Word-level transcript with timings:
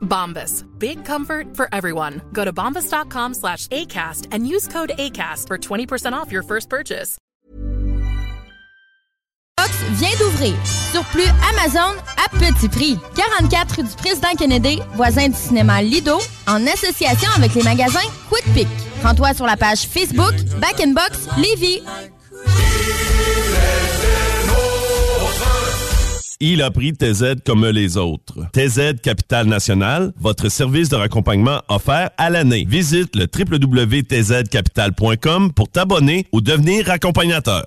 Bombas. 0.00 0.64
Big 0.78 1.04
comfort 1.04 1.56
for 1.56 1.68
everyone. 1.72 2.20
Go 2.32 2.44
to 2.44 2.52
bombas.com 2.52 3.34
slash 3.34 3.66
ACAST 3.68 4.26
and 4.32 4.46
use 4.46 4.68
code 4.68 4.92
ACAST 4.98 5.46
for 5.46 5.58
20% 5.58 6.12
off 6.12 6.30
your 6.30 6.42
first 6.42 6.68
purchase. 6.68 7.16
Box 9.56 9.82
vient 9.90 10.16
d'ouvrir. 10.18 10.56
Surplus 10.92 11.28
Amazon 11.50 11.94
à 12.16 12.28
petit 12.30 12.68
prix. 12.68 12.98
44 13.14 13.76
rue 13.76 13.82
du 13.82 13.94
Président 13.96 14.34
Kennedy, 14.38 14.80
voisin 14.94 15.28
du 15.28 15.34
cinéma 15.36 15.82
Lido, 15.82 16.18
en 16.46 16.66
association 16.66 17.28
avec 17.36 17.54
les 17.54 17.62
magasins 17.62 18.08
Quick 18.30 18.44
Pick. 18.54 18.68
Rends-toi 19.02 19.34
sur 19.34 19.46
la 19.46 19.58
page 19.58 19.86
Facebook 19.86 20.34
Back 20.60 20.80
in 20.80 20.92
Box 20.92 21.28
Lévis. 21.36 21.82
Il 26.42 26.62
a 26.62 26.70
pris 26.70 26.94
TZ 26.94 27.34
comme 27.44 27.66
les 27.66 27.98
autres. 27.98 28.46
TZ 28.54 28.98
Capital 29.02 29.46
National, 29.46 30.14
votre 30.18 30.48
service 30.48 30.88
de 30.88 30.96
raccompagnement 30.96 31.60
offert 31.68 32.08
à 32.16 32.30
l'année. 32.30 32.64
Visite 32.66 33.14
le 33.14 33.26
www.tzcapital.com 33.26 35.52
pour 35.52 35.68
t'abonner 35.68 36.24
ou 36.32 36.40
devenir 36.40 36.90
accompagnateur. 36.90 37.66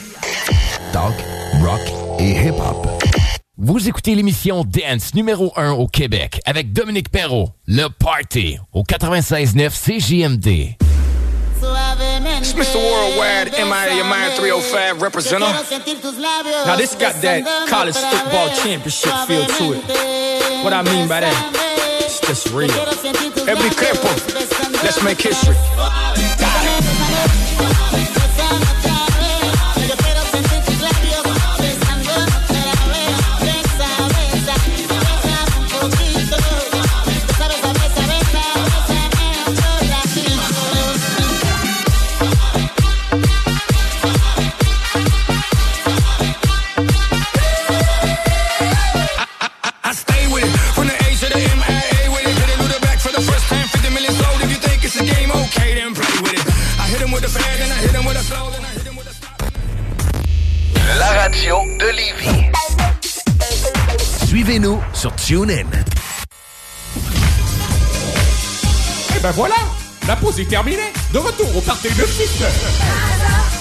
Talk, 0.91 1.13
rock 1.61 1.81
et 2.19 2.31
hip-hop. 2.31 2.87
Vous 3.57 3.87
écoutez 3.87 4.15
l'émission 4.15 4.63
Dance 4.63 5.13
numéro 5.13 5.53
1 5.55 5.71
au 5.73 5.87
Québec 5.87 6.41
avec 6.45 6.73
Dominique 6.73 7.09
Perrault, 7.09 7.49
Le 7.67 7.87
Party, 7.89 8.57
au 8.73 8.83
96.9 8.83 9.69
CJMD. 9.69 10.75
It's 12.41 12.55
Mr. 12.55 12.77
Worldwide, 12.77 13.51
MIA 13.53 14.03
mind 14.03 14.33
305 14.35 14.99
representative. 14.99 15.53
Now 16.65 16.75
this 16.75 16.95
got 16.95 17.21
that 17.21 17.43
college 17.69 17.95
football 17.95 18.49
championship 18.63 19.13
feel 19.27 19.45
to 19.45 19.73
it. 19.73 20.63
What 20.63 20.73
I 20.73 20.81
mean 20.81 21.07
by 21.07 21.21
that, 21.21 21.99
it's 22.01 22.19
just 22.19 22.49
real. 22.51 22.71
Every 23.47 23.69
careful, 23.69 24.09
let's 24.83 25.03
make 25.03 25.21
history. 25.21 25.55
Radio 61.31 61.55
de 61.79 61.87
Lévis. 61.95 62.51
Suivez-nous 64.27 64.81
sur 64.93 65.15
TuneIn. 65.15 65.65
Et 69.15 69.19
ben 69.21 69.31
voilà, 69.31 69.55
la 70.07 70.15
pause 70.17 70.39
est 70.41 70.49
terminée. 70.49 70.91
De 71.13 71.19
retour 71.19 71.55
au 71.55 71.61
party 71.61 71.87
de 71.87 72.05
6 72.05 73.60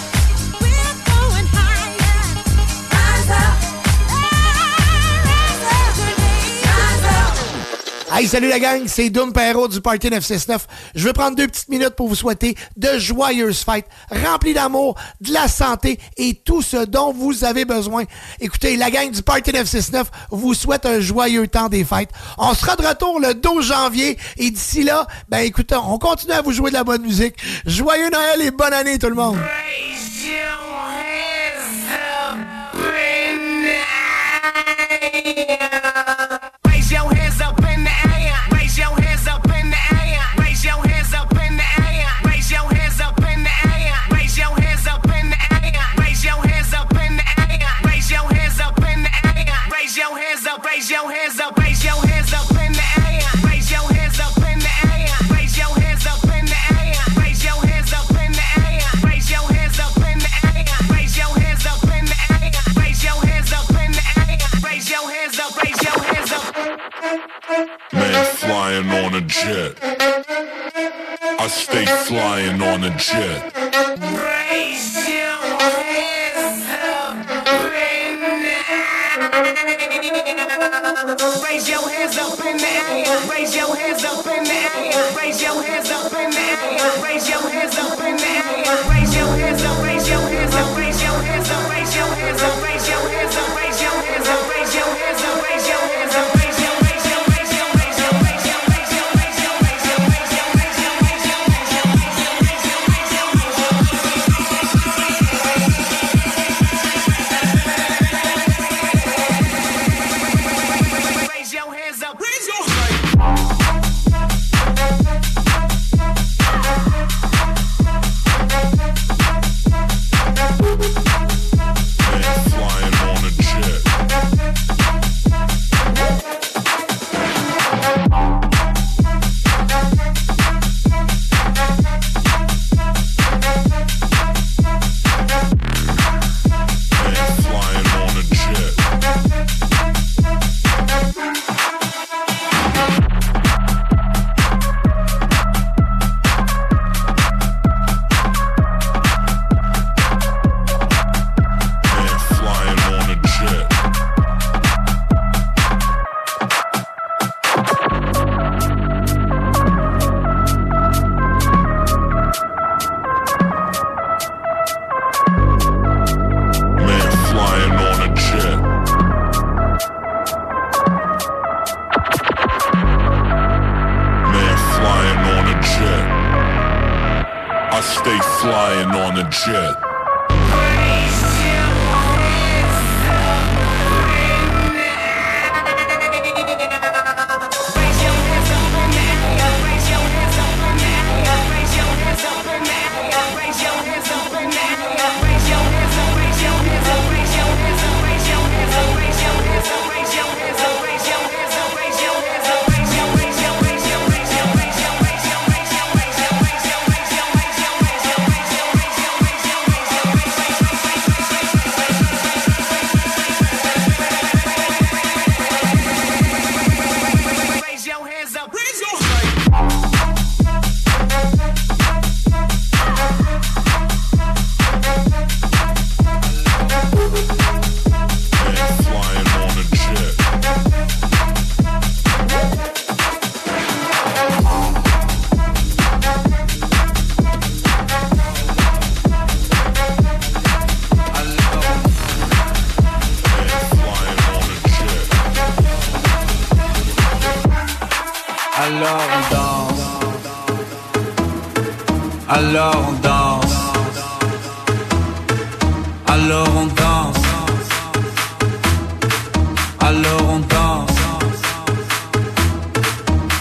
Hey, 8.12 8.26
salut 8.26 8.48
la 8.48 8.58
gang, 8.58 8.82
c'est 8.86 9.08
Doom 9.08 9.32
Perrault 9.32 9.68
du 9.68 9.80
Party 9.80 10.10
969. 10.10 10.66
Je 10.96 11.04
vais 11.04 11.12
prendre 11.12 11.36
deux 11.36 11.46
petites 11.46 11.68
minutes 11.68 11.90
pour 11.90 12.08
vous 12.08 12.16
souhaiter 12.16 12.56
de 12.76 12.98
joyeuses 12.98 13.62
fêtes, 13.62 13.86
remplies 14.10 14.52
d'amour, 14.52 14.96
de 15.20 15.32
la 15.32 15.46
santé 15.46 16.00
et 16.16 16.34
tout 16.34 16.60
ce 16.60 16.84
dont 16.84 17.12
vous 17.12 17.44
avez 17.44 17.64
besoin. 17.64 18.02
Écoutez, 18.40 18.76
la 18.76 18.90
gang 18.90 19.12
du 19.12 19.22
Party 19.22 19.52
969 19.52 20.10
vous 20.32 20.54
souhaite 20.54 20.86
un 20.86 20.98
joyeux 20.98 21.46
temps 21.46 21.68
des 21.68 21.84
fêtes. 21.84 22.10
On 22.36 22.52
sera 22.52 22.74
de 22.74 22.84
retour 22.84 23.20
le 23.20 23.34
12 23.34 23.64
janvier 23.64 24.18
et 24.38 24.50
d'ici 24.50 24.82
là, 24.82 25.06
ben 25.28 25.38
écoutez, 25.38 25.76
on 25.76 25.98
continue 25.98 26.32
à 26.32 26.42
vous 26.42 26.52
jouer 26.52 26.70
de 26.70 26.74
la 26.76 26.84
bonne 26.84 27.02
musique. 27.02 27.36
Joyeux 27.64 28.10
Noël 28.10 28.42
et 28.42 28.50
bonne 28.50 28.74
année 28.74 28.98
tout 28.98 29.08
le 29.08 29.14
monde. 29.14 29.38
Your 51.02 51.12
hands 51.12 51.40
up. 51.40 51.56
Raise 51.58 51.84
your 51.84 52.06
hands 52.06 52.32
up 52.32 52.50
in 52.50 52.72
the 52.72 52.86
air. 53.06 53.20
Raise 53.48 53.70
your 53.70 53.86
hands 53.92 54.20
up 54.20 54.36
in 54.36 54.58
the 54.58 54.72
air. 54.92 55.08
Raise 55.32 55.56
your 55.56 55.72
hands 55.80 56.06
up 56.06 56.22
in 56.24 56.44
the 56.44 56.60
air. 56.76 56.94
Raise 57.16 57.44
your 57.44 57.60
hands 57.66 57.92
up 57.92 58.10
in 58.10 58.32
the 58.32 58.46
air. 58.60 58.82
Raise 59.04 59.30
your 59.30 59.46
hands 59.52 59.78
up 59.80 59.96
in 59.96 60.18
the 60.18 60.30
air. 60.44 60.64
Raise 60.92 61.16
your 61.16 61.32
hands 61.40 61.66
up 61.66 61.82
in 61.84 62.04
the 62.04 62.18
air. 62.36 62.52
Raise 62.76 63.02
your 63.04 63.20
hands 63.26 63.52
up 63.52 63.70
in 63.70 63.92
the 63.92 64.04
air. 64.20 64.38
Raise 64.62 64.90
your 64.90 65.10
hands 65.10 65.38
up. 65.38 65.62
Raise 65.62 65.82
your 65.82 66.00
hands 66.10 66.32
up. 66.32 66.44
Man 67.92 68.24
flying 68.42 68.90
on 68.90 69.14
a 69.14 69.22
jet. 69.22 69.72
I 71.40 71.46
stay 71.48 71.86
flying 71.86 72.60
on 72.60 72.84
a 72.84 72.96
jet. 72.98 73.54
Raise 74.26 75.09
Raise 81.02 81.66
your 81.66 81.88
hands 81.88 82.18
up 82.18 82.38
in 82.44 82.58
the 82.58 82.66
air. 82.66 83.30
Raise 83.30 83.56
your 83.56 83.74
hands 83.74 83.99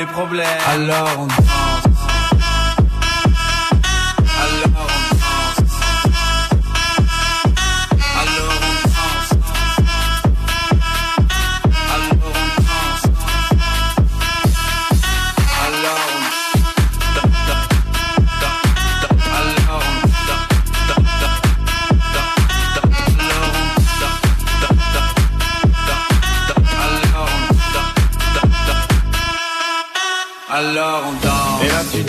les 0.00 0.06
problèmes, 0.06 0.46
alors 0.66 1.08
on 1.18 1.26
danse. 1.26 1.89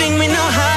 everything 0.00 0.18
we 0.18 0.28
know 0.28 0.34
how 0.34 0.69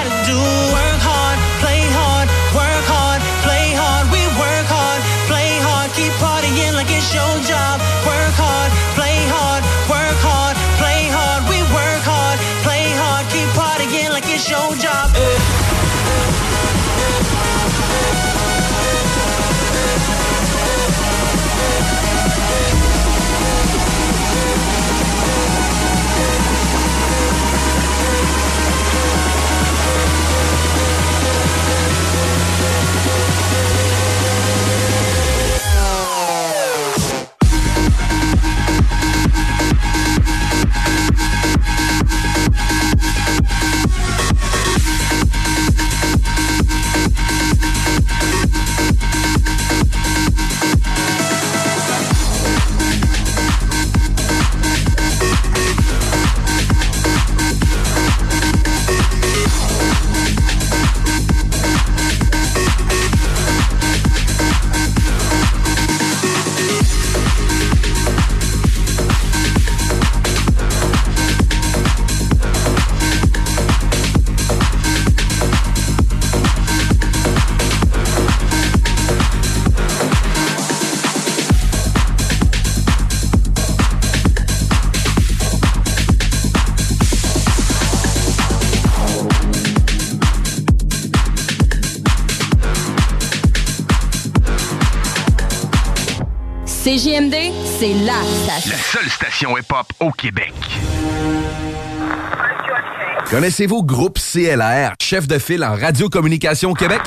c'est 97.83 97.93
la 98.05 98.13
station. 98.23 98.71
La 98.71 98.77
seule 98.77 99.09
station 99.09 99.57
hip-hop 99.57 99.85
au 99.99 100.11
Québec. 100.11 100.53
Connaissez-vous 103.29 103.83
Groupe 103.83 104.19
CLR, 104.19 104.93
chef 105.01 105.27
de 105.27 105.37
file 105.37 105.65
en 105.65 105.75
radiocommunication 105.75 106.71
au 106.71 106.75
Québec? 106.75 107.01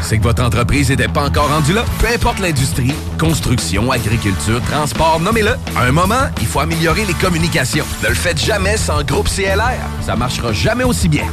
C'est 0.00 0.16
que 0.16 0.22
votre 0.22 0.42
entreprise 0.42 0.88
n'était 0.88 1.08
pas 1.08 1.24
encore 1.24 1.48
rendue 1.48 1.74
là? 1.74 1.84
Peu 2.00 2.06
importe 2.06 2.38
l'industrie, 2.38 2.94
construction, 3.18 3.90
agriculture, 3.90 4.62
transport, 4.62 5.20
nommez-le. 5.20 5.56
À 5.76 5.82
un 5.82 5.92
moment, 5.92 6.24
il 6.40 6.46
faut 6.46 6.60
améliorer 6.60 7.04
les 7.04 7.14
communications. 7.14 7.84
Ne 8.02 8.08
le 8.08 8.14
faites 8.14 8.42
jamais 8.42 8.78
sans 8.78 9.02
Groupe 9.04 9.28
CLR. 9.28 9.76
Ça 10.00 10.16
marchera 10.16 10.54
jamais 10.54 10.84
aussi 10.84 11.10
bien. 11.10 11.26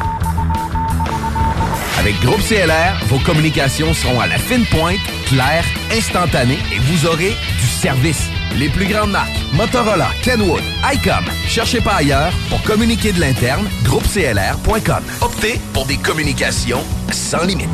Avec 1.97 2.19
Groupe 2.19 2.41
CLR, 2.41 3.05
vos 3.07 3.19
communications 3.19 3.93
seront 3.93 4.19
à 4.19 4.27
la 4.27 4.37
fine 4.37 4.65
pointe, 4.65 4.99
claires, 5.27 5.65
instantanées 5.93 6.59
et 6.73 6.79
vous 6.79 7.05
aurez 7.07 7.37
du 7.61 7.67
service. 7.67 8.27
Les 8.59 8.67
plus 8.67 8.87
grandes 8.87 9.11
marques, 9.11 9.39
Motorola, 9.53 10.09
Kenwood, 10.21 10.61
ICOM. 10.83 11.23
Cherchez 11.47 11.79
pas 11.79 11.93
ailleurs 11.93 12.33
pour 12.49 12.61
communiquer 12.63 13.13
de 13.13 13.21
l'interne, 13.21 13.65
groupeclr.com. 13.85 15.01
Optez 15.21 15.61
pour 15.71 15.85
des 15.85 15.95
communications 15.95 16.83
sans 17.09 17.45
limite. 17.45 17.69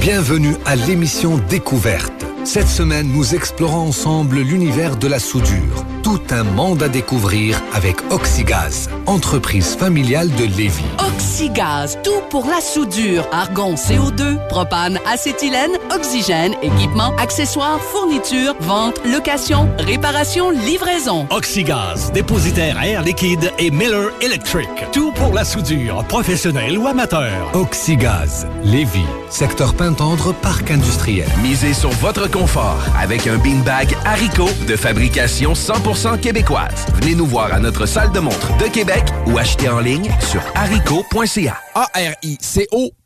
Bienvenue 0.00 0.56
à 0.64 0.74
l'émission 0.74 1.36
Découverte. 1.50 2.24
Cette 2.44 2.68
semaine, 2.68 3.08
nous 3.08 3.34
explorons 3.34 3.88
ensemble 3.88 4.36
l'univers 4.36 4.96
de 4.96 5.06
la 5.06 5.18
soudure. 5.18 5.84
Tout 6.02 6.20
un 6.30 6.44
monde 6.44 6.82
à 6.82 6.88
découvrir 6.88 7.60
avec 7.72 7.96
Oxygaz, 8.10 8.90
entreprise 9.06 9.74
familiale 9.74 10.28
de 10.34 10.44
Lévis. 10.44 10.84
Oxygaz, 10.98 11.98
tout 12.02 12.20
pour 12.28 12.46
la 12.46 12.60
soudure. 12.60 13.26
Argon, 13.32 13.74
CO2, 13.76 14.46
propane, 14.48 14.98
acétylène, 15.10 15.72
oxygène, 15.90 16.54
équipement, 16.62 17.14
accessoires, 17.16 17.80
fournitures, 17.80 18.54
vente, 18.60 19.00
location, 19.04 19.68
réparation, 19.78 20.50
livraison. 20.50 21.26
Oxygaz, 21.30 22.12
dépositaire 22.12 22.82
air 22.82 23.02
liquide 23.02 23.52
et 23.58 23.70
Miller 23.70 24.10
Electric. 24.20 24.68
Tout 24.92 25.12
pour 25.12 25.32
la 25.32 25.44
soudure, 25.44 26.04
professionnel 26.04 26.78
ou 26.78 26.86
amateur. 26.86 27.50
Oxygaz, 27.54 28.46
Lévis, 28.62 29.06
secteur 29.30 29.74
Pintendre, 29.74 30.34
parc 30.34 30.70
industriel. 30.70 31.28
Misez 31.42 31.74
sur 31.74 31.90
votre 31.90 32.30
confort 32.30 32.82
avec 32.98 33.26
un 33.26 33.38
beanbag 33.38 33.96
Haricot 34.04 34.50
de 34.68 34.76
fabrication 34.76 35.52
100% 35.52 36.20
québécoise. 36.20 36.86
Venez 36.94 37.14
nous 37.14 37.26
voir 37.26 37.52
à 37.52 37.60
notre 37.60 37.86
salle 37.86 38.12
de 38.12 38.20
montre 38.20 38.56
de 38.58 38.64
Québec 38.64 39.04
ou 39.26 39.38
achetez 39.38 39.68
en 39.68 39.80
ligne 39.80 40.10
sur 40.20 40.42
haricot.ca. 40.54 41.58
A-R-I-C-O.ca. 41.74 43.03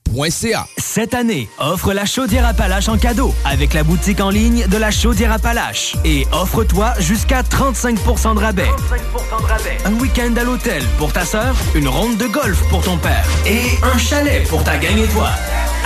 Cette 0.78 1.14
année, 1.14 1.48
offre 1.58 1.92
la 1.92 2.06
chaudière 2.06 2.46
Appalache 2.46 2.88
en 2.88 2.96
cadeau 2.96 3.34
avec 3.44 3.74
la 3.74 3.82
boutique 3.82 4.20
en 4.20 4.30
ligne 4.30 4.66
de 4.66 4.76
la 4.76 4.90
chaudière 4.90 5.32
Appalache. 5.32 5.96
Et 6.04 6.26
offre-toi 6.32 6.94
jusqu'à 6.98 7.42
35% 7.42 8.34
de 8.34 8.40
rabais. 8.40 8.70
Un 9.84 9.92
week-end 9.94 10.34
à 10.36 10.44
l'hôtel 10.44 10.82
pour 10.98 11.12
ta 11.12 11.24
sœur, 11.24 11.54
une 11.74 11.88
ronde 11.88 12.16
de 12.16 12.26
golf 12.26 12.62
pour 12.70 12.82
ton 12.82 12.96
père 12.96 13.26
et 13.46 13.62
un 13.82 13.98
chalet 13.98 14.46
pour 14.48 14.64
ta 14.64 14.78
gang 14.78 14.96
et 14.96 15.08
toi. 15.08 15.30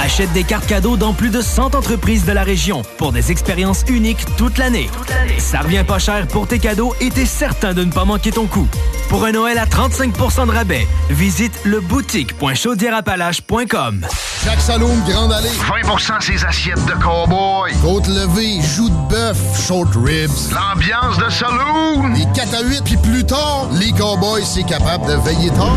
Achète 0.01 0.33
des 0.33 0.45
cartes 0.45 0.67
cadeaux 0.67 0.97
dans 0.97 1.13
plus 1.13 1.31
de 1.31 1.41
100 1.41 1.75
entreprises 1.75 2.25
de 2.25 2.33
la 2.33 2.43
région 2.43 2.83
pour 2.99 3.13
des 3.13 3.31
expériences 3.31 3.85
uniques 3.89 4.25
toute 4.37 4.59
l'année. 4.59 4.91
Ça 5.39 5.61
revient 5.61 5.85
pas 5.87 5.99
cher 5.99 6.27
pour 6.29 6.47
tes 6.47 6.59
cadeaux 6.59 6.95
et 7.01 7.11
t'es 7.11 7.27
certain 7.27 7.73
de 7.75 7.85
ne 7.85 7.93
pas 7.93 8.05
manquer 8.05 8.33
ton 8.33 8.47
coup. 8.47 8.67
Pour 9.09 9.25
un 9.25 9.33
Noël 9.33 9.59
à 9.59 9.67
35% 9.67 10.47
de 10.47 10.53
rabais, 10.53 10.87
visite 11.11 11.53
le 11.65 11.81
boutique.chaudierapalache.com. 11.81 14.07
Chaque 14.45 14.61
Saloon 14.61 14.97
Grande 15.07 15.33
Allée. 15.33 15.49
20% 15.49 16.21
ses 16.21 16.45
assiettes 16.45 16.85
de 16.87 16.93
cowboy. 16.95 17.73
Côte 17.83 18.09
levée, 18.09 18.61
joues 18.63 18.89
de 18.89 19.09
bœuf, 19.09 19.37
short 19.67 19.95
ribs. 19.95 20.31
L'ambiance 20.53 21.17
de 21.19 21.29
saloon. 21.31 22.09
Les 22.15 22.27
4 22.35 22.55
à 22.55 22.63
8, 22.63 22.83
puis 22.85 22.97
plus 22.97 23.25
tard, 23.25 23.69
les 23.73 23.93
cowboys, 23.93 24.45
c'est 24.45 24.65
capable 24.65 25.07
de 25.07 25.15
veiller 25.15 25.51
tard. 25.51 25.77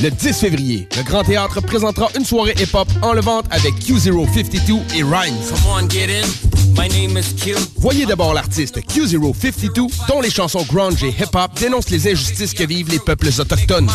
Le 0.00 0.10
10 0.10 0.32
février, 0.32 0.88
le 0.96 1.02
Grand 1.02 1.24
Théâtre 1.24 1.60
présentera 1.60 2.08
une 2.16 2.24
soirée 2.24 2.54
hip-hop 2.60 2.88
en 3.02 3.12
levante 3.12 3.46
avec 3.50 3.74
Q052 3.74 4.80
et 4.96 5.02
Rhymes. 5.02 5.34
Come 5.48 5.66
on, 5.66 5.88
get 5.88 6.08
in. 6.08 6.57
My 6.78 6.88
name 6.88 7.18
is 7.18 7.34
Q. 7.34 7.56
Voyez 7.78 8.06
d'abord 8.06 8.34
l'artiste 8.34 8.78
Q052, 8.78 9.90
dont 10.06 10.20
les 10.20 10.30
chansons 10.30 10.62
grunge 10.62 11.02
et 11.02 11.08
hip-hop 11.08 11.50
dénoncent 11.58 11.90
les 11.90 12.06
injustices 12.06 12.54
que 12.54 12.62
vivent 12.62 12.88
les 12.88 13.00
peuples 13.00 13.30
autochtones. 13.36 13.90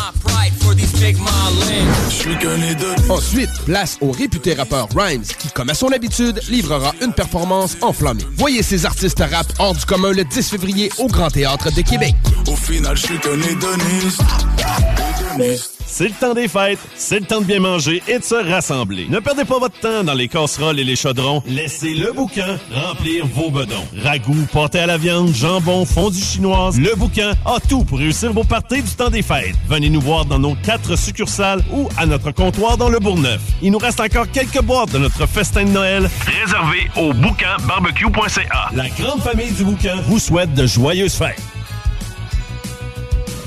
Ensuite, 3.09 3.49
place 3.65 3.97
au 4.01 4.11
réputé 4.11 4.53
rappeur 4.53 4.89
Rhymes, 4.93 5.23
qui, 5.23 5.47
comme 5.49 5.69
à 5.69 5.73
son 5.75 5.93
habitude, 5.93 6.41
livrera 6.49 6.93
une 7.01 7.13
performance 7.13 7.77
enflammée. 7.81 8.25
Voyez 8.35 8.61
ces 8.63 8.85
artistes 8.85 9.23
rap 9.31 9.47
hors 9.59 9.75
du 9.75 9.85
commun 9.85 10.11
le 10.11 10.25
10 10.25 10.49
février 10.49 10.91
au 10.97 11.07
Grand 11.07 11.29
Théâtre 11.29 11.71
de 11.73 11.81
Québec. 11.81 12.15
Au 12.47 12.55
final, 12.57 12.97
je 12.97 13.03
suis 13.03 13.19
qu'un 13.19 13.41
hédoniste. 13.41 14.21
Hédoniste. 15.37 15.72
C'est 15.95 16.06
le 16.08 16.15
temps 16.19 16.34
des 16.34 16.47
fêtes, 16.47 16.79
c'est 16.95 17.19
le 17.19 17.25
temps 17.27 17.39
de 17.39 17.45
bien 17.45 17.60
manger 17.60 18.01
et 18.08 18.17
de 18.17 18.23
se 18.23 18.34
rassembler. 18.34 19.06
Ne 19.12 19.19
perdez 19.19 19.45
pas 19.45 19.60
votre 19.60 19.79
temps 19.79 20.03
dans 20.03 20.15
les 20.15 20.27
casseroles 20.27 20.79
et 20.79 20.84
les 20.84 20.95
chaudrons. 20.95 21.43
Laissez 21.45 21.93
le 21.93 22.12
bouquin 22.12 22.58
remplir 22.73 23.27
vos 23.27 23.51
bedons. 23.51 23.86
Ragoût, 24.03 24.47
pâté 24.51 24.79
à 24.79 24.88
la 24.88 24.97
viande, 24.97 25.32
jambon, 25.36 25.86
fondue 25.86 26.17
chinoise, 26.19 26.79
le 26.79 26.95
bouquin 26.95 27.34
a 27.45 27.60
tout 27.69 27.84
pour 27.84 27.99
réussir 27.99 28.34
vos 28.34 28.43
parties 28.43 28.82
du 28.82 28.89
temps 28.89 29.12
des 29.12 29.21
fêtes. 29.21 29.53
Venez 29.69 29.91
nous 29.91 30.01
voir 30.01 30.25
dans 30.25 30.39
nos 30.39 30.56
quatre 30.56 30.97
succursales 30.97 31.63
ou 31.71 31.88
à 31.95 32.08
notre 32.08 32.32
comptoir 32.32 32.75
dans 32.75 32.89
le 32.89 32.97
Bourgneuf. 32.97 33.41
Il 33.62 33.71
nous 33.71 33.77
reste 33.77 33.99
encore 33.99 34.32
quelques 34.32 34.63
boîtes 34.63 34.93
de 34.93 34.97
notre 34.97 35.27
festin 35.27 35.63
de 35.63 35.69
Noël 35.69 36.10
réservé 36.25 36.89
au 36.97 37.13
bouquinbarbecue.ca. 37.13 38.71
La 38.73 38.89
grande 38.89 39.21
famille 39.21 39.51
du 39.51 39.63
bouquin 39.63 39.97
vous 40.08 40.17
souhaite 40.17 40.56
de 40.56 40.65
joyeuses 40.65 41.13
fêtes. 41.13 41.39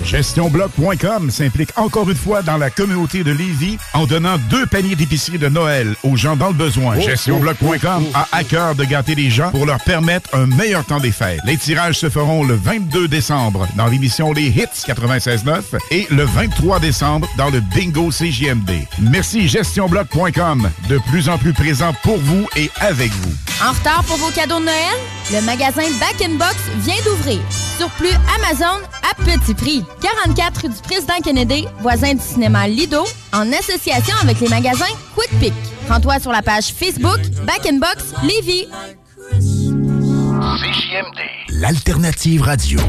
GestionBloc.com 0.06 1.30
s'implique 1.30 1.70
encore 1.76 2.08
une 2.08 2.16
fois 2.16 2.40
dans 2.40 2.56
la 2.56 2.70
communauté 2.70 3.24
de 3.24 3.32
Lévis 3.32 3.76
en 3.92 4.06
donnant 4.06 4.36
deux 4.48 4.64
paniers 4.64 4.94
d'épicerie 4.94 5.38
de 5.38 5.48
Noël 5.48 5.94
aux 6.04 6.16
gens 6.16 6.36
dans 6.36 6.48
le 6.48 6.54
besoin. 6.54 6.94
Oh, 6.96 7.00
GestionBloc.com 7.00 8.04
oh, 8.06 8.12
oh, 8.14 8.16
a 8.16 8.28
à 8.30 8.44
cœur 8.44 8.76
de 8.76 8.84
gâter 8.84 9.16
les 9.16 9.30
gens 9.30 9.50
pour 9.50 9.66
leur 9.66 9.80
permettre 9.80 10.30
un 10.32 10.46
meilleur 10.46 10.84
temps 10.84 11.00
des 11.00 11.10
fêtes. 11.10 11.40
Les 11.44 11.56
tirages 11.56 11.98
se 11.98 12.08
feront 12.08 12.44
le 12.44 12.54
22 12.54 13.08
décembre 13.08 13.66
dans 13.76 13.86
l'émission 13.88 14.32
Les 14.32 14.46
Hits 14.46 14.86
96.9 14.86 15.62
et 15.90 16.06
le 16.10 16.24
23 16.24 16.78
décembre 16.78 17.28
dans 17.36 17.50
le 17.50 17.60
Bingo 17.60 18.10
CJMD. 18.10 18.70
Merci 19.00 19.48
GestionBloc.com, 19.48 20.70
de 20.88 20.98
plus 21.10 21.28
en 21.28 21.36
plus 21.36 21.52
présent 21.52 21.92
pour 22.04 22.18
vous 22.18 22.46
et 22.54 22.70
avec 22.80 23.10
vous. 23.10 23.34
En 23.66 23.72
retard 23.72 24.04
pour 24.04 24.18
vos 24.18 24.30
cadeaux 24.30 24.60
de 24.60 24.66
Noël? 24.66 24.96
Le 25.32 25.40
magasin 25.40 25.82
Back 25.98 26.22
in 26.22 26.34
Box 26.34 26.56
vient 26.78 27.02
d'ouvrir. 27.04 27.40
Surplus 27.78 28.14
Amazon 28.36 28.80
à 29.02 29.14
petit 29.24 29.54
prix. 29.54 29.84
44 30.00 30.62
rue 30.62 30.68
du 30.68 30.80
Président 30.82 31.18
Kennedy, 31.24 31.66
voisin 31.80 32.14
du 32.14 32.20
cinéma 32.22 32.68
Lido, 32.68 33.04
en 33.32 33.52
association 33.52 34.14
avec 34.22 34.40
les 34.40 34.48
magasins 34.48 34.84
Quick 35.14 35.30
Pick. 35.40 35.54
Rends-toi 35.88 36.18
sur 36.20 36.32
la 36.32 36.42
page 36.42 36.72
Facebook 36.72 37.20
Back 37.44 37.66
in 37.66 37.78
Box 37.78 38.12
Lévis. 38.22 38.66
CJMD. 40.58 41.18
L'alternative 41.60 42.42
radio. 42.42 42.80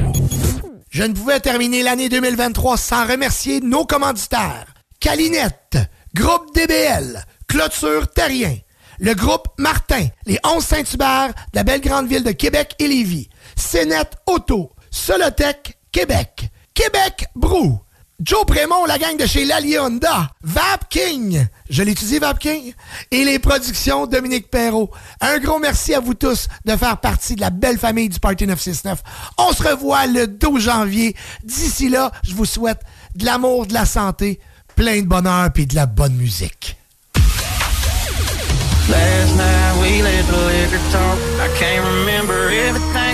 Je 0.90 1.04
ne 1.04 1.14
pouvais 1.14 1.40
terminer 1.40 1.84
l'année 1.84 2.10
2023 2.10 2.78
sans 2.78 3.06
remercier 3.08 3.62
nos 3.62 3.86
commanditaires. 3.86 4.66
Calinette, 5.00 5.78
Groupe 6.14 6.54
DBL, 6.56 7.24
Clôture 7.48 8.12
Terrien, 8.12 8.58
Le 9.00 9.14
groupe 9.14 9.48
Martin, 9.58 10.08
les 10.26 10.40
11 10.44 10.64
Saint-Hubert 10.64 11.30
de 11.30 11.58
la 11.58 11.64
belle 11.64 11.82
grande 11.82 12.08
ville 12.08 12.24
de 12.24 12.32
Québec 12.32 12.74
et 12.80 12.88
Lévis. 12.88 13.30
Cénet 13.56 14.10
Auto, 14.26 14.72
Solotech 14.90 15.78
Québec, 15.92 16.50
Québec 16.78 17.26
Brou, 17.36 17.80
Joe 18.22 18.46
Prémont, 18.46 18.86
la 18.86 19.00
gang 19.00 19.18
de 19.18 19.26
chez 19.26 19.46
Lali 19.46 19.80
Honda, 19.80 20.30
Vap 20.44 20.88
King, 20.90 21.48
je 21.72 21.82
l'étudie 21.82 22.20
Vap 22.20 22.38
King, 22.38 22.72
et 23.10 23.26
les 23.26 23.40
productions 23.40 24.06
Dominique 24.06 24.52
Perrault. 24.52 24.92
Un 25.20 25.40
gros 25.40 25.58
merci 25.58 25.96
à 25.96 26.00
vous 26.00 26.14
tous 26.14 26.48
de 26.66 26.76
faire 26.76 26.98
partie 26.98 27.34
de 27.34 27.42
la 27.42 27.50
belle 27.50 27.80
famille 27.80 28.10
du 28.10 28.20
Party 28.20 28.46
969. 28.46 29.02
On 29.40 29.54
se 29.54 29.64
revoit 29.64 30.06
le 30.06 30.28
12 30.28 30.62
janvier. 30.62 31.16
D'ici 31.44 31.90
là, 31.90 32.12
je 32.24 32.36
vous 32.36 32.46
souhaite 32.46 32.82
de 33.16 33.26
l'amour, 33.26 33.66
de 33.66 33.74
la 33.74 33.88
santé, 33.88 34.40
plein 34.76 35.02
de 35.02 35.08
bonheur 35.08 35.50
et 35.56 35.66
de 35.66 35.74
la 35.74 35.88
bonne 35.88 36.14
musique. 36.14 36.78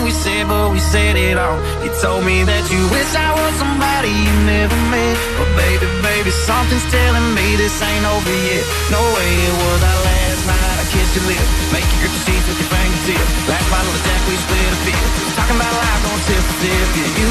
We 0.03 0.11
said, 0.11 0.47
but 0.47 0.71
we 0.71 0.79
said 0.79 1.15
it 1.15 1.37
all. 1.37 1.57
You 1.83 1.91
told 2.01 2.25
me 2.25 2.43
that 2.43 2.63
you 2.69 2.81
wish 2.91 3.11
I 3.15 3.31
was 3.31 3.53
somebody 3.55 4.11
you 4.11 4.33
never 4.45 4.75
met. 4.91 5.15
But 5.39 5.49
baby, 5.55 5.87
baby, 6.03 6.31
something's 6.31 6.85
telling 6.91 7.33
me 7.33 7.55
this 7.55 7.81
ain't 7.81 8.05
over 8.05 8.35
yet. 8.51 8.65
No 8.91 9.01
way 9.15 9.29
it 9.47 9.55
was 9.63 9.79
our 9.83 9.99
last 10.03 10.47
night. 10.47 10.72
Kissed 10.93 11.15
your 11.17 11.25
lips, 11.25 11.49
make 11.73 11.87
you 11.89 11.97
grip 12.05 12.13
sheets 12.21 12.45
with 12.45 12.59
your 12.61 12.69
fingertips. 12.69 13.31
Last 13.49 13.67
bottle 13.73 13.89
of 13.89 14.01
Jack, 14.05 14.21
we 14.29 14.35
split 14.37 14.61
a 14.61 14.77
fifth. 14.85 15.33
Talking 15.33 15.57
about 15.57 15.73
life, 15.73 16.01
don't 16.05 16.21
tip 16.29 16.43
for 16.45 16.57
tip. 16.61 16.87
Yeah, 16.93 17.17
you, 17.17 17.29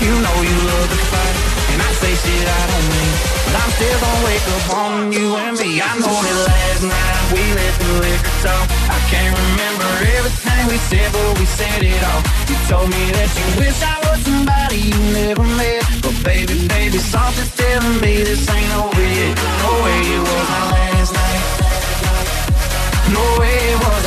you 0.00 0.12
know 0.24 0.36
you 0.40 0.56
love 0.64 0.88
the 0.88 1.00
fight. 1.12 1.36
And 1.76 1.78
I 1.84 1.90
say 2.00 2.12
shit 2.16 2.46
I 2.48 2.62
don't 2.72 2.86
mean. 2.88 3.12
But 3.44 3.54
I'm 3.60 3.70
still 3.76 3.98
gonna 4.00 4.24
wake 4.24 4.46
up 4.56 4.66
on 4.80 4.92
you 5.12 5.28
and 5.36 5.54
me. 5.60 5.70
I 5.84 5.92
know 6.00 6.16
that 6.24 6.38
last 6.48 6.82
night 6.88 7.24
we 7.36 7.42
let 7.52 7.74
the 7.84 7.90
liquor 8.00 8.36
talk. 8.48 8.64
I 8.88 8.98
can't 9.12 9.34
remember 9.36 9.88
everything 10.16 10.62
we 10.72 10.78
said, 10.88 11.08
but 11.12 11.32
we 11.36 11.44
said 11.44 11.80
it 11.84 12.00
all. 12.08 12.22
You 12.48 12.56
told 12.64 12.88
me 12.88 13.02
that 13.12 13.28
you 13.28 13.46
wish 13.60 13.76
I 13.84 13.96
was 14.08 14.20
somebody 14.24 14.78
you 14.88 15.00
never 15.12 15.44
met. 15.60 15.84
But 16.00 16.16
baby, 16.24 16.64
baby, 16.64 16.96
something's 16.96 17.52
telling 17.60 18.00
me 18.00 18.24
this 18.24 18.48
ain't 18.48 18.72
over 18.80 19.04
yet. 19.04 19.36
No 19.36 19.70
way 19.84 20.00
it 20.16 20.22
was 20.24 20.48
our 20.56 20.66
last 20.72 21.12
night. 21.12 21.31
No 23.12 23.36
way 23.38 23.56
it 23.72 23.78
was 23.78 24.01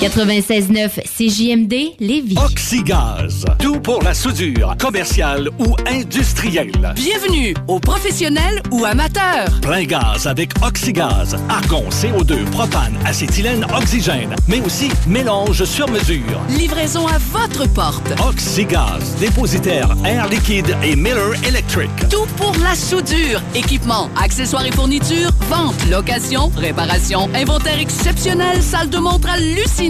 96.9 0.00 1.02
CJMD 1.04 1.94
Lévis. 2.00 2.34
Oxygaz. 2.42 3.44
Tout 3.58 3.78
pour 3.80 4.02
la 4.02 4.14
soudure, 4.14 4.74
commerciale 4.80 5.50
ou 5.58 5.76
industrielle. 5.86 6.94
Bienvenue 6.94 7.54
aux 7.68 7.80
professionnels 7.80 8.62
ou 8.70 8.86
amateurs. 8.86 9.60
Plein 9.60 9.84
gaz 9.84 10.26
avec 10.26 10.52
Oxygaz. 10.62 11.36
Argon, 11.50 11.84
CO2, 11.90 12.44
propane, 12.46 12.94
acétylène, 13.04 13.66
oxygène. 13.76 14.34
Mais 14.48 14.62
aussi 14.62 14.88
mélange 15.06 15.64
sur 15.64 15.86
mesure. 15.90 16.40
Livraison 16.48 17.06
à 17.06 17.18
votre 17.18 17.70
porte. 17.70 18.10
Oxygaz. 18.26 19.16
Dépositaire 19.20 19.94
Air 20.06 20.28
Liquide 20.28 20.74
et 20.82 20.96
Miller 20.96 21.34
Electric. 21.46 21.90
Tout 22.08 22.26
pour 22.38 22.54
la 22.62 22.74
soudure. 22.74 23.42
Équipement, 23.54 24.08
accessoires 24.18 24.64
et 24.64 24.72
fournitures, 24.72 25.32
vente, 25.50 25.76
location, 25.90 26.50
réparation, 26.56 27.28
inventaire 27.34 27.78
exceptionnel, 27.78 28.62
salle 28.62 28.88
de 28.88 28.96
montre 28.96 29.28
hallucinante. 29.28 29.89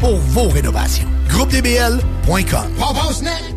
pour 0.00 0.16
vos 0.16 0.48
rénovations. 0.48 1.08
GroupeDBL.com. 1.28 2.68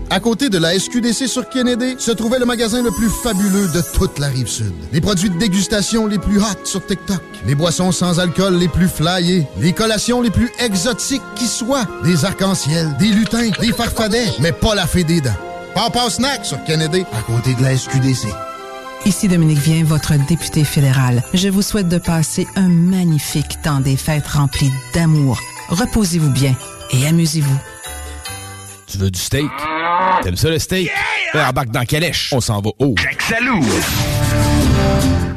À 0.09 0.19
côté 0.19 0.49
de 0.49 0.57
la 0.57 0.77
SQDC 0.77 1.27
sur 1.27 1.47
Kennedy 1.49 1.95
se 1.99 2.11
trouvait 2.11 2.39
le 2.39 2.45
magasin 2.45 2.81
le 2.81 2.91
plus 2.91 3.09
fabuleux 3.09 3.67
de 3.67 3.81
toute 3.93 4.19
la 4.19 4.27
rive 4.27 4.47
sud. 4.47 4.73
Les 4.93 5.01
produits 5.01 5.29
de 5.29 5.37
dégustation 5.37 6.07
les 6.07 6.17
plus 6.17 6.39
hot 6.39 6.65
sur 6.65 6.85
TikTok, 6.85 7.21
les 7.45 7.55
boissons 7.55 7.91
sans 7.91 8.19
alcool 8.19 8.55
les 8.55 8.67
plus 8.67 8.87
flyées, 8.87 9.45
les 9.59 9.73
collations 9.73 10.21
les 10.21 10.31
plus 10.31 10.49
exotiques 10.59 11.21
qui 11.35 11.45
soient, 11.45 11.85
des 12.03 12.25
arcs-en-ciel, 12.25 12.95
des 12.97 13.09
lutins, 13.09 13.49
des 13.59 13.73
farfadets, 13.73 14.33
mais 14.39 14.51
pas 14.51 14.75
la 14.75 14.87
fée 14.87 15.03
des 15.03 15.21
dents. 15.21 15.31
Papa 15.75 16.09
Snack 16.09 16.45
sur 16.45 16.63
Kennedy, 16.63 17.03
à 17.13 17.21
côté 17.21 17.53
de 17.53 17.61
la 17.61 17.77
SQDC. 17.77 18.27
Ici 19.05 19.27
Dominique 19.27 19.59
Vien, 19.59 19.83
votre 19.83 20.13
député 20.27 20.63
fédéral. 20.63 21.23
Je 21.33 21.49
vous 21.49 21.61
souhaite 21.61 21.87
de 21.87 21.97
passer 21.99 22.47
un 22.55 22.67
magnifique 22.67 23.61
temps 23.61 23.79
des 23.79 23.95
fêtes 23.95 24.27
rempli 24.27 24.71
d'amour. 24.93 25.39
Reposez-vous 25.69 26.31
bien 26.31 26.55
et 26.91 27.07
amusez-vous. 27.07 27.59
Tu 28.87 28.97
veux 28.97 29.11
du 29.11 29.19
steak? 29.19 29.49
T'aimes 30.23 30.37
ça 30.37 30.49
le 30.49 30.59
steak? 30.59 30.89
Yeah! 31.33 31.49
Embarque 31.49 31.69
dans 31.69 31.83
Calèche. 31.83 32.31
On 32.33 32.39
s'en 32.41 32.61
va 32.61 32.69
haut. 32.79 32.95
Jack 32.97 33.21
Salou. 33.21 33.61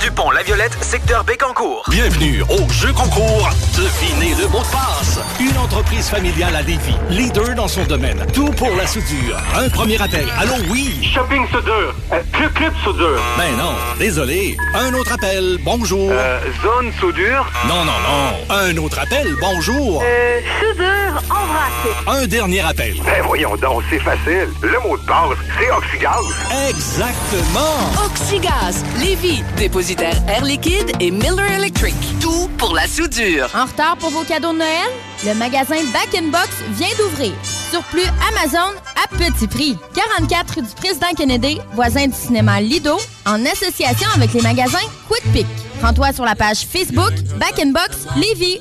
du 0.00 0.10
pont 0.10 0.30
La 0.30 0.42
Violette, 0.42 0.76
secteur 0.82 1.24
Bécancourt. 1.24 1.84
Bienvenue 1.88 2.42
au 2.42 2.68
jeu 2.70 2.92
concours 2.92 3.48
Devinez 3.76 4.34
le 4.40 4.48
mot 4.48 4.60
de 4.60 4.72
passe. 4.72 5.18
Une 5.40 5.56
entreprise 5.56 6.08
familiale 6.08 6.54
à 6.56 6.62
Lévis, 6.62 6.96
leader 7.10 7.54
dans 7.54 7.68
son 7.68 7.84
domaine. 7.84 8.24
Tout 8.32 8.50
pour 8.50 8.74
la 8.76 8.86
soudure. 8.86 9.36
Un 9.56 9.68
premier 9.68 10.00
appel. 10.00 10.26
Allô, 10.38 10.54
oui. 10.70 11.08
Shopping 11.14 11.46
soudure. 11.48 11.94
Euh, 12.12 12.20
club 12.32 12.52
club 12.54 12.72
soudure. 12.84 13.20
Ben 13.36 13.56
non, 13.56 13.74
désolé. 13.98 14.56
Un 14.74 14.92
autre 14.94 15.12
appel. 15.12 15.58
Bonjour. 15.62 16.10
Euh, 16.12 16.40
zone 16.62 16.92
soudure. 17.00 17.46
Non, 17.66 17.84
non, 17.84 17.92
non. 17.92 18.54
Un 18.54 18.76
autre 18.78 18.98
appel. 18.98 19.34
Bonjour. 19.40 20.02
Euh, 20.04 20.40
soudure 20.60 21.22
embrassée. 21.30 21.96
Un 22.06 22.26
dernier 22.26 22.60
appel. 22.60 22.94
Ben 23.04 23.22
voyons 23.24 23.56
donc, 23.56 23.82
c'est 23.90 24.00
facile. 24.00 24.48
Le 24.62 24.78
mot 24.80 24.96
de 24.96 25.04
passe, 25.04 25.38
c'est 25.58 25.70
oxygaz. 25.70 26.24
Exactement. 26.68 28.04
Oxygaz, 28.04 28.84
Lévis, 28.98 29.44
Air 29.78 30.44
Liquide 30.44 30.90
et 30.98 31.12
Miller 31.12 31.52
Electric. 31.52 31.94
Tout 32.20 32.50
pour 32.58 32.74
la 32.74 32.88
soudure. 32.88 33.48
En 33.54 33.64
retard 33.64 33.96
pour 33.96 34.10
vos 34.10 34.24
cadeaux 34.24 34.52
de 34.52 34.58
Noël? 34.58 34.90
Le 35.24 35.34
magasin 35.34 35.76
Back 35.92 36.16
in 36.16 36.30
Box 36.32 36.48
vient 36.70 36.88
d'ouvrir. 36.98 37.32
Surplus 37.70 38.10
Amazon 38.28 38.74
à 38.96 39.06
petit 39.16 39.46
prix. 39.46 39.78
44 39.94 40.54
rue 40.56 40.62
du 40.62 40.74
Président 40.74 41.12
Kennedy, 41.16 41.60
voisin 41.74 42.08
du 42.08 42.12
cinéma 42.12 42.60
Lido, 42.60 42.96
en 43.24 43.46
association 43.46 44.08
avec 44.16 44.32
les 44.32 44.42
magasins 44.42 44.78
Quick 45.08 45.32
Pick. 45.32 45.46
Rends-toi 45.80 46.12
sur 46.12 46.24
la 46.24 46.34
page 46.34 46.66
Facebook 46.66 47.12
Back 47.38 47.60
in 47.60 47.70
Box 47.70 48.08
Lévis. 48.16 48.60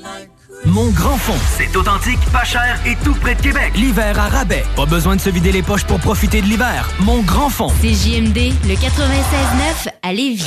Mon 0.65 0.89
grand 0.91 1.17
fond. 1.17 1.37
C'est 1.57 1.75
authentique, 1.75 2.19
pas 2.31 2.43
cher 2.43 2.79
et 2.85 2.95
tout 3.03 3.13
près 3.15 3.35
de 3.35 3.41
Québec. 3.41 3.73
L'hiver 3.75 4.19
à 4.19 4.27
rabais. 4.27 4.63
Pas 4.75 4.85
besoin 4.85 5.15
de 5.15 5.21
se 5.21 5.29
vider 5.29 5.51
les 5.51 5.61
poches 5.61 5.85
pour 5.85 5.99
profiter 5.99 6.41
de 6.41 6.47
l'hiver. 6.47 6.89
Mon 6.99 7.21
grand 7.21 7.49
fond. 7.49 7.69
C'est 7.81 7.93
JMD, 7.93 8.53
le 8.67 8.75
96.9 8.75 9.89
à 10.03 10.13
Lévis. 10.13 10.45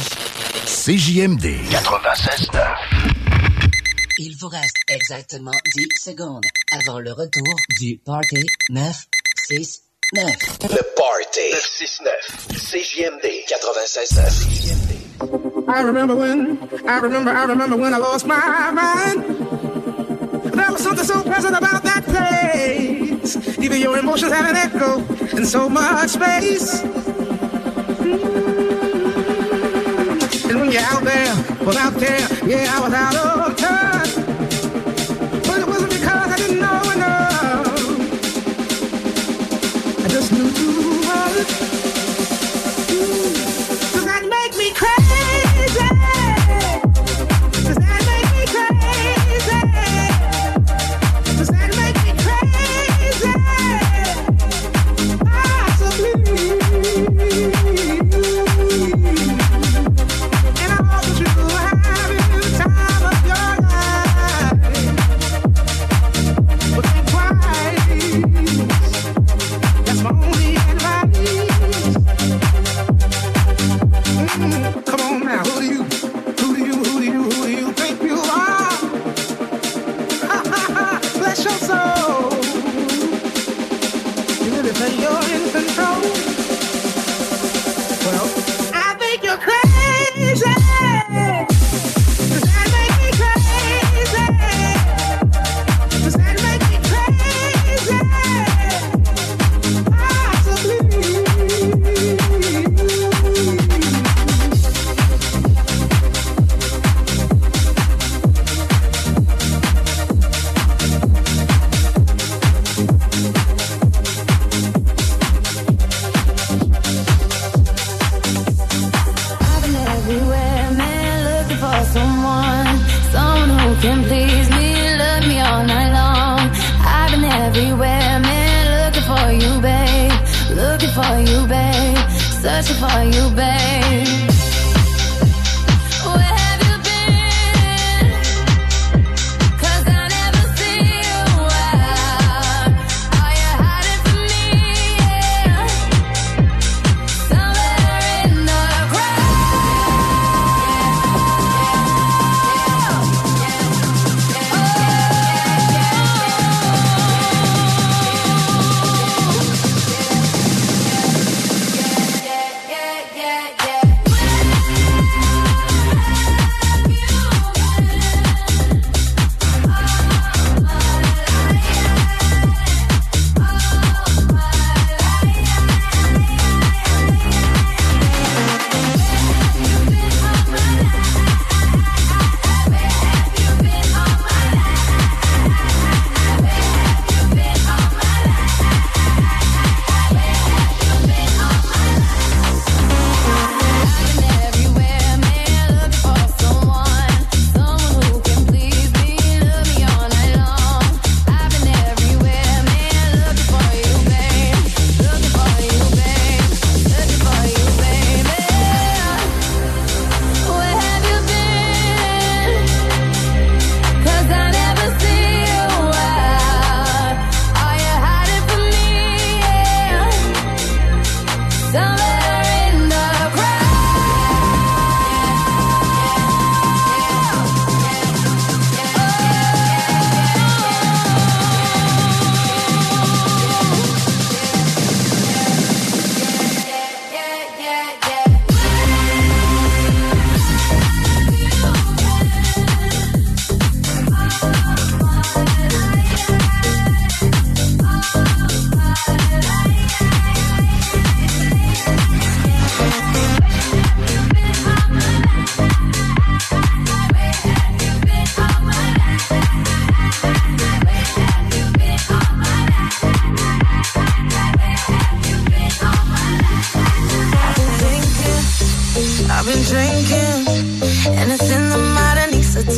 CJMD 0.66 1.44
96.9. 1.70 2.60
Il 4.18 4.36
vous 4.38 4.48
reste 4.48 4.76
exactement 4.88 5.52
10 5.76 5.86
secondes 6.02 6.44
avant 6.72 6.98
le 6.98 7.12
retour 7.12 7.54
du 7.80 7.98
Party 8.04 8.44
969. 8.70 10.26
Le 10.62 10.82
Party 10.96 11.40
969. 11.52 12.12
CJMD 12.56 13.26
96.9. 13.48 15.10
I 15.68 15.82
remember 15.82 16.16
when, 16.16 16.58
I 16.88 16.98
remember, 16.98 17.30
I 17.30 17.44
remember 17.44 17.76
when 17.76 17.92
I 17.94 17.98
lost 17.98 18.26
my 18.26 18.70
mind. 18.72 19.59
Was 20.68 20.82
something 20.82 21.04
so 21.04 21.22
present 21.22 21.56
about 21.56 21.82
that 21.82 22.04
place. 22.04 23.58
Even 23.58 23.80
your 23.80 23.98
emotions 23.98 24.32
had 24.32 24.50
an 24.50 24.56
echo 24.56 25.00
in 25.36 25.44
so 25.44 25.68
much 25.68 26.10
space. 26.10 26.82
And 30.44 30.60
when 30.60 30.70
you're 30.70 30.82
out 30.82 31.02
there, 31.02 31.34
well 31.64 31.78
out 31.78 31.94
there, 31.94 32.20
yeah, 32.46 32.72
I 32.76 32.80
was 32.80 32.92
out 32.92 33.16
of 33.16 33.56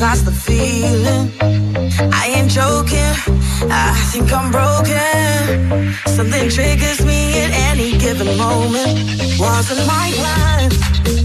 lost 0.02 0.24
the 0.24 0.32
feeling. 0.32 1.30
I 2.12 2.26
ain't 2.34 2.50
joking, 2.50 3.14
I 3.70 3.94
think 4.10 4.32
I'm 4.32 4.50
broken. 4.50 5.94
Something 6.06 6.48
triggers 6.50 7.04
me 7.04 7.40
at 7.44 7.50
any 7.70 7.96
given 7.98 8.36
moment. 8.36 8.98
Wasn't 9.38 9.86
my 9.86 10.08
life. 10.26 11.21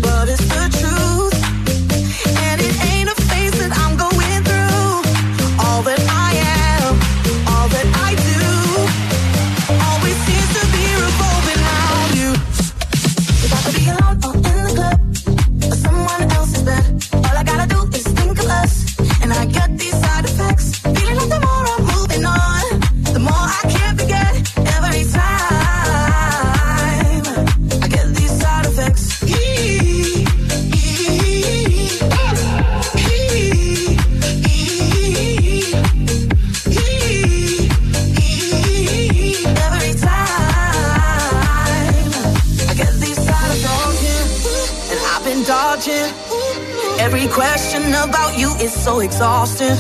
so 48.88 49.02
exhausted. 49.02 49.76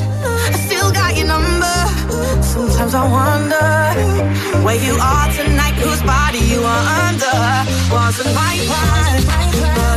I 0.49 0.51
still 0.67 0.91
got 0.91 1.15
your 1.15 1.27
number. 1.27 1.77
Sometimes 2.43 2.93
I 2.93 3.05
wonder 3.19 3.67
where 4.65 4.79
you 4.87 4.95
are 4.99 5.27
tonight, 5.31 5.75
whose 5.83 6.01
body 6.01 6.39
you 6.51 6.59
are 6.73 6.85
under. 7.07 7.37
Wasn't 7.95 8.35
my 8.35 8.55
one. 8.67 9.96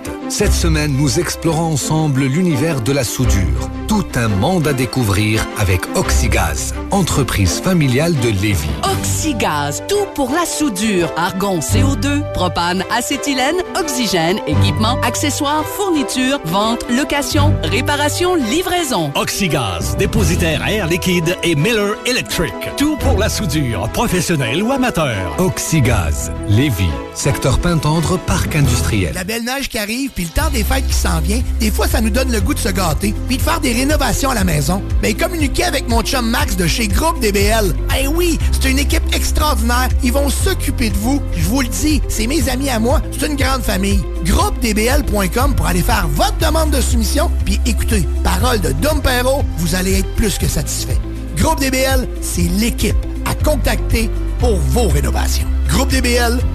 Cette 0.31 0.53
semaine, 0.53 0.95
nous 0.95 1.19
explorons 1.19 1.73
ensemble 1.73 2.21
l'univers 2.21 2.79
de 2.79 2.93
la 2.93 3.03
soudure. 3.03 3.69
Tout 3.89 4.05
un 4.15 4.29
monde 4.29 4.65
à 4.65 4.71
découvrir 4.71 5.45
avec 5.57 5.81
Oxygaz, 5.93 6.73
entreprise 6.91 7.59
familiale 7.61 8.13
de 8.19 8.29
Lévis. 8.29 8.69
Oxygaz, 8.83 9.81
tout 9.87 10.05
pour 10.13 10.31
la 10.31 10.45
soudure. 10.45 11.11
Argon 11.17 11.59
CO2, 11.59 12.21
propane, 12.33 12.83
acétylène, 12.95 13.57
oxygène, 13.79 14.37
équipement, 14.47 14.99
accessoires, 15.01 15.65
fournitures, 15.65 16.39
vente, 16.45 16.85
location, 16.89 17.53
réparation, 17.63 18.35
livraison. 18.35 19.11
Oxygaz, 19.15 19.95
dépositaire 19.97 20.67
air 20.67 20.87
liquide 20.87 21.35
et 21.43 21.55
Miller 21.55 21.95
Electric. 22.05 22.53
Tout 22.77 22.97
pour 22.97 23.17
la 23.17 23.29
soudure, 23.29 23.89
professionnelle 23.93 24.61
ou 24.61 24.71
amateur. 24.71 25.35
Oxygaz, 25.39 26.31
Lévis, 26.47 26.89
secteur 27.13 27.59
Pintendre, 27.59 28.19
parc 28.19 28.55
industriel. 28.55 29.13
La 29.15 29.23
belle 29.23 29.43
neige 29.43 29.69
qui 29.69 29.77
arrive, 29.77 30.11
puis 30.11 30.25
le 30.25 30.29
temps 30.29 30.49
des 30.51 30.63
fêtes 30.63 30.87
qui 30.87 30.93
s'en 30.93 31.19
vient, 31.21 31.41
des 31.59 31.71
fois, 31.71 31.87
ça 31.87 32.01
nous 32.01 32.09
donne 32.09 32.31
le 32.31 32.41
goût 32.41 32.53
de 32.53 32.59
se 32.59 32.69
gâter, 32.69 33.13
puis 33.27 33.37
de 33.37 33.41
faire 33.41 33.59
des 33.59 33.71
rénovations 33.71 34.31
à 34.31 34.35
la 34.35 34.43
maison. 34.43 34.81
Mais 35.01 35.13
communiquer 35.13 35.63
avec 35.63 35.87
mon 35.87 36.01
chum 36.01 36.29
Max 36.29 36.55
de 36.55 36.67
chez 36.67 36.80
Groupe 36.87 37.19
DBL. 37.19 37.73
Eh 37.99 38.07
oui, 38.07 38.39
c'est 38.51 38.69
une 38.69 38.79
équipe 38.79 39.03
extraordinaire. 39.13 39.89
Ils 40.03 40.13
vont 40.13 40.29
s'occuper 40.29 40.89
de 40.89 40.97
vous. 40.97 41.21
Je 41.35 41.45
vous 41.45 41.61
le 41.61 41.67
dis, 41.67 42.01
c'est 42.09 42.27
mes 42.27 42.49
amis 42.49 42.69
à 42.69 42.79
moi. 42.79 43.01
C'est 43.11 43.27
une 43.27 43.35
grande 43.35 43.61
famille. 43.61 44.03
GroupeDBL.com 44.25 45.55
pour 45.55 45.65
aller 45.67 45.81
faire 45.81 46.07
votre 46.09 46.37
demande 46.37 46.71
de 46.71 46.81
soumission. 46.81 47.31
Puis 47.45 47.59
écoutez, 47.65 48.07
parole 48.23 48.59
de 48.61 48.71
Dom 48.73 49.01
Perrault, 49.01 49.43
vous 49.57 49.75
allez 49.75 49.99
être 49.99 50.15
plus 50.15 50.37
que 50.37 50.47
satisfait. 50.47 50.97
Groupe 51.37 51.59
DBL, 51.59 52.07
c'est 52.21 52.49
l'équipe 52.59 52.95
à 53.25 53.35
contacter 53.35 54.09
pour 54.39 54.55
vos 54.55 54.87
rénovations. 54.87 55.47
GroupeDBL.com 55.69 56.50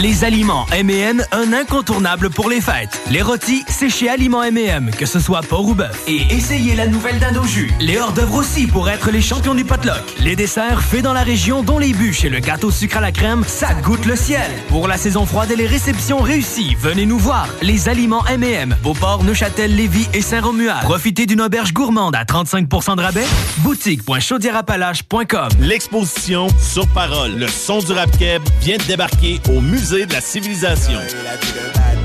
Les 0.00 0.24
aliments 0.24 0.66
M&M, 0.72 1.24
un 1.32 1.52
incontournable 1.52 2.30
pour 2.30 2.48
les 2.48 2.60
fêtes. 2.60 3.00
Les 3.10 3.22
rôtis, 3.22 3.64
c'est 3.66 3.88
chez 3.88 4.08
Aliments 4.08 4.42
M&M, 4.42 4.90
que 4.96 5.06
ce 5.06 5.18
soit 5.18 5.40
porc 5.40 5.66
ou 5.66 5.74
bœuf. 5.74 6.02
Et 6.06 6.20
essayez 6.30 6.76
la 6.76 6.86
nouvelle 6.86 7.18
dinde 7.18 7.38
au 7.38 7.44
jus. 7.44 7.72
Les 7.80 7.98
hors-d'œuvre 7.98 8.34
aussi 8.34 8.66
pour 8.66 8.88
être 8.88 9.10
les 9.10 9.22
champions 9.22 9.54
du 9.54 9.64
potluck. 9.64 10.02
Les 10.20 10.36
desserts 10.36 10.82
faits 10.82 11.02
dans 11.02 11.14
la 11.14 11.22
région, 11.22 11.62
dont 11.62 11.78
les 11.78 11.92
bûches 11.92 12.24
et 12.24 12.28
le 12.28 12.40
gâteau 12.40 12.70
sucre 12.70 12.98
à 12.98 13.00
la 13.00 13.10
crème, 13.10 13.42
ça 13.46 13.74
goûte 13.74 14.04
le 14.06 14.16
ciel. 14.16 14.50
Pour 14.68 14.86
la 14.86 14.96
saison 14.96 15.26
froide 15.26 15.50
et 15.50 15.56
les 15.56 15.66
réceptions 15.66 16.18
réussies, 16.18 16.76
venez 16.78 17.06
nous 17.06 17.18
voir. 17.18 17.48
Les 17.62 17.88
aliments 17.88 18.24
M&M, 18.26 18.76
Beauport, 18.82 19.24
Neuchâtel, 19.24 19.74
Lévis 19.74 20.08
et 20.14 20.22
Saint-Romuald. 20.22 20.82
Profitez 20.82 21.26
d'une 21.26 21.40
auberge 21.40 21.72
gourmande 21.72 22.14
à 22.14 22.24
35% 22.24 22.96
de 22.96 23.02
rabais. 23.02 23.26
Boutique.chaudierapalache.com 23.58 25.48
L'exposition 25.58 26.48
Sur 26.60 26.86
Parole, 26.88 27.32
le 27.36 27.48
son 27.48 27.80
du 27.80 27.92
rap 27.92 28.10
keb 28.18 28.42
vient 28.60 28.76
de 28.76 28.82
débarquer 28.84 29.21
au 29.48 29.60
Musée 29.60 30.06
de 30.06 30.12
la 30.12 30.20
Civilisation. 30.20 30.98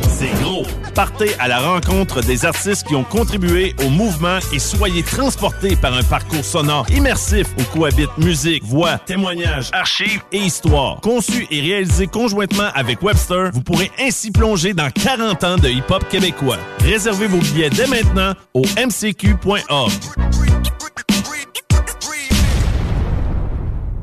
C'est 0.08 0.32
gros. 0.44 0.64
Partez 0.94 1.32
à 1.40 1.48
la 1.48 1.60
rencontre 1.60 2.22
des 2.22 2.46
artistes 2.46 2.88
qui 2.88 2.96
ont 2.96 3.04
contribué 3.04 3.76
au 3.84 3.90
mouvement 3.90 4.38
et 4.54 4.60
soyez 4.60 5.02
transportés 5.02 5.76
par 5.76 5.94
un 5.94 6.04
parcours 6.04 6.44
sonore 6.44 6.86
immersif 6.92 7.48
où 7.60 7.64
cohabitent 7.76 8.18
musique, 8.20 8.64
voix, 8.64 9.00
témoignages, 9.00 9.70
archives 9.74 10.22
et 10.32 10.38
histoire. 10.38 11.02
Conçu 11.02 11.48
et 11.50 11.62
réalisé 11.62 12.06
conjointement 12.06 12.70
avec 12.76 13.02
Webster, 13.02 13.50
vous 13.52 13.62
pourrez 13.62 13.92
ainsi 14.00 14.32
plonger 14.32 14.74
dans 14.74 14.92
40 14.92 15.44
ans 15.44 15.58
de 15.58 15.70
hip-hop 15.70 16.08
québécois. 16.10 16.58
Réservez 16.82 17.28
vos 17.28 17.40
billets 17.40 17.72
dès 17.72 17.88
maintenant 17.88 18.34
au 18.54 18.62
mcq.org. 18.62 19.92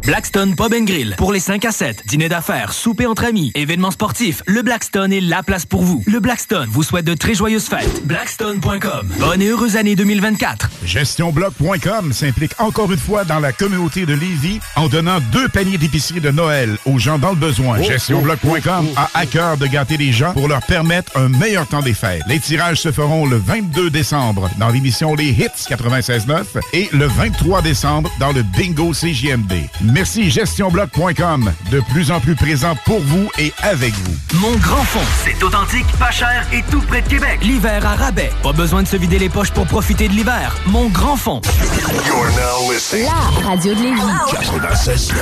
Blackstone 0.06 0.54
Pub 0.54 0.74
and 0.74 0.84
Grill. 0.84 1.14
Pour 1.16 1.32
les 1.32 1.40
5 1.40 1.64
à 1.64 1.72
7, 1.72 2.02
dîner 2.06 2.28
d'affaires, 2.28 2.74
souper 2.74 3.06
entre 3.06 3.24
amis, 3.24 3.50
événements 3.54 3.90
sportifs, 3.90 4.42
le 4.46 4.60
Blackstone 4.60 5.14
est 5.14 5.22
la 5.22 5.42
place 5.42 5.64
pour 5.64 5.82
vous. 5.82 6.04
Le 6.06 6.20
Blackstone 6.20 6.68
vous 6.70 6.82
souhaite 6.82 7.06
de 7.06 7.14
très 7.14 7.32
joyeuses 7.32 7.64
fêtes. 7.64 8.06
Blackstone.com. 8.06 9.08
Bonne 9.18 9.40
et 9.40 9.48
heureuse 9.48 9.76
année 9.76 9.96
2024. 9.96 10.68
GestionBloc.com 10.84 12.12
s'implique 12.12 12.52
encore 12.58 12.92
une 12.92 12.98
fois 12.98 13.24
dans 13.24 13.40
la 13.40 13.52
communauté 13.52 14.04
de 14.04 14.12
Lévis 14.12 14.60
en 14.76 14.88
donnant 14.88 15.20
deux 15.32 15.48
paniers 15.48 15.78
d'épicerie 15.78 16.20
de 16.20 16.30
Noël 16.30 16.76
aux 16.84 16.98
gens 16.98 17.18
dans 17.18 17.30
le 17.30 17.36
besoin. 17.36 17.78
Oh, 17.80 17.84
GestionBloc.com 17.84 18.88
a 18.96 19.08
à 19.14 19.24
cœur 19.24 19.56
de 19.56 19.66
gâter 19.66 19.96
les 19.96 20.12
gens 20.12 20.34
pour 20.34 20.48
leur 20.48 20.60
permettre 20.66 21.16
un 21.16 21.30
meilleur 21.30 21.66
temps 21.66 21.80
des 21.80 21.94
fêtes. 21.94 22.22
Les 22.28 22.40
tirages 22.40 22.82
se 22.82 22.92
feront 22.92 23.24
le 23.24 23.38
22 23.38 23.88
décembre 23.88 24.50
dans 24.58 24.68
l'émission 24.68 25.14
Les 25.14 25.30
Hits 25.30 25.66
96.9 25.66 26.44
et 26.74 26.90
le 26.92 27.06
23 27.06 27.62
décembre 27.62 28.10
dans 28.20 28.32
le 28.32 28.42
Bingo 28.42 28.92
CJMD. 28.92 29.54
Merci 29.94 30.28
GestionBloc.com, 30.28 31.52
de 31.70 31.80
plus 31.92 32.10
en 32.10 32.18
plus 32.18 32.34
présent 32.34 32.74
pour 32.84 32.98
vous 32.98 33.30
et 33.38 33.52
avec 33.62 33.94
vous. 33.94 34.40
Mon 34.40 34.56
grand 34.56 34.82
fond, 34.82 34.98
c'est 35.22 35.40
authentique, 35.44 35.86
pas 36.00 36.10
cher 36.10 36.44
et 36.52 36.62
tout 36.68 36.80
près 36.80 37.00
de 37.00 37.06
Québec. 37.06 37.38
L'hiver 37.42 37.86
à 37.86 37.94
rabais. 37.94 38.32
Pas 38.42 38.52
besoin 38.52 38.82
de 38.82 38.88
se 38.88 38.96
vider 38.96 39.20
les 39.20 39.28
poches 39.28 39.52
pour 39.52 39.66
profiter 39.66 40.08
de 40.08 40.14
l'hiver. 40.14 40.56
Mon 40.66 40.88
grand 40.88 41.16
fond. 41.16 41.40
You're 42.06 42.26
now 42.30 42.72
listening. 42.72 43.04
La 43.04 43.48
radio 43.48 43.72
de 43.72 43.82
Lévis. 43.82 44.00
96.9. 44.32 45.14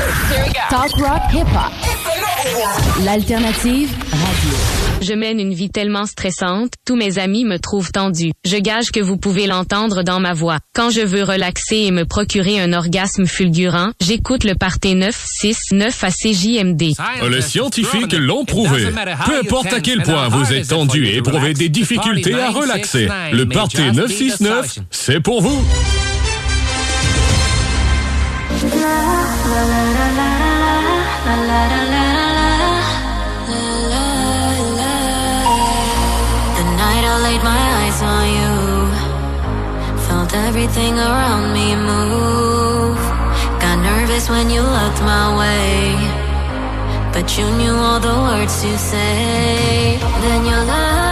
Talk 0.71 0.93
rock 0.97 1.23
hip 1.35 1.47
hop. 1.55 3.05
L'alternative 3.05 3.91
radio. 4.11 4.59
Je 5.03 5.15
mène 5.15 5.41
une 5.41 5.53
vie 5.53 5.69
tellement 5.69 6.07
stressante, 6.07 6.75
tous 6.87 6.95
mes 6.95 7.19
amis 7.19 7.45
me 7.45 7.59
trouvent 7.59 7.91
tendue. 7.91 8.31
Je 8.45 8.57
gage 8.57 8.93
que 8.93 9.01
vous 9.01 9.17
pouvez 9.17 9.49
l'entendre 9.49 10.05
dans 10.05 10.21
ma 10.21 10.33
voix. 10.33 10.59
Quand 10.77 10.91
je 10.91 11.01
veux 11.01 11.25
relaxer 11.25 11.77
et 11.77 11.91
me 11.91 12.05
procurer 12.05 12.61
un 12.61 12.73
orgasme 12.73 13.27
fulgurant, 13.27 13.91
j'écoute 14.01 14.45
le 14.45 14.55
Parté 14.63 14.95
969 14.95 16.05
à 16.05 16.11
CJMD. 16.11 16.95
Les 17.29 17.41
scientifiques 17.41 18.13
l'ont 18.13 18.45
prouvé. 18.45 18.93
Peu 19.27 19.41
importe 19.41 19.73
à 19.73 19.81
quel 19.81 20.05
point 20.05 20.29
vous 20.29 20.53
êtes 20.53 20.69
tendu 20.69 21.05
et 21.05 21.17
éprouvez 21.17 21.53
des 21.53 21.69
difficultés 21.69 22.41
à 22.41 22.51
relaxer, 22.51 23.09
le 23.33 23.45
Party 23.49 23.91
969, 23.91 24.79
c'est 24.89 25.19
pour 25.19 25.43
vous. 25.43 25.67
Everything 40.35 40.99
around 40.99 41.53
me. 41.53 42.52
Nervous 44.13 44.29
when 44.29 44.51
you 44.51 44.61
looked 44.61 45.01
my 45.01 45.39
way, 45.39 45.95
but 47.15 47.39
you 47.39 47.47
knew 47.57 47.73
all 47.73 47.99
the 47.99 48.13
words 48.13 48.61
to 48.61 48.77
say. 48.77 49.97
Then 50.21 50.45
your 50.45 50.63
love 50.65 51.12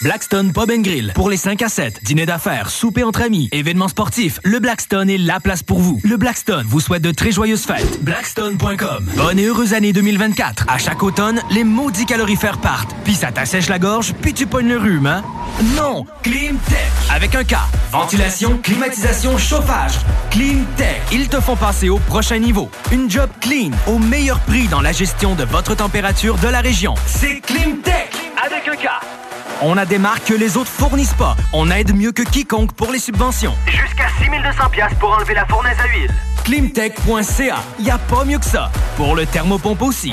Blackstone 0.00 0.52
Pub 0.52 0.70
Grill. 0.70 1.12
Pour 1.12 1.28
les 1.28 1.36
5 1.36 1.60
à 1.60 1.68
7, 1.68 2.04
dîner 2.04 2.24
d'affaires, 2.24 2.70
souper 2.70 3.02
entre 3.02 3.20
amis, 3.20 3.48
événements 3.50 3.88
sportifs, 3.88 4.38
le 4.44 4.60
Blackstone 4.60 5.10
est 5.10 5.18
la 5.18 5.40
place 5.40 5.64
pour 5.64 5.80
vous. 5.80 6.00
Le 6.04 6.16
Blackstone 6.16 6.64
vous 6.68 6.78
souhaite 6.78 7.02
de 7.02 7.10
très 7.10 7.32
joyeuses 7.32 7.64
fêtes. 7.64 8.00
Blackstone.com. 8.04 9.10
Bonne 9.16 9.38
et 9.40 9.46
heureuse 9.46 9.74
année 9.74 9.92
2024. 9.92 10.66
À 10.68 10.78
chaque 10.78 11.02
automne, 11.02 11.40
les 11.50 11.64
maudits 11.64 12.06
calorifères 12.06 12.58
partent. 12.58 12.94
Puis 13.02 13.14
ça 13.14 13.32
t'assèche 13.32 13.68
la 13.68 13.80
gorge, 13.80 14.14
puis 14.22 14.32
tu 14.32 14.46
pognes 14.46 14.68
le 14.68 14.78
rhume, 14.78 15.06
hein? 15.06 15.24
Non! 15.74 16.06
Climtech. 16.22 16.78
Avec 17.10 17.34
un 17.34 17.42
K. 17.42 17.56
Ventilation, 17.90 18.58
climatisation, 18.58 19.36
chauffage. 19.36 19.94
Climtech. 20.30 21.02
Ils 21.10 21.28
te 21.28 21.40
font 21.40 21.56
passer 21.56 21.88
au 21.88 21.98
prochain 21.98 22.38
niveau. 22.38 22.70
Une 22.92 23.10
job 23.10 23.30
clean, 23.40 23.70
au 23.88 23.98
meilleur 23.98 24.38
prix 24.40 24.68
dans 24.68 24.80
la 24.80 24.92
gestion 24.92 25.34
de 25.34 25.42
votre 25.42 25.74
température 25.74 26.36
de 26.36 26.46
la 26.46 26.60
région. 26.60 26.94
C'est 27.06 27.40
Climtech. 27.40 28.12
Avec 28.46 28.68
un 28.68 28.76
K. 28.76 28.88
On 29.60 29.76
a 29.76 29.84
des 29.84 29.98
marques 29.98 30.26
que 30.26 30.34
les 30.34 30.56
autres 30.56 30.70
fournissent 30.70 31.14
pas. 31.14 31.34
On 31.52 31.70
aide 31.70 31.94
mieux 31.94 32.12
que 32.12 32.22
quiconque 32.22 32.72
pour 32.72 32.92
les 32.92 33.00
subventions. 33.00 33.54
Jusqu'à 33.66 34.06
6200 34.20 34.70
pièces 34.70 34.94
pour 35.00 35.10
enlever 35.10 35.34
la 35.34 35.46
fournaise 35.46 35.76
à 35.82 35.88
huile. 35.88 36.14
Climtech.ca. 36.44 37.56
Y 37.80 37.90
a 37.90 37.98
pas 37.98 38.24
mieux 38.24 38.38
que 38.38 38.44
ça. 38.44 38.70
Pour 38.96 39.16
le 39.16 39.26
thermopompe 39.26 39.82
aussi. 39.82 40.12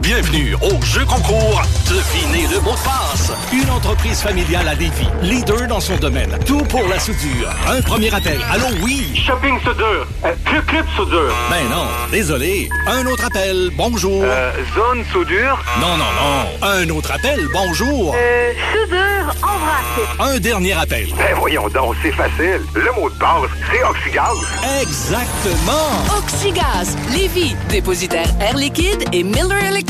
Bienvenue 0.00 0.54
au 0.62 0.80
jeu 0.82 1.04
concours 1.04 1.60
Devinez 1.86 2.46
le 2.46 2.58
mot 2.60 2.72
de 2.72 2.76
passe. 2.78 3.32
Une 3.52 3.68
entreprise 3.68 4.22
familiale 4.22 4.66
à 4.66 4.74
Lévis, 4.74 5.08
leader 5.20 5.66
dans 5.68 5.80
son 5.80 5.96
domaine. 5.96 6.38
Tout 6.46 6.62
pour 6.64 6.88
la 6.88 6.98
soudure. 6.98 7.50
Un 7.68 7.82
premier 7.82 8.12
appel. 8.14 8.40
Allô, 8.50 8.64
oui. 8.82 9.12
Shopping 9.14 9.58
soudure. 9.60 10.06
Euh, 10.24 10.32
Club 10.46 10.64
Club 10.64 10.86
soudure. 10.96 11.34
Ben 11.50 11.68
non, 11.68 11.86
désolé. 12.10 12.70
Un 12.86 13.04
autre 13.06 13.26
appel. 13.26 13.70
Bonjour. 13.76 14.22
Euh, 14.24 14.52
zone 14.74 15.04
soudure. 15.12 15.62
Non, 15.80 15.96
non, 15.98 16.04
non. 16.18 16.66
Un 16.66 16.88
autre 16.90 17.12
appel. 17.12 17.46
Bonjour. 17.52 18.14
Euh, 18.16 18.52
soudure 18.72 19.34
en 19.42 19.58
vrac. 19.58 20.30
Un 20.32 20.38
dernier 20.38 20.72
appel. 20.72 21.08
Ben 21.18 21.34
voyons 21.36 21.68
donc, 21.68 21.94
c'est 22.02 22.12
facile. 22.12 22.62
Le 22.74 22.90
mot 22.98 23.10
de 23.10 23.14
passe, 23.16 23.50
c'est 23.70 23.82
Oxygaz. 23.84 24.38
Exactement. 24.80 26.16
Oxygaz, 26.16 26.96
Lévis, 27.12 27.54
dépositaire 27.68 28.28
Air 28.40 28.56
Liquide 28.56 29.04
et 29.12 29.22
Miller 29.22 29.62
Electric. 29.68 29.89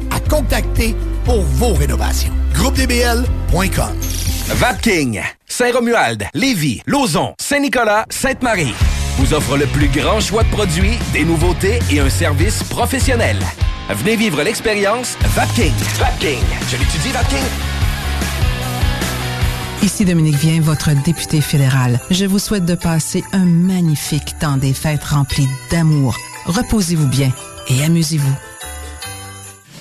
à 0.11 0.19
contacter 0.19 0.95
pour 1.25 1.41
vos 1.41 1.73
rénovations. 1.73 2.33
GroupeDBL.com. 2.53 3.93
Vapking, 4.47 5.21
Saint-Romuald, 5.47 6.27
Lévis, 6.33 6.81
Lauson, 6.85 7.33
Saint-Nicolas, 7.39 8.05
Sainte-Marie 8.09 8.73
vous 9.17 9.33
offre 9.33 9.57
le 9.57 9.67
plus 9.67 9.87
grand 9.87 10.19
choix 10.19 10.43
de 10.43 10.49
produits, 10.49 10.97
des 11.13 11.23
nouveautés 11.23 11.79
et 11.91 11.99
un 11.99 12.09
service 12.09 12.63
professionnel. 12.63 13.37
Venez 13.89 14.15
vivre 14.15 14.41
l'expérience 14.41 15.17
Vapking. 15.35 15.73
Vapking. 15.99 16.39
Je 16.69 16.77
l'étudie, 16.77 17.11
Vapking. 17.11 17.37
Ici 19.83 20.05
Dominique 20.05 20.35
Vien, 20.35 20.61
votre 20.61 20.91
député 21.03 21.41
fédéral. 21.41 21.99
Je 22.09 22.25
vous 22.25 22.39
souhaite 22.39 22.65
de 22.65 22.75
passer 22.75 23.23
un 23.31 23.45
magnifique 23.45 24.37
temps 24.39 24.57
des 24.57 24.73
fêtes 24.73 25.03
rempli 25.03 25.47
d'amour. 25.69 26.17
Reposez-vous 26.45 27.07
bien 27.07 27.31
et 27.67 27.83
amusez-vous. 27.83 28.50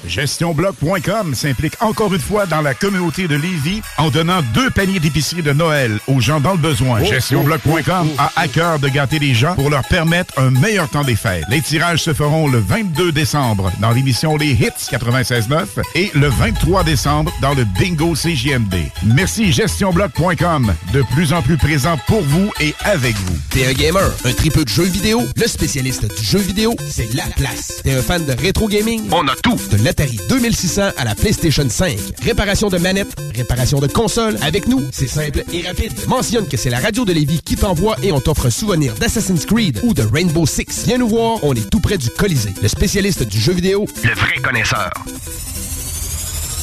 GestionBloc.com 0.06 1.34
s'implique 1.34 1.74
encore 1.80 2.12
une 2.14 2.20
fois 2.20 2.46
dans 2.46 2.60
la 2.60 2.74
communauté 2.74 3.28
de 3.28 3.36
Lévis 3.36 3.82
en 3.98 4.10
donnant 4.10 4.40
deux 4.54 4.70
paniers 4.70 5.00
d'épicerie 5.00 5.42
de 5.42 5.52
Noël 5.52 5.98
aux 6.06 6.20
gens 6.20 6.40
dans 6.40 6.52
le 6.52 6.58
besoin. 6.58 7.00
Oh, 7.02 7.04
GestionBloc.com 7.04 8.08
oh, 8.10 8.16
oh, 8.18 8.20
a 8.20 8.32
à 8.36 8.48
cœur 8.48 8.78
de 8.78 8.88
gâter 8.88 9.18
les 9.18 9.34
gens 9.34 9.54
pour 9.54 9.70
leur 9.70 9.84
permettre 9.84 10.38
un 10.38 10.50
meilleur 10.50 10.88
temps 10.88 11.04
des 11.04 11.16
fêtes. 11.16 11.44
Les 11.48 11.60
tirages 11.60 12.02
se 12.02 12.14
feront 12.14 12.48
le 12.48 12.58
22 12.58 13.12
décembre 13.12 13.72
dans 13.80 13.90
l'émission 13.90 14.36
Les 14.36 14.52
Hits 14.52 14.90
96.9 14.90 15.66
et 15.94 16.10
le 16.14 16.28
23 16.28 16.84
décembre 16.84 17.32
dans 17.40 17.54
le 17.54 17.64
Bingo 17.64 18.14
CJMD. 18.14 18.76
Merci 19.02 19.52
GestionBloc.com, 19.52 20.74
de 20.92 21.02
plus 21.12 21.32
en 21.32 21.42
plus 21.42 21.56
présent 21.56 21.98
pour 22.06 22.22
vous 22.22 22.50
et 22.60 22.74
avec 22.84 23.16
vous. 23.16 23.36
T'es 23.50 23.66
un 23.66 23.72
gamer, 23.72 24.10
un 24.24 24.32
tripeux 24.32 24.64
de 24.64 24.68
jeux 24.68 24.84
vidéo, 24.84 25.22
le 25.36 25.46
spécialiste 25.46 26.06
du 26.16 26.24
jeu 26.24 26.38
vidéo, 26.38 26.74
c'est 26.88 27.12
la 27.14 27.24
place. 27.36 27.80
T'es 27.82 27.94
un 27.94 28.02
fan 28.02 28.24
de 28.24 28.32
rétro 28.32 28.68
gaming, 28.68 29.08
on 29.12 29.26
a 29.28 29.34
tout. 29.36 29.58
De 29.70 29.76
l'Atari 29.90 30.20
2600 30.28 30.92
à 30.96 31.04
la 31.04 31.16
PlayStation 31.16 31.68
5. 31.68 31.98
Réparation 32.22 32.68
de 32.68 32.78
manettes, 32.78 33.12
réparation 33.34 33.80
de 33.80 33.88
consoles. 33.88 34.36
Avec 34.40 34.68
nous, 34.68 34.80
c'est 34.92 35.08
simple 35.08 35.42
et 35.52 35.66
rapide. 35.66 35.92
Mentionne 36.06 36.46
que 36.46 36.56
c'est 36.56 36.70
la 36.70 36.78
radio 36.78 37.04
de 37.04 37.12
Lévis 37.12 37.40
qui 37.42 37.56
t'envoie 37.56 37.96
et 38.00 38.12
on 38.12 38.20
t'offre 38.20 38.46
un 38.46 38.50
souvenir 38.50 38.94
d'Assassin's 38.94 39.44
Creed 39.46 39.80
ou 39.82 39.92
de 39.92 40.02
Rainbow 40.02 40.46
Six. 40.46 40.84
Viens 40.86 40.98
nous 40.98 41.08
voir, 41.08 41.38
on 41.42 41.54
est 41.54 41.68
tout 41.68 41.80
près 41.80 41.98
du 41.98 42.08
Colisée. 42.08 42.54
Le 42.62 42.68
spécialiste 42.68 43.24
du 43.24 43.40
jeu 43.40 43.52
vidéo, 43.52 43.84
le 44.04 44.14
vrai 44.14 44.36
connaisseur. 44.36 44.92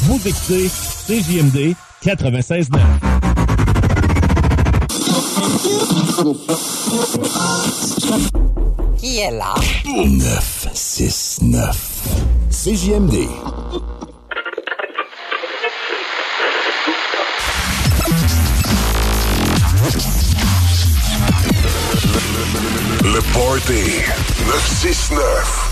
Vous 0.04 0.22
écoutez 0.26 0.70
CJMD 1.08 1.76
96.9. 2.06 2.78
Qui 8.98 9.19
est 9.19 9.32
là? 9.32 9.53
969. 9.86 11.78
CJMD. 12.49 13.28
Le 23.03 23.22
Party 23.34 24.02
969. 24.48 25.68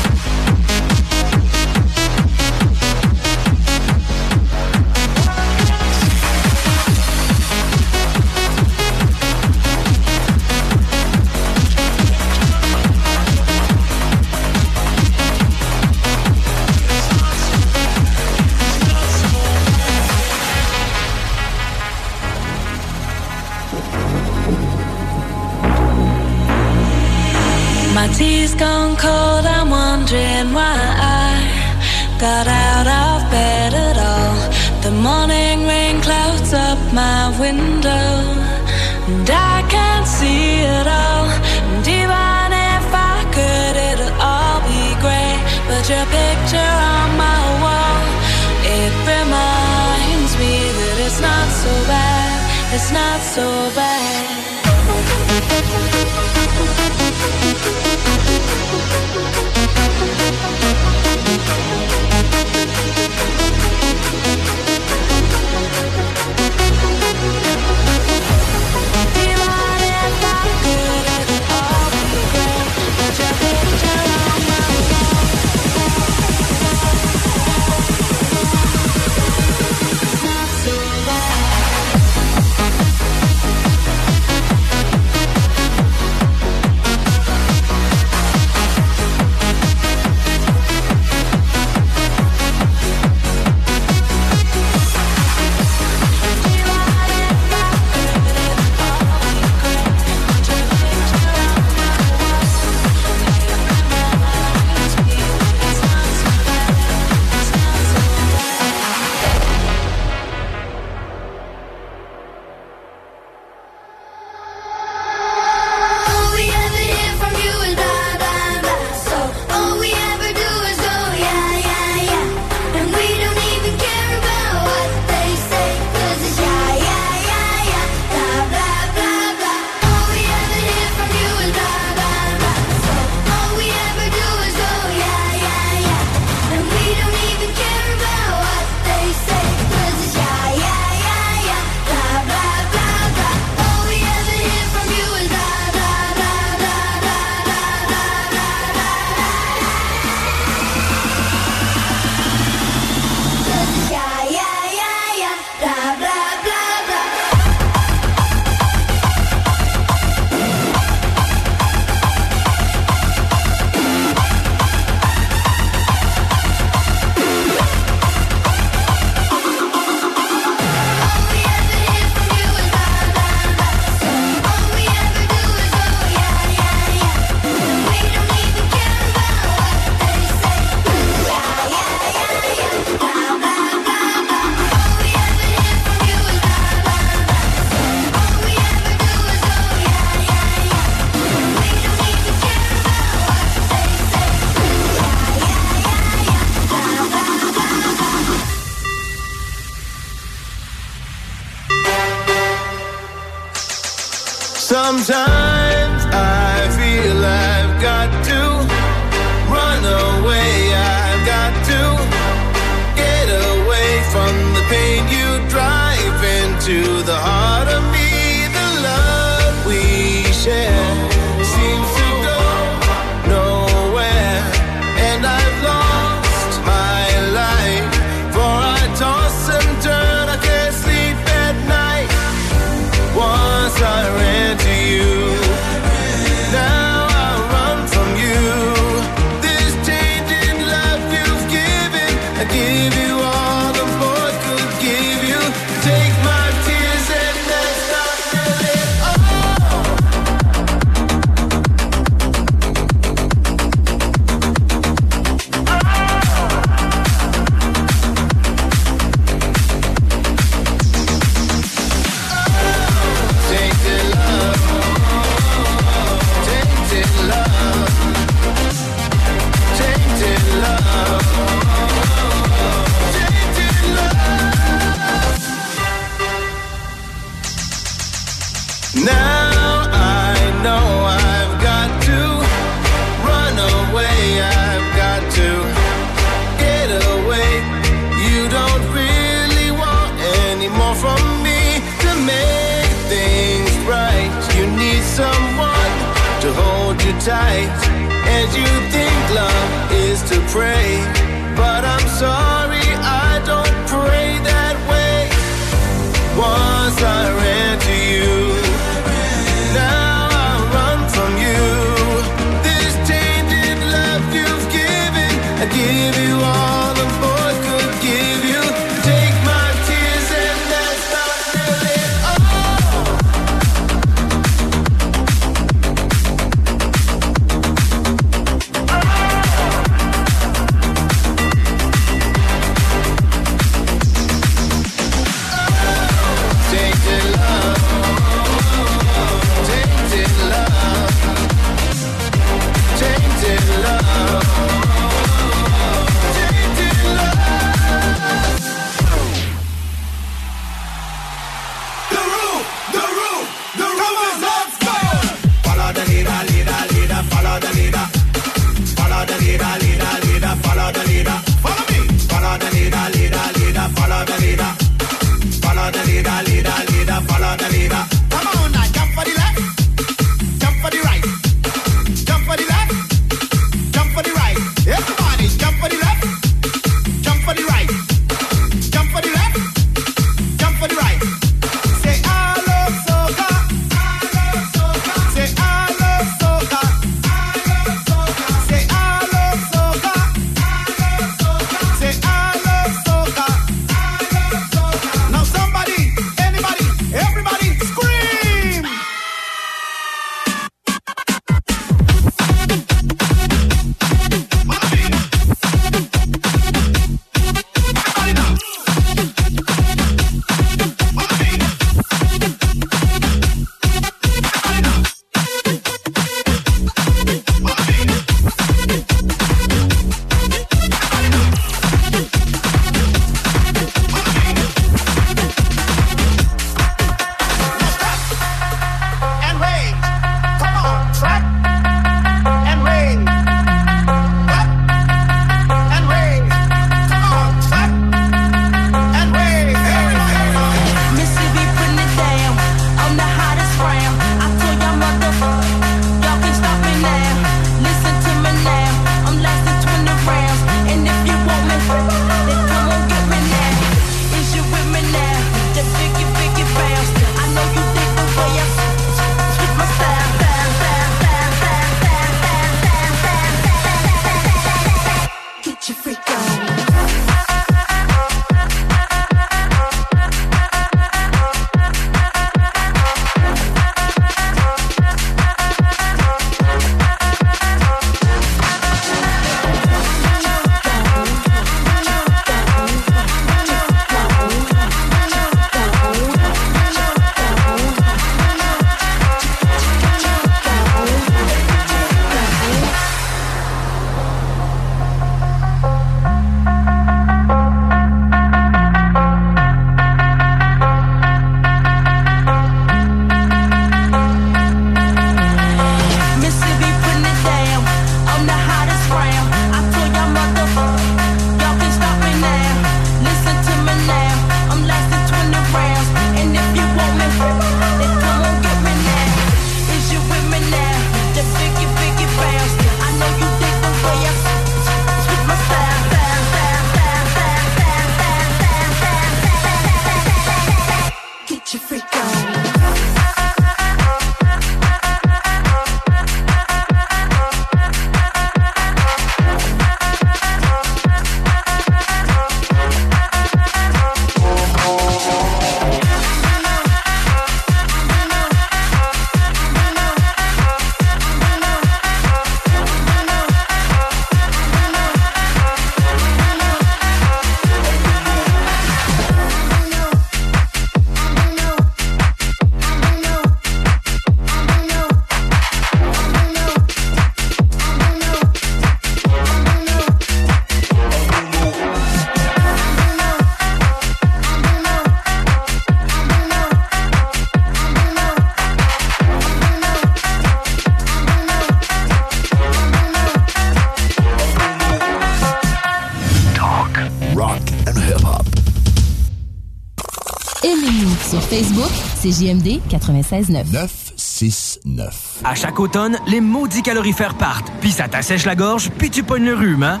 Facebook, 592.28 592.32
c'est 592.32 592.32
JMD 592.32 592.80
96.9. 592.88 593.72
969. 593.72 595.14
À 595.44 595.54
chaque 595.54 595.78
automne, 595.80 596.18
les 596.26 596.40
maudits 596.40 596.82
calorifères 596.82 597.34
partent, 597.34 597.70
puis 597.80 597.90
ça 597.90 598.08
t'assèche 598.08 598.44
la 598.44 598.54
gorge, 598.54 598.90
puis 598.98 599.10
tu 599.10 599.22
pognes 599.22 599.44
le 599.44 599.54
rhume, 599.54 599.82
hein? 599.82 600.00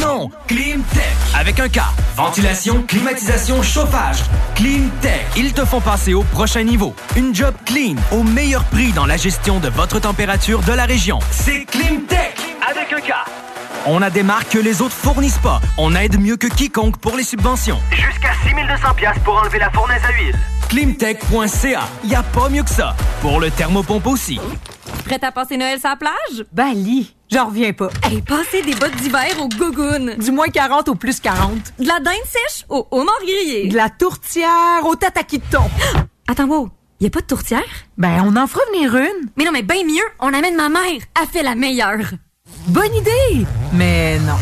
Non! 0.00 0.30
Climtech! 0.46 1.04
Avec 1.38 1.60
un 1.60 1.68
K. 1.68 1.80
Ventilation, 2.16 2.82
climatisation, 2.82 3.62
chauffage. 3.62 4.18
Climtech. 4.54 5.26
Ils 5.36 5.52
te 5.52 5.64
font 5.64 5.80
passer 5.80 6.14
au 6.14 6.22
prochain 6.22 6.62
niveau. 6.62 6.94
Une 7.16 7.34
job 7.34 7.54
clean, 7.64 7.96
au 8.12 8.22
meilleur 8.22 8.64
prix 8.64 8.92
dans 8.92 9.06
la 9.06 9.16
gestion 9.16 9.60
de 9.60 9.68
votre 9.68 10.00
température 10.00 10.60
de 10.62 10.72
la 10.72 10.84
région. 10.84 11.18
C'est 11.30 11.64
Climtech! 11.66 12.36
Avec 12.68 12.92
un 12.92 13.00
K. 13.00 13.12
On 13.88 14.02
a 14.02 14.10
des 14.10 14.24
marques 14.24 14.50
que 14.50 14.58
les 14.58 14.82
autres 14.82 14.96
fournissent 14.96 15.38
pas. 15.38 15.60
On 15.78 15.94
aide 15.94 16.20
mieux 16.20 16.36
que 16.36 16.48
quiconque 16.48 16.96
pour 16.96 17.16
les 17.16 17.22
subventions. 17.22 17.78
Jusqu'à 17.92 18.32
6200 18.44 18.94
pièces 18.96 19.18
pour 19.24 19.36
enlever 19.36 19.60
la 19.60 19.70
fournaise 19.70 20.02
à 20.04 20.12
huile. 20.12 20.36
Climtech.ca. 20.76 21.88
Y 22.04 22.14
a 22.14 22.22
pas 22.22 22.50
mieux 22.50 22.62
que 22.62 22.68
ça. 22.68 22.94
Pour 23.22 23.40
le 23.40 23.50
thermopompe 23.50 24.06
aussi. 24.08 24.38
Prête 25.06 25.24
à 25.24 25.32
passer 25.32 25.56
Noël 25.56 25.80
sur 25.80 25.88
la 25.88 25.96
plage? 25.96 26.44
Ben, 26.52 26.74
lit. 26.74 27.16
J'en 27.32 27.46
reviens 27.46 27.72
pas. 27.72 27.88
Hey, 28.02 28.20
passer 28.20 28.60
des 28.60 28.74
bottes 28.74 28.94
d'hiver 28.96 29.40
au 29.40 29.48
gogoon. 29.48 30.16
Du 30.18 30.32
moins 30.32 30.48
40 30.48 30.90
au 30.90 30.94
plus 30.94 31.18
40. 31.18 31.50
De 31.78 31.86
la 31.86 31.98
dinde 32.00 32.14
sèche 32.26 32.66
au 32.68 32.86
homard 32.90 33.14
grillé. 33.22 33.68
De 33.68 33.74
la 33.74 33.88
tourtière 33.88 34.84
au 34.84 34.94
tataki 34.96 35.38
de 35.38 35.44
thon. 35.50 35.64
Attends, 36.28 36.44
wow. 36.44 36.68
Y 37.00 37.06
a 37.06 37.10
pas 37.10 37.22
de 37.22 37.26
tourtière? 37.26 37.64
Ben, 37.96 38.22
on 38.26 38.36
en 38.36 38.46
fera 38.46 38.60
venir 38.74 38.94
une. 38.96 39.30
Mais 39.38 39.44
non, 39.44 39.52
mais 39.52 39.62
bien 39.62 39.82
mieux, 39.82 40.04
on 40.20 40.34
amène 40.34 40.56
ma 40.56 40.68
mère. 40.68 41.00
Elle 41.18 41.28
fait 41.32 41.42
la 41.42 41.54
meilleure. 41.54 42.04
Bonne 42.68 42.94
idée! 42.94 43.46
Mais 43.72 44.18
non. 44.18 44.36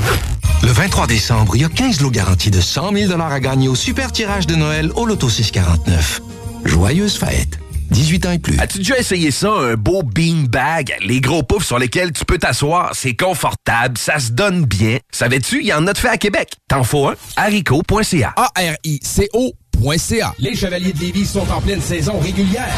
Le 0.65 0.73
23 0.73 1.07
décembre, 1.07 1.57
il 1.57 1.63
y 1.63 1.65
a 1.65 1.69
15 1.69 2.01
lots 2.01 2.11
garantis 2.11 2.51
de 2.51 2.61
100 2.61 2.93
000 2.95 3.21
à 3.21 3.41
gagner 3.41 3.69
au 3.69 3.75
super 3.75 4.11
tirage 4.13 4.47
de 4.47 4.55
Noël 4.55 4.91
au 4.97 5.05
Loto 5.05 5.29
649. 5.29 6.23
Joyeuses 6.75 7.17
fêtes. 7.17 7.61
18 7.93 8.27
ans 8.27 8.33
et 8.33 8.41
plus. 8.41 8.59
As-tu 8.59 8.79
déjà 8.79 8.99
essayé 8.99 9.31
ça, 9.31 9.49
un 9.49 9.75
beau 9.75 10.03
bean 10.03 10.47
bag? 10.49 10.93
Les 11.07 11.21
gros 11.21 11.45
poufs 11.45 11.65
sur 11.65 11.79
lesquels 11.79 12.11
tu 12.13 12.25
peux 12.25 12.37
t'asseoir, 12.37 12.91
c'est 12.95 13.15
confortable, 13.15 13.97
ça 13.97 14.19
se 14.19 14.33
donne 14.33 14.65
bien. 14.65 14.99
Savais-tu, 15.13 15.61
il 15.61 15.67
y 15.67 15.73
en 15.73 15.87
a 15.87 15.93
de 15.93 15.99
fait 15.99 16.09
à 16.09 16.17
Québec. 16.17 16.49
T'en 16.69 16.83
faut 16.83 17.07
un? 17.07 17.15
haricot.ca. 17.37 18.35
A-R-I-C-O 18.37 19.53
les 20.39 20.55
Chevaliers 20.55 20.93
de 20.93 21.01
Lévis 21.01 21.27
sont 21.27 21.51
en 21.51 21.61
pleine 21.61 21.81
saison 21.81 22.19
régulière. 22.19 22.73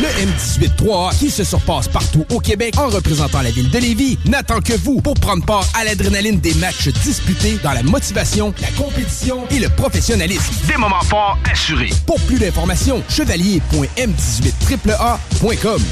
Le 0.00 0.08
M18-3A, 0.08 1.16
qui 1.18 1.30
se 1.30 1.44
surpasse 1.44 1.86
partout 1.88 2.24
au 2.30 2.40
Québec 2.40 2.74
en 2.78 2.88
représentant 2.88 3.42
la 3.42 3.50
ville 3.50 3.70
de 3.70 3.78
Lévis, 3.78 4.18
n'attend 4.24 4.60
que 4.60 4.72
vous 4.72 5.00
pour 5.00 5.14
prendre 5.14 5.44
part 5.44 5.66
à 5.74 5.84
l'adrénaline 5.84 6.40
des 6.40 6.54
matchs 6.54 6.88
disputés 6.88 7.58
dans 7.62 7.72
la 7.72 7.82
motivation, 7.82 8.54
la 8.60 8.70
compétition 8.72 9.46
et 9.50 9.60
le 9.60 9.68
professionnalisme. 9.68 10.54
Des 10.66 10.76
moments 10.76 11.02
forts 11.02 11.38
assurés. 11.50 11.90
Pour 12.06 12.20
plus 12.22 12.38
d'informations, 12.38 13.02
chevalier.m18AAA.com. 13.08 15.82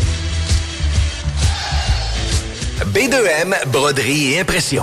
B2M, 2.93 3.55
broderie 3.71 4.33
et 4.33 4.41
impression. 4.41 4.83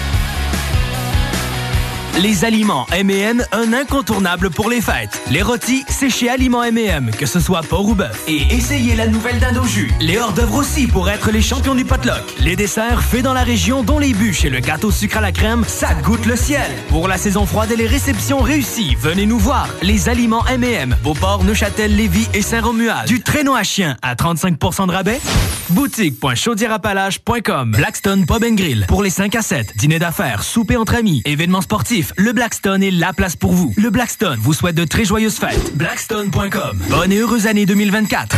Les 2.19 2.43
aliments 2.43 2.85
M&M, 2.91 3.41
un 3.53 3.71
incontournable 3.73 4.49
pour 4.49 4.69
les 4.69 4.81
fêtes. 4.81 5.21
Les 5.31 5.41
rôtis, 5.41 5.85
c'est 5.87 6.09
chez 6.09 6.29
Aliments 6.29 6.61
M&M, 6.61 7.09
que 7.17 7.25
ce 7.25 7.39
soit 7.39 7.61
porc 7.61 7.87
ou 7.87 7.95
bœuf. 7.95 8.23
Et 8.27 8.53
essayez 8.53 8.95
la 8.95 9.07
nouvelle 9.07 9.39
dinde 9.39 9.57
au 9.57 9.65
jus. 9.65 9.89
Les 10.01 10.19
hors-d'œuvre 10.19 10.55
aussi 10.55 10.87
pour 10.87 11.09
être 11.09 11.31
les 11.31 11.41
champions 11.41 11.73
du 11.73 11.85
potluck. 11.85 12.21
Les 12.39 12.57
desserts 12.57 13.01
faits 13.01 13.23
dans 13.23 13.33
la 13.33 13.43
région, 13.43 13.81
dont 13.81 13.97
les 13.97 14.13
bûches 14.13 14.43
et 14.43 14.49
le 14.49 14.59
gâteau 14.59 14.91
sucre 14.91 15.17
à 15.17 15.21
la 15.21 15.31
crème, 15.31 15.63
ça 15.65 15.93
goûte 16.03 16.25
le 16.25 16.35
ciel. 16.35 16.69
Pour 16.89 17.07
la 17.07 17.17
saison 17.17 17.45
froide 17.45 17.71
et 17.71 17.77
les 17.77 17.87
réceptions 17.87 18.41
réussies, 18.41 18.95
venez 18.99 19.25
nous 19.25 19.39
voir. 19.39 19.69
Les 19.81 20.09
aliments 20.09 20.45
M&M, 20.47 20.97
Beauport, 21.03 21.45
Neuchâtel, 21.45 21.95
Lévis 21.95 22.27
et 22.33 22.41
Saint-Romuald. 22.41 23.07
Du 23.07 23.21
traîneau 23.21 23.55
à 23.55 23.63
chien 23.63 23.95
à 24.01 24.15
35% 24.15 24.87
de 24.87 24.91
rabais. 24.91 25.21
Boutique.chaudierapalage.com 25.69 27.71
Blackstone 27.71 28.25
Pub 28.25 28.43
Grill. 28.55 28.85
Pour 28.87 29.01
les 29.01 29.09
5 29.09 29.33
à 29.35 29.41
7, 29.41 29.77
dîner 29.77 29.99
d'affaires, 29.99 30.43
souper 30.43 30.75
entre 30.75 30.95
amis, 30.95 31.21
événements 31.23 31.61
sportifs, 31.61 32.00
le 32.17 32.33
Blackstone 32.33 32.83
est 32.83 32.91
la 32.91 33.13
place 33.13 33.35
pour 33.35 33.53
vous. 33.53 33.73
Le 33.77 33.89
Blackstone 33.89 34.37
vous 34.39 34.53
souhaite 34.53 34.75
de 34.75 34.85
très 34.85 35.05
joyeuses 35.05 35.37
fêtes. 35.37 35.75
Blackstone.com. 35.75 36.79
Bonne 36.89 37.11
et 37.11 37.17
heureuse 37.17 37.47
année 37.47 37.65
2024. 37.65 38.35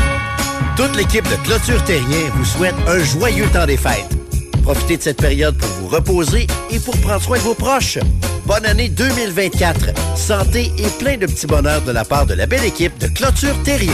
Toute 0.76 0.96
l'équipe 0.96 1.24
de 1.26 1.36
Clôture 1.44 1.84
Terrien 1.84 2.30
vous 2.36 2.46
souhaite 2.46 2.76
un 2.88 3.04
joyeux 3.04 3.48
temps 3.54 3.66
des 3.66 3.78
fêtes. 3.78 4.10
Profitez 4.64 4.98
de 4.98 5.02
cette 5.02 5.22
période 5.22 5.58
pour 5.58 5.70
vous 5.70 5.88
reposer 5.88 6.48
et 6.70 6.80
pour 6.80 6.98
prendre 7.02 7.22
soin 7.22 7.38
de 7.38 7.44
vos 7.44 7.54
proches. 7.54 8.00
Bonne 8.46 8.66
année 8.66 8.90
2024. 8.90 10.18
Santé 10.18 10.72
et 10.78 10.90
plein 11.00 11.18
de 11.18 11.26
petits 11.26 11.48
bonheurs 11.48 11.82
de 11.82 11.92
la 11.92 12.06
part 12.06 12.26
de 12.26 12.34
la 12.34 12.46
belle 12.46 12.66
équipe 12.66 12.98
de 12.98 13.08
Clôture 13.08 13.62
Terrien. 13.64 13.94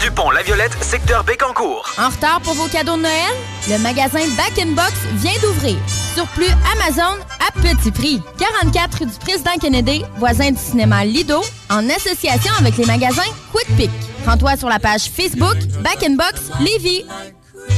du 0.00 0.10
pont 0.10 0.30
La 0.30 0.42
Violette, 0.42 0.72
secteur 0.82 1.24
Bécancourt. 1.24 1.88
En 1.98 2.08
retard 2.08 2.40
pour 2.40 2.54
vos 2.54 2.68
cadeaux 2.68 2.96
de 2.96 3.02
Noël? 3.02 3.34
Le 3.68 3.78
magasin 3.78 4.20
Back 4.36 4.58
in 4.58 4.72
Box 4.72 4.92
vient 5.14 5.38
d'ouvrir. 5.42 5.76
Surplus 6.14 6.50
Amazon 6.72 7.18
à 7.46 7.52
petit 7.60 7.90
prix. 7.90 8.22
44 8.38 8.98
rue 9.00 9.06
du 9.06 9.18
Président 9.18 9.56
Kennedy, 9.60 10.02
voisin 10.18 10.52
du 10.52 10.58
cinéma 10.58 11.04
Lido, 11.04 11.40
en 11.68 11.88
association 11.90 12.52
avec 12.58 12.76
les 12.78 12.86
magasins 12.86 13.30
Quick 13.52 13.76
Pick. 13.76 13.90
Rends-toi 14.26 14.56
sur 14.56 14.68
la 14.68 14.78
page 14.78 15.10
Facebook 15.10 15.56
Back 15.82 16.02
in 16.02 16.14
Box 16.14 16.50
Lévis. 16.60 17.04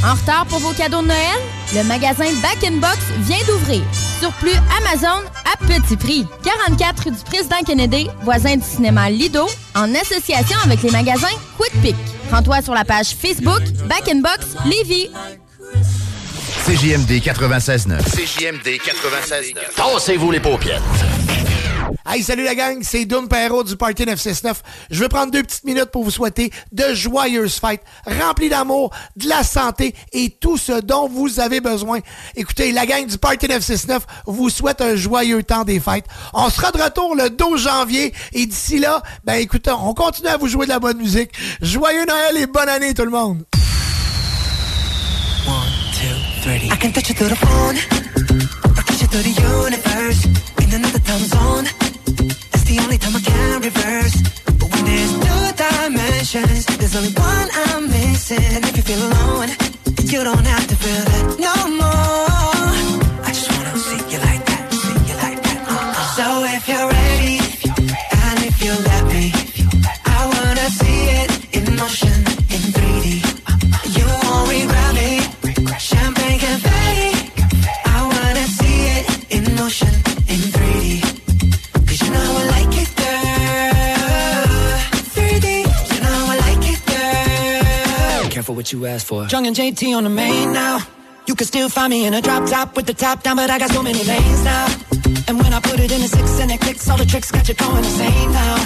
En 0.05 0.15
retard 0.15 0.47
pour 0.47 0.61
vos 0.61 0.73
cadeaux 0.73 1.03
de 1.03 1.09
Noël? 1.09 1.41
Le 1.75 1.83
magasin 1.85 2.31
Back 2.41 2.65
in 2.65 2.77
Box 2.77 2.99
vient 3.21 3.45
d'ouvrir. 3.49 3.83
Surplus 4.21 4.57
Amazon 4.79 5.23
à 5.53 5.57
petit 5.67 5.97
prix. 5.97 6.27
44 6.45 7.05
rue 7.05 7.11
du 7.11 7.25
Président 7.25 7.63
Kennedy, 7.67 8.09
voisin 8.23 8.57
du 8.57 8.65
cinéma 8.65 9.11
Lido, 9.11 9.47
en 9.75 9.93
association 9.95 10.59
avec 10.65 10.83
les 10.83 10.91
magasins 10.91 11.27
Quick 11.59 11.73
Pick. 11.83 11.97
Rends-toi 12.33 12.63
sur 12.63 12.73
la 12.73 12.87
page 12.87 13.09
Facebook 13.09 13.61
Back 13.89 14.09
Box 14.23 14.57
Lévis. 14.65 15.11
CJMD 16.65 17.21
96.9. 17.21 17.99
CJMD 18.05 18.79
96.9. 18.79 19.75
Tassez-vous 19.75 20.31
les 20.31 20.39
paupières. 20.39 20.81
Hey, 22.07 22.23
salut 22.23 22.45
la 22.45 22.55
gang, 22.55 22.79
c'est 22.83 23.05
Doom 23.05 23.27
Perrault 23.27 23.65
du 23.65 23.77
Party 23.77 24.07
969. 24.07 24.63
Je 24.89 25.01
vais 25.01 25.09
prendre 25.09 25.33
deux 25.33 25.43
petites 25.43 25.65
minutes 25.65 25.87
pour 25.87 26.05
vous 26.05 26.13
souhaiter 26.13 26.53
de 26.71 26.95
joyeuses 26.95 27.59
fêtes, 27.59 27.83
remplies 28.07 28.49
d'amour, 28.49 28.95
de 29.17 29.29
la 29.29 29.43
santé 29.43 29.93
et 30.13 30.31
tout 30.31 30.57
ce 30.57 30.81
dont 30.81 31.09
vous 31.09 31.41
avez 31.41 31.61
besoin. 31.61 31.99
Écoutez, 32.37 32.71
la 32.71 32.87
gang 32.87 33.07
du 33.07 33.19
Party 33.19 33.49
969 33.49 34.07
vous 34.27 34.49
souhaite 34.49 34.81
un 34.81 34.95
joyeux 34.95 35.43
temps 35.43 35.65
des 35.65 35.81
fêtes. 35.81 36.07
On 36.33 36.49
sera 36.49 36.71
de 36.71 36.81
retour 36.81 37.17
le 37.17 37.29
12 37.29 37.61
janvier 37.61 38.15
et 38.33 38.47
d'ici 38.47 38.79
là, 38.79 39.03
ben 39.25 39.35
écoutez, 39.35 39.73
on 39.73 39.95
continue 39.95 40.29
à 40.29 40.37
vous 40.37 40.47
jouer 40.47 40.67
de 40.67 40.71
la 40.71 40.79
bonne 40.79 40.99
musique. 40.99 41.31
Joyeux 41.61 42.05
Noël 42.07 42.37
et 42.37 42.47
bonne 42.47 42.69
année 42.69 42.95
tout 42.95 43.05
le 43.05 43.11
monde. 43.11 43.43
I 46.45 46.77
can 46.77 46.91
touch 46.93 47.09
you 47.09 47.15
through 47.15 47.29
the 47.29 47.37
phone, 47.37 47.77
or 48.69 48.83
touch 48.83 49.01
you 49.01 49.07
through 49.07 49.23
the 49.23 49.31
universe. 49.31 50.25
In 50.61 50.75
another 50.75 50.99
time 50.99 51.21
zone, 51.21 51.67
it's 52.53 52.65
the 52.65 52.81
only 52.83 52.99
time 52.99 53.15
I 53.15 53.21
can 53.21 53.61
reverse. 53.61 54.17
But 54.59 54.69
when 54.75 54.85
there's 54.85 55.13
two 55.23 55.45
dimensions, 55.55 56.67
there's 56.67 56.97
only 56.97 57.13
one 57.13 57.49
I'm 57.67 57.89
missing. 57.89 58.43
And 58.43 58.65
if 58.65 58.77
you 58.77 58.83
feel 58.83 59.07
alone, 59.07 59.51
you 60.03 60.25
don't 60.25 60.45
have 60.45 60.67
to 60.67 60.75
feel 60.75 61.05
that 61.05 61.39
no 61.39 61.55
more. 61.77 62.32
What 88.55 88.73
you 88.73 88.87
asked 88.87 89.07
for. 89.07 89.27
Jung 89.27 89.47
and 89.47 89.57
JT 89.57 89.97
on 89.97 90.05
the 90.05 90.11
main 90.11 90.53
now. 90.53 90.79
You 91.27 91.35
can 91.35 91.47
still 91.47 91.69
find 91.69 91.91
me 91.91 92.07
in 92.07 92.15
a 92.15 92.21
drop 92.21 92.49
top 92.49 92.77
with 92.77 92.87
the 92.87 92.95
top 92.95 93.23
down, 93.23 93.37
but 93.37 93.49
I 93.49 93.59
got 93.59 93.71
so 93.71 93.83
many 93.83 94.03
lanes 94.03 94.45
now. 94.45 94.67
And 95.29 95.39
when 95.39 95.53
I 95.53 95.61
put 95.61 95.79
it 95.79 95.93
in 95.93 96.01
a 96.03 96.09
six 96.09 96.41
and 96.41 96.51
it 96.51 96.61
clicks, 96.61 96.89
all 96.91 96.99
the 96.99 97.07
tricks 97.07 97.31
got 97.31 97.49
you 97.49 97.55
going 97.55 97.85
insane 97.85 98.33
now. 98.33 98.57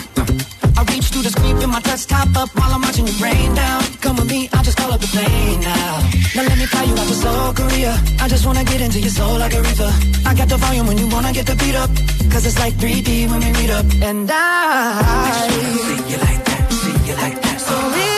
I 0.79 0.83
reach 0.93 1.05
through 1.09 1.23
the 1.23 1.31
screen, 1.31 1.57
put 1.57 1.69
my 1.69 1.81
desktop 1.81 2.35
up 2.37 2.49
while 2.55 2.73
I'm 2.73 2.83
watching 2.83 3.07
you 3.07 3.13
rain 3.15 3.55
down. 3.55 3.83
Come 4.01 4.17
with 4.17 4.31
me, 4.31 4.49
I'll 4.53 4.63
just 4.65 4.77
call 4.79 4.93
up 4.93 5.01
the 5.01 5.07
plane 5.09 5.61
now. 5.61 6.01
Now 6.35 6.43
let 6.49 6.59
me 6.59 6.67
fly 6.67 6.85
you 6.85 6.93
out 6.93 7.09
to 7.09 7.15
Seoul, 7.15 7.53
Korea. 7.55 7.93
I 8.21 8.29
just 8.29 8.47
wanna 8.47 8.65
get 8.65 8.81
into 8.81 9.01
your 9.01 9.11
soul 9.11 9.39
like 9.39 9.55
a 9.55 9.63
river. 9.63 9.91
I 10.25 10.35
got 10.35 10.49
the 10.49 10.57
volume 10.57 10.87
when 10.87 10.99
you 10.99 11.09
wanna 11.09 11.33
get 11.33 11.47
the 11.47 11.57
beat 11.57 11.75
up. 11.75 11.91
Cause 12.33 12.45
it's 12.47 12.59
like 12.59 12.75
3D 12.75 13.29
when 13.31 13.41
we 13.41 13.53
meet 13.53 13.71
up. 13.71 13.87
And 14.03 14.29
I, 14.31 15.49
See 15.81 16.13
you 16.13 16.19
like 16.19 16.45
that, 16.45 16.73
see 16.73 16.97
you 17.09 17.15
like 17.17 17.41
that. 17.43 17.57
Oh, 17.69 17.91
so 18.01 18.16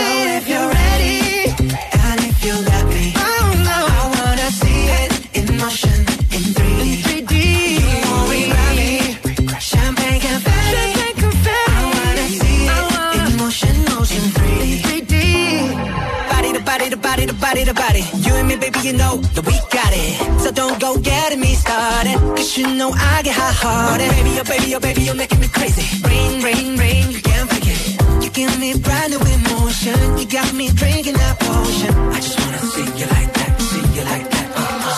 to 17.28 17.34
body 17.34 17.64
the 17.64 17.74
body. 17.74 18.04
You 18.24 18.32
and 18.34 18.48
me, 18.48 18.56
baby, 18.56 18.80
you 18.80 18.94
know 18.94 19.16
that 19.34 19.44
we 19.44 19.52
got 19.70 19.92
it. 19.92 20.40
So 20.40 20.50
don't 20.50 20.80
go 20.80 20.96
getting 20.98 21.40
me 21.40 21.54
started. 21.54 22.16
Cause 22.36 22.56
you 22.56 22.66
know 22.74 22.90
I 22.90 23.22
get 23.22 23.36
hot 23.36 23.54
hearted. 23.54 24.10
Baby, 24.16 24.32
oh 24.40 24.44
baby, 24.44 24.74
oh 24.76 24.80
baby, 24.80 25.02
you're 25.02 25.14
making 25.14 25.40
me 25.40 25.48
crazy. 25.48 25.84
Ring, 26.08 26.42
ring, 26.42 26.76
ring, 26.76 27.04
you 27.10 27.20
can't 27.20 27.48
forget. 27.52 27.80
You 28.22 28.30
give 28.30 28.54
me 28.58 28.78
brand 28.78 29.12
new 29.12 29.20
emotion. 29.20 29.96
You 30.18 30.26
got 30.26 30.52
me 30.54 30.66
drinking 30.72 31.16
that 31.20 31.34
potion. 31.40 31.92
I 32.16 32.18
just 32.20 32.38
wanna 32.40 32.62
see 32.72 32.88
you 32.98 33.06
like 33.16 33.30
that, 33.38 33.50
see 33.60 33.84
you 33.96 34.04
like 34.12 34.26
that. 34.32 34.46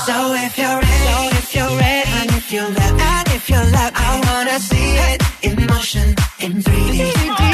So 0.06 0.16
if 0.46 0.54
you're 0.56 0.80
ready, 0.86 1.06
so 1.10 1.18
if 1.40 1.48
you're 1.56 1.74
ready, 1.82 2.10
and 2.18 2.30
if 2.38 2.46
you 2.52 2.62
me, 2.62 2.86
and 3.14 3.28
if 3.34 3.44
you 3.50 3.60
me, 3.74 3.86
I 3.94 4.10
wanna 4.26 4.56
see 4.60 4.90
it 5.10 5.18
in 5.42 5.66
motion, 5.66 6.08
in 6.38 6.52
3D. 6.62 7.49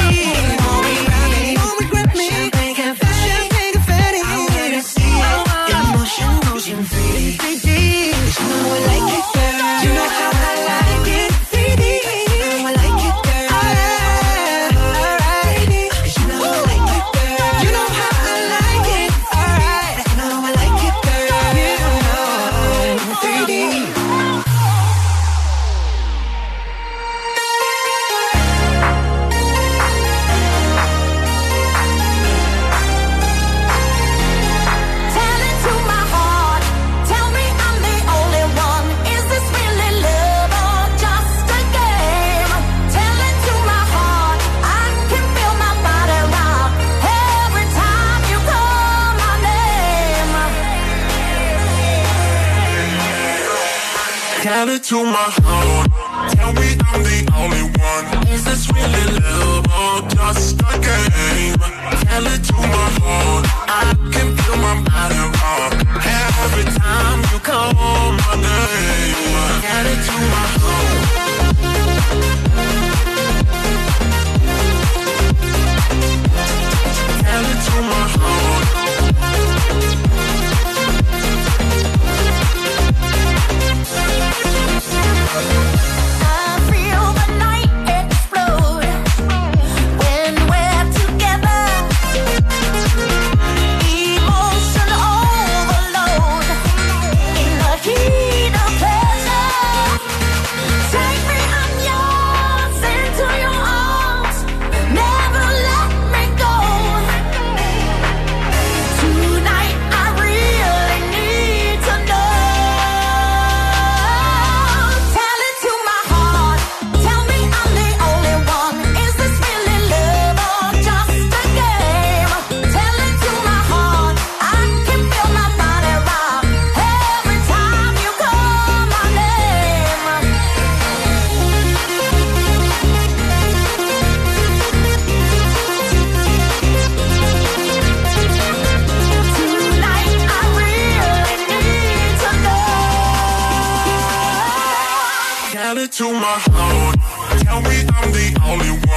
It 54.76 54.82
to 54.84 55.02
my 55.04 55.28
heart. 55.42 55.90
Tell 56.32 56.52
me 56.52 56.76
I'm 56.92 57.02
the 57.02 57.18
only 57.36 57.64
one. 57.80 58.28
Is 58.28 58.44
this 58.44 58.68
really 58.72 59.20
love 59.20 59.64
or 59.80 60.08
just 60.08 60.60
a 60.60 60.72
game? 60.86 61.56
Tell 62.04 62.26
it 62.26 62.42
to 62.44 62.54
my 62.54 62.88
heart. 63.00 63.46
I 63.68 63.94
can 64.12 64.36
feel 64.36 64.56
my 64.56 64.74
body 64.84 65.35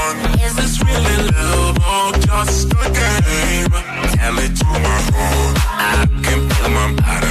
Is 0.09 0.55
this 0.55 0.83
really 0.83 1.29
love 1.31 1.77
or 1.77 2.11
just 2.19 2.71
a 2.73 2.85
game? 2.99 3.71
Tell 4.17 4.37
it 4.39 4.55
to 4.57 4.65
my 4.65 4.99
heart. 5.13 5.57
I 5.69 6.07
can 6.23 6.49
feel 6.49 6.69
my 6.69 6.93
body 6.95 7.28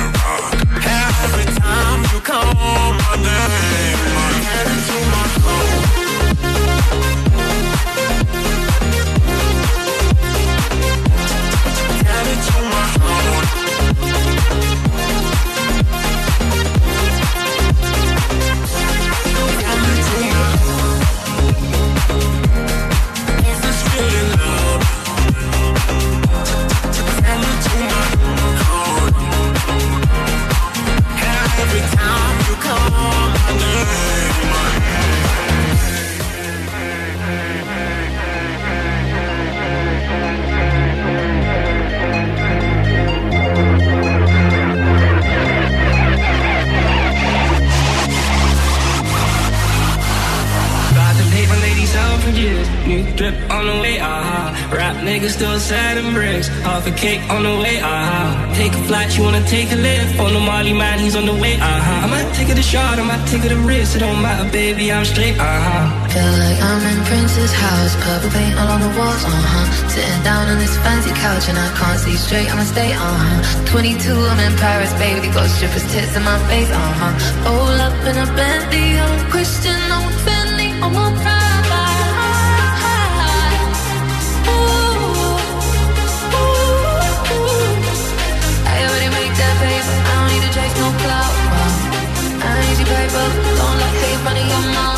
New 52.88 53.04
drip 53.20 53.36
on 53.52 53.66
the 53.68 53.76
way, 53.84 54.00
ah. 54.00 54.48
Rap 54.72 54.96
niggas 55.04 55.36
still 55.36 55.60
selling 55.60 56.14
bricks. 56.16 56.48
Half 56.64 56.86
a 56.86 56.90
cake 56.90 57.20
on 57.28 57.42
the 57.44 57.54
way, 57.60 57.76
uh-huh. 57.84 58.54
Take 58.56 58.72
a 58.72 58.82
flight, 58.88 59.12
you 59.12 59.24
wanna 59.24 59.44
take 59.44 59.70
a 59.72 59.76
lift. 59.76 60.18
On 60.18 60.32
the 60.32 60.40
Molly 60.40 60.72
man, 60.72 60.98
he's 60.98 61.14
on 61.14 61.26
the 61.26 61.36
way, 61.36 61.60
uh-huh. 61.60 62.04
I 62.04 62.06
might 62.08 62.32
take 62.32 62.48
it 62.48 62.56
a 62.56 62.62
shot, 62.62 62.98
I 62.98 63.04
might 63.04 63.20
take 63.28 63.44
it 63.44 63.52
a 63.52 63.60
risk. 63.60 63.96
It 63.96 63.98
don't 63.98 64.22
matter, 64.22 64.48
baby, 64.50 64.90
I'm 64.90 65.04
straight, 65.04 65.36
uh-huh. 65.36 66.08
Feel 66.08 66.32
like 66.40 66.60
I'm 66.64 66.82
in 66.88 67.00
Prince's 67.04 67.52
house, 67.52 67.92
purple 68.00 68.30
paint 68.32 68.56
all 68.56 68.68
on 68.72 68.80
the 68.80 68.92
walls, 68.96 69.20
uh-huh. 69.20 69.92
Sitting 69.92 70.22
down 70.24 70.48
on 70.48 70.56
this 70.56 70.72
fancy 70.80 71.12
couch 71.12 71.44
and 71.50 71.58
I 71.60 71.68
can't 71.76 72.00
see 72.00 72.16
straight, 72.16 72.48
I'ma 72.48 72.64
stay, 72.64 72.96
uh-huh. 72.96 73.68
22, 73.68 74.16
I'm 74.16 74.40
in 74.40 74.56
Paris, 74.56 74.92
baby, 74.96 75.28
got 75.28 75.44
strippers 75.52 75.84
tits 75.92 76.16
in 76.16 76.24
my 76.24 76.40
face, 76.48 76.72
uh-huh. 76.72 77.52
Roll 77.52 77.80
up 77.84 77.96
in 78.08 78.16
a 78.16 78.24
Bentley, 78.32 78.96
I'm 78.96 79.28
Christian, 79.28 79.76
I'm 79.92 80.08
Fendi, 80.24 80.72
I'm 80.80 80.96
on 80.96 81.12
pride. 81.20 81.47
Ain't 93.20 93.34
don't 93.58 93.76
let 93.82 93.94
hate 94.02 94.20
run 94.24 94.36
your 94.52 94.64
mouth, 94.74 94.97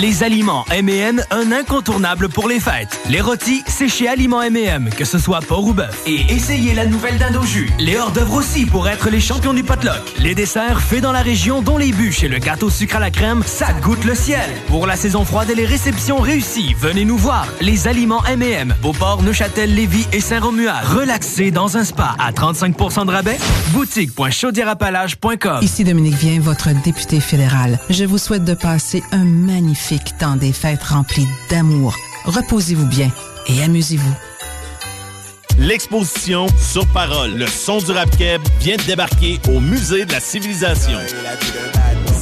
Les 0.00 0.24
aliments 0.24 0.64
M&M, 0.72 1.22
un 1.30 1.52
incontournable 1.52 2.28
pour 2.28 2.48
les 2.48 2.58
fêtes. 2.58 2.98
Les 3.08 3.20
rôtis, 3.20 3.62
c'est 3.68 3.86
chez 3.86 4.08
Aliments 4.08 4.42
M&M, 4.42 4.90
que 4.90 5.04
ce 5.04 5.20
soit 5.20 5.38
porc 5.38 5.68
ou 5.68 5.72
bœuf. 5.72 6.02
Et 6.04 6.32
essayez 6.32 6.74
la 6.74 6.84
nouvelle 6.84 7.16
dinde 7.16 7.38
jus. 7.44 7.70
Les 7.78 7.96
hors 7.96 8.10
d'œuvre 8.10 8.34
aussi 8.34 8.66
pour 8.66 8.88
être 8.88 9.08
les 9.08 9.20
champions 9.20 9.54
du 9.54 9.62
potluck. 9.62 10.02
Les 10.18 10.34
desserts 10.34 10.80
faits 10.80 11.00
dans 11.00 11.12
la 11.12 11.22
région, 11.22 11.62
dont 11.62 11.78
les 11.78 11.92
bûches 11.92 12.24
et 12.24 12.28
le 12.28 12.38
gâteau 12.38 12.70
sucre 12.70 12.96
à 12.96 12.98
la 12.98 13.12
crème, 13.12 13.44
ça 13.46 13.72
goûte 13.72 14.04
le 14.04 14.16
ciel. 14.16 14.50
Pour 14.66 14.88
la 14.88 14.96
saison 14.96 15.24
froide 15.24 15.50
et 15.50 15.54
les 15.54 15.64
réceptions 15.64 16.18
réussies, 16.18 16.74
venez 16.76 17.04
nous 17.04 17.16
voir. 17.16 17.46
Les 17.60 17.86
aliments 17.86 18.24
M&M, 18.26 18.74
Beauport, 18.82 19.22
Neuchâtel, 19.22 19.76
Lévis 19.76 20.08
et 20.12 20.20
Saint-Romuald. 20.20 20.88
Relaxez 20.88 21.52
dans 21.52 21.76
un 21.76 21.84
spa 21.84 22.16
à 22.18 22.32
35% 22.32 23.06
de 23.06 23.12
rabais. 23.12 23.38
Boutique.chaudierapalage.com 23.68 25.58
Ici 25.62 25.84
Dominique 25.84 26.16
Vien, 26.16 26.40
votre 26.40 26.70
député 26.82 27.20
fédéral. 27.20 27.78
Je 27.90 28.04
vous 28.04 28.18
souhaite 28.18 28.44
de 28.44 28.54
passer 28.54 29.04
un 29.12 29.24
magnifique 29.24 29.83
temps 30.18 30.36
des 30.36 30.52
fêtes 30.52 30.82
rempli 30.82 31.26
d'amour. 31.50 31.94
Reposez-vous 32.24 32.86
bien 32.86 33.10
et 33.48 33.62
amusez-vous. 33.62 34.14
L'exposition 35.58 36.46
Sur 36.58 36.86
Parole, 36.88 37.32
le 37.34 37.46
son 37.46 37.78
du 37.78 37.92
rap 37.92 38.08
vient 38.60 38.76
de 38.76 38.82
débarquer 38.82 39.40
au 39.48 39.60
Musée 39.60 40.04
de 40.04 40.12
la 40.12 40.20
Civilisation. 40.20 40.98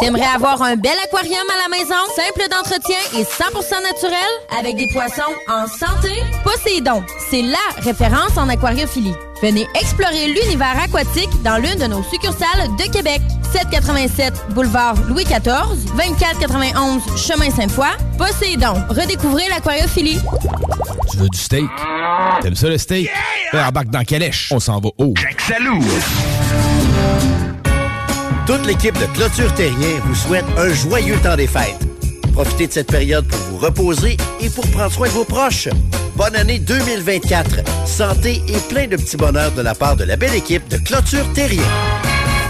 T'aimerais 0.00 0.26
avoir 0.34 0.62
un 0.62 0.76
bel 0.76 0.92
aquarium 1.04 1.46
à 1.52 1.68
la 1.68 1.76
maison, 1.76 1.94
simple 2.14 2.48
d'entretien 2.48 2.98
et 3.16 3.24
100% 3.24 3.82
naturel, 3.82 4.28
avec 4.58 4.76
des 4.76 4.86
poissons 4.92 5.34
en 5.48 5.66
santé? 5.66 6.22
Poséidon, 6.44 7.02
c'est 7.30 7.42
LA 7.42 7.58
référence 7.78 8.36
en 8.36 8.48
aquariophilie. 8.48 9.14
Venez 9.42 9.66
explorer 9.74 10.28
l'univers 10.28 10.80
aquatique 10.80 11.30
dans 11.42 11.56
l'une 11.56 11.76
de 11.76 11.86
nos 11.86 12.02
succursales 12.04 12.68
de 12.78 12.92
Québec. 12.92 13.20
787 13.52 14.34
boulevard 14.50 14.94
Louis 15.08 15.24
XIV, 15.24 15.84
2491 15.96 17.02
chemin 17.16 17.50
Sainte-Foy. 17.50 17.88
Poséidon, 18.18 18.74
redécouvrez 18.88 19.48
l'aquariophilie. 19.48 20.20
Tu 21.10 21.16
veux 21.16 21.28
du 21.28 21.38
steak? 21.38 21.68
T'aimes 22.42 22.54
ça 22.54 22.68
le 22.68 22.78
steak? 22.78 23.10
Yeah! 23.52 23.68
Embarque 23.68 23.88
dans 23.88 24.04
Calèche. 24.04 24.52
On 24.52 24.60
s'en 24.60 24.80
va 24.80 24.90
haut. 24.98 25.14
Salou! 25.38 25.80
Toute 28.48 28.64
l'équipe 28.64 28.98
de 28.98 29.04
Clôture 29.04 29.52
Terrien 29.52 30.00
vous 30.06 30.14
souhaite 30.14 30.46
un 30.56 30.72
joyeux 30.72 31.18
temps 31.18 31.36
des 31.36 31.46
fêtes. 31.46 31.86
Profitez 32.32 32.66
de 32.66 32.72
cette 32.72 32.90
période 32.90 33.28
pour 33.28 33.38
vous 33.40 33.58
reposer 33.58 34.16
et 34.40 34.48
pour 34.48 34.66
prendre 34.68 34.90
soin 34.90 35.06
de 35.06 35.12
vos 35.12 35.26
proches. 35.26 35.68
Bonne 36.16 36.34
année 36.34 36.58
2024. 36.58 37.86
Santé 37.86 38.40
et 38.48 38.58
plein 38.70 38.86
de 38.86 38.96
petits 38.96 39.18
bonheurs 39.18 39.52
de 39.52 39.60
la 39.60 39.74
part 39.74 39.96
de 39.96 40.04
la 40.04 40.16
belle 40.16 40.34
équipe 40.34 40.66
de 40.68 40.78
Clôture 40.78 41.30
Terrien. 41.34 41.62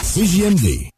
CJMD. 0.00 0.97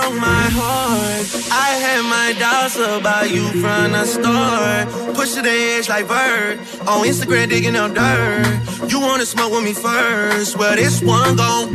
Broke 0.00 0.14
my 0.14 0.46
heart. 0.60 1.26
I 1.50 1.70
had 1.82 2.02
my 2.02 2.28
doubts 2.38 2.76
about 2.76 3.30
you 3.30 3.48
from 3.60 3.92
the 3.92 4.04
start. 4.04 5.14
Push 5.14 5.34
to 5.34 5.42
the 5.42 5.50
edge 5.50 5.88
like 5.88 6.06
Bird. 6.06 6.58
On 6.86 7.04
Instagram 7.06 7.48
digging 7.48 7.76
up 7.76 7.94
dirt. 7.94 8.90
You 8.90 9.00
wanna 9.00 9.26
smoke 9.26 9.52
with 9.52 9.64
me 9.64 9.74
first. 9.74 10.56
Well, 10.56 10.76
this 10.76 11.02
one 11.02 11.36
gon' 11.36 11.72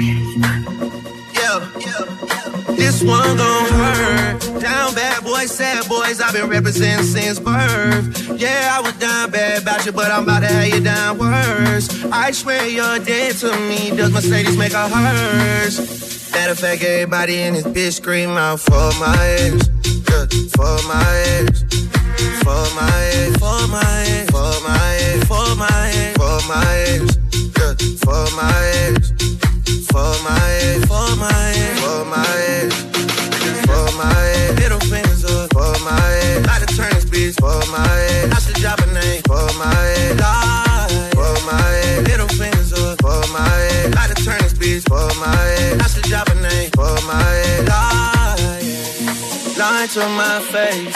This 2.67 3.03
one 3.03 3.37
gon' 3.37 3.65
hurt. 3.69 4.61
Down 4.61 4.93
bad 4.95 5.23
boys, 5.23 5.51
sad 5.51 5.87
boys. 5.87 6.21
I've 6.21 6.33
been 6.33 6.49
representing 6.49 7.05
since 7.05 7.39
birth. 7.39 8.39
Yeah, 8.39 8.77
I 8.77 8.81
was 8.81 8.93
down 8.93 9.31
bad 9.31 9.61
about 9.61 9.85
you, 9.85 9.91
but 9.91 10.11
I'm 10.11 10.23
about 10.23 10.41
to 10.41 10.47
have 10.47 10.67
you 10.67 10.79
down 10.79 11.17
worse. 11.17 12.05
I 12.11 12.31
swear 12.31 12.67
you're 12.67 12.99
dead 12.99 13.35
to 13.37 13.51
me. 13.67 13.91
Does 13.95 14.11
Mercedes 14.11 14.57
make 14.57 14.73
her 14.73 14.87
hers? 14.87 16.31
Matter 16.31 16.51
of 16.53 16.59
fact, 16.59 16.83
everybody 16.83 17.41
in 17.41 17.53
this 17.53 17.65
bitch 17.65 17.93
scream 17.93 18.31
out 18.31 18.59
for 18.59 18.91
my 18.99 19.15
ex. 19.39 19.69
Yeah, 20.09 20.25
for 20.55 20.77
my 20.87 21.23
ex. 21.37 21.63
For 22.43 22.65
my 22.75 22.97
ex. 23.13 23.37
For 23.37 23.67
my 23.67 24.05
ex. 24.07 24.29
For 24.31 24.53
my 24.63 24.97
ex. 25.01 25.27
For 25.27 25.55
my 25.55 25.91
ex. 25.93 26.17
For 26.17 26.37
my 26.47 26.65
ex. 26.89 27.17
Yeah, 27.57 27.73
for 28.03 28.25
my 28.35 28.71
ex. 28.87 29.13
For 29.65 30.11
my 30.23 30.37
ex. 30.61 30.85
For 30.85 31.15
my 31.15 31.29
ex. 31.55 31.79
For 31.81 32.05
my 32.05 32.25
ex. 32.59 32.75
For 33.65 33.97
my 33.97 34.11
ex. 34.35 34.59
Little 34.59 34.79
fingers 34.79 35.23
up. 35.25 35.53
For 35.53 35.73
my 35.83 35.97
ex. 36.23 36.39
About 36.39 36.67
to 36.67 36.75
turn 36.75 36.93
this 36.93 37.05
bitch. 37.05 37.39
For 37.39 37.71
my 37.71 37.85
ex. 38.11 38.35
I 38.35 38.39
should 38.39 38.61
drop 38.61 38.79
a 38.79 38.87
name. 38.93 39.21
For 39.23 39.47
my. 39.57 40.15
Die. 40.17 41.11
For 41.15 41.33
my 41.45 41.81
ex. 41.85 42.09
Little 42.09 42.27
fingers 42.27 42.73
up. 42.73 43.01
For 43.01 43.21
my 43.31 43.47
ex. 43.71 43.87
About 43.87 44.15
to 44.15 44.23
turn 44.23 44.39
this 44.41 44.53
bitch. 44.53 44.83
For 44.87 45.07
my 45.19 45.31
ex. 45.31 45.83
I 45.83 45.87
should 45.87 46.09
drop 46.09 46.27
a 46.29 46.35
name. 46.35 46.69
For 46.71 46.95
my. 47.07 47.65
Die. 47.65 48.22
Lying 49.63 49.87
to 49.95 50.03
my 50.19 50.43
face. 50.51 50.91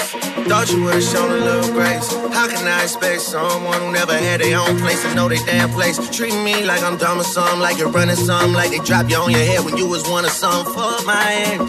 Thought 0.52 0.68
you 0.76 0.84
would've 0.84 1.02
shown 1.02 1.32
a 1.32 1.40
little 1.40 1.72
grace. 1.72 2.12
How 2.36 2.52
can 2.52 2.68
I 2.68 2.84
expect 2.84 3.22
someone 3.22 3.80
who 3.80 3.94
never 3.94 4.12
had 4.12 4.42
their 4.42 4.60
own 4.60 4.76
place 4.84 5.02
to 5.04 5.16
know 5.16 5.30
their 5.30 5.40
damn 5.46 5.70
place? 5.72 5.96
Treating 6.12 6.44
me 6.44 6.66
like 6.66 6.84
I'm 6.84 6.98
dumb 6.98 7.18
or 7.18 7.24
something, 7.24 7.62
like 7.62 7.78
you're 7.78 7.88
running 7.88 8.18
something, 8.18 8.52
like 8.52 8.72
they 8.72 8.80
drop 8.80 9.10
you 9.10 9.16
on 9.24 9.32
your 9.32 9.40
head 9.40 9.64
when 9.64 9.78
you 9.78 9.88
was 9.88 10.04
one 10.10 10.26
of 10.26 10.32
something. 10.32 10.74
For 10.74 11.00
my 11.08 11.16
head, 11.16 11.64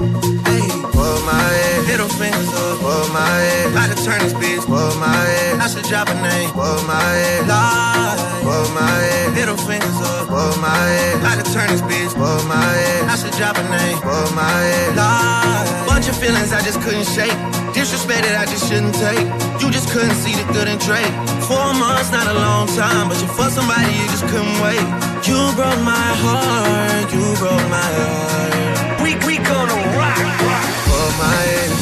hey, 0.50 0.66
for 0.90 1.14
my 1.22 1.38
head, 1.38 1.86
middle 1.86 2.10
fingers 2.18 2.50
up, 2.50 2.82
for 2.82 3.06
my 3.14 3.30
head. 3.46 3.70
About 3.70 3.94
to 3.94 3.98
turn 4.02 4.18
this 4.18 4.34
bitch, 4.34 4.66
for 4.66 4.90
my 4.98 5.14
head. 5.14 5.60
I 5.62 5.68
should 5.70 5.86
drop 5.86 6.08
a 6.10 6.18
name, 6.18 6.50
for 6.50 6.82
my 6.82 6.98
head, 6.98 7.46
lie, 7.46 8.42
for 8.42 8.74
my 8.74 8.90
head, 8.90 9.34
middle 9.38 9.60
fingers 9.70 9.98
up, 10.02 10.26
for 10.26 10.50
my 10.58 10.74
head. 10.74 11.22
About 11.22 11.46
to 11.46 11.46
turn 11.54 11.70
this 11.70 11.82
bitch, 11.82 12.10
for 12.18 12.42
my 12.50 12.58
head. 12.58 13.06
I 13.06 13.14
should 13.14 13.38
drop 13.38 13.54
a 13.54 13.62
name, 13.70 13.98
for 14.02 14.34
my 14.34 14.50
head, 14.50 14.96
lie. 14.98 15.47
Bunch 15.86 16.08
of 16.08 16.16
feelings 16.16 16.52
I 16.52 16.60
just 16.62 16.80
couldn't 16.80 17.06
shake. 17.06 17.34
Disrespected, 17.74 18.34
I 18.38 18.44
just 18.46 18.68
shouldn't 18.68 18.94
take. 18.94 19.22
You 19.60 19.70
just 19.70 19.90
couldn't 19.90 20.14
see 20.14 20.34
the 20.34 20.46
good 20.52 20.68
in 20.68 20.78
trade. 20.78 21.10
Four 21.46 21.74
months, 21.74 22.10
not 22.10 22.26
a 22.26 22.34
long 22.34 22.66
time, 22.78 23.08
but 23.08 23.20
you 23.20 23.28
for 23.28 23.50
somebody 23.50 23.90
you 23.92 24.06
just 24.14 24.26
couldn't 24.26 24.58
wait. 24.62 24.82
You 25.26 25.38
broke 25.58 25.82
my 25.82 26.08
heart, 26.22 27.06
you 27.12 27.24
broke 27.42 27.66
my 27.68 27.88
heart. 27.98 29.02
We 29.02 29.14
we 29.26 29.38
gonna 29.42 29.78
rock, 29.98 30.22
rock. 30.46 30.68
For 30.88 31.08
my 31.20 31.40
ex, 31.60 31.72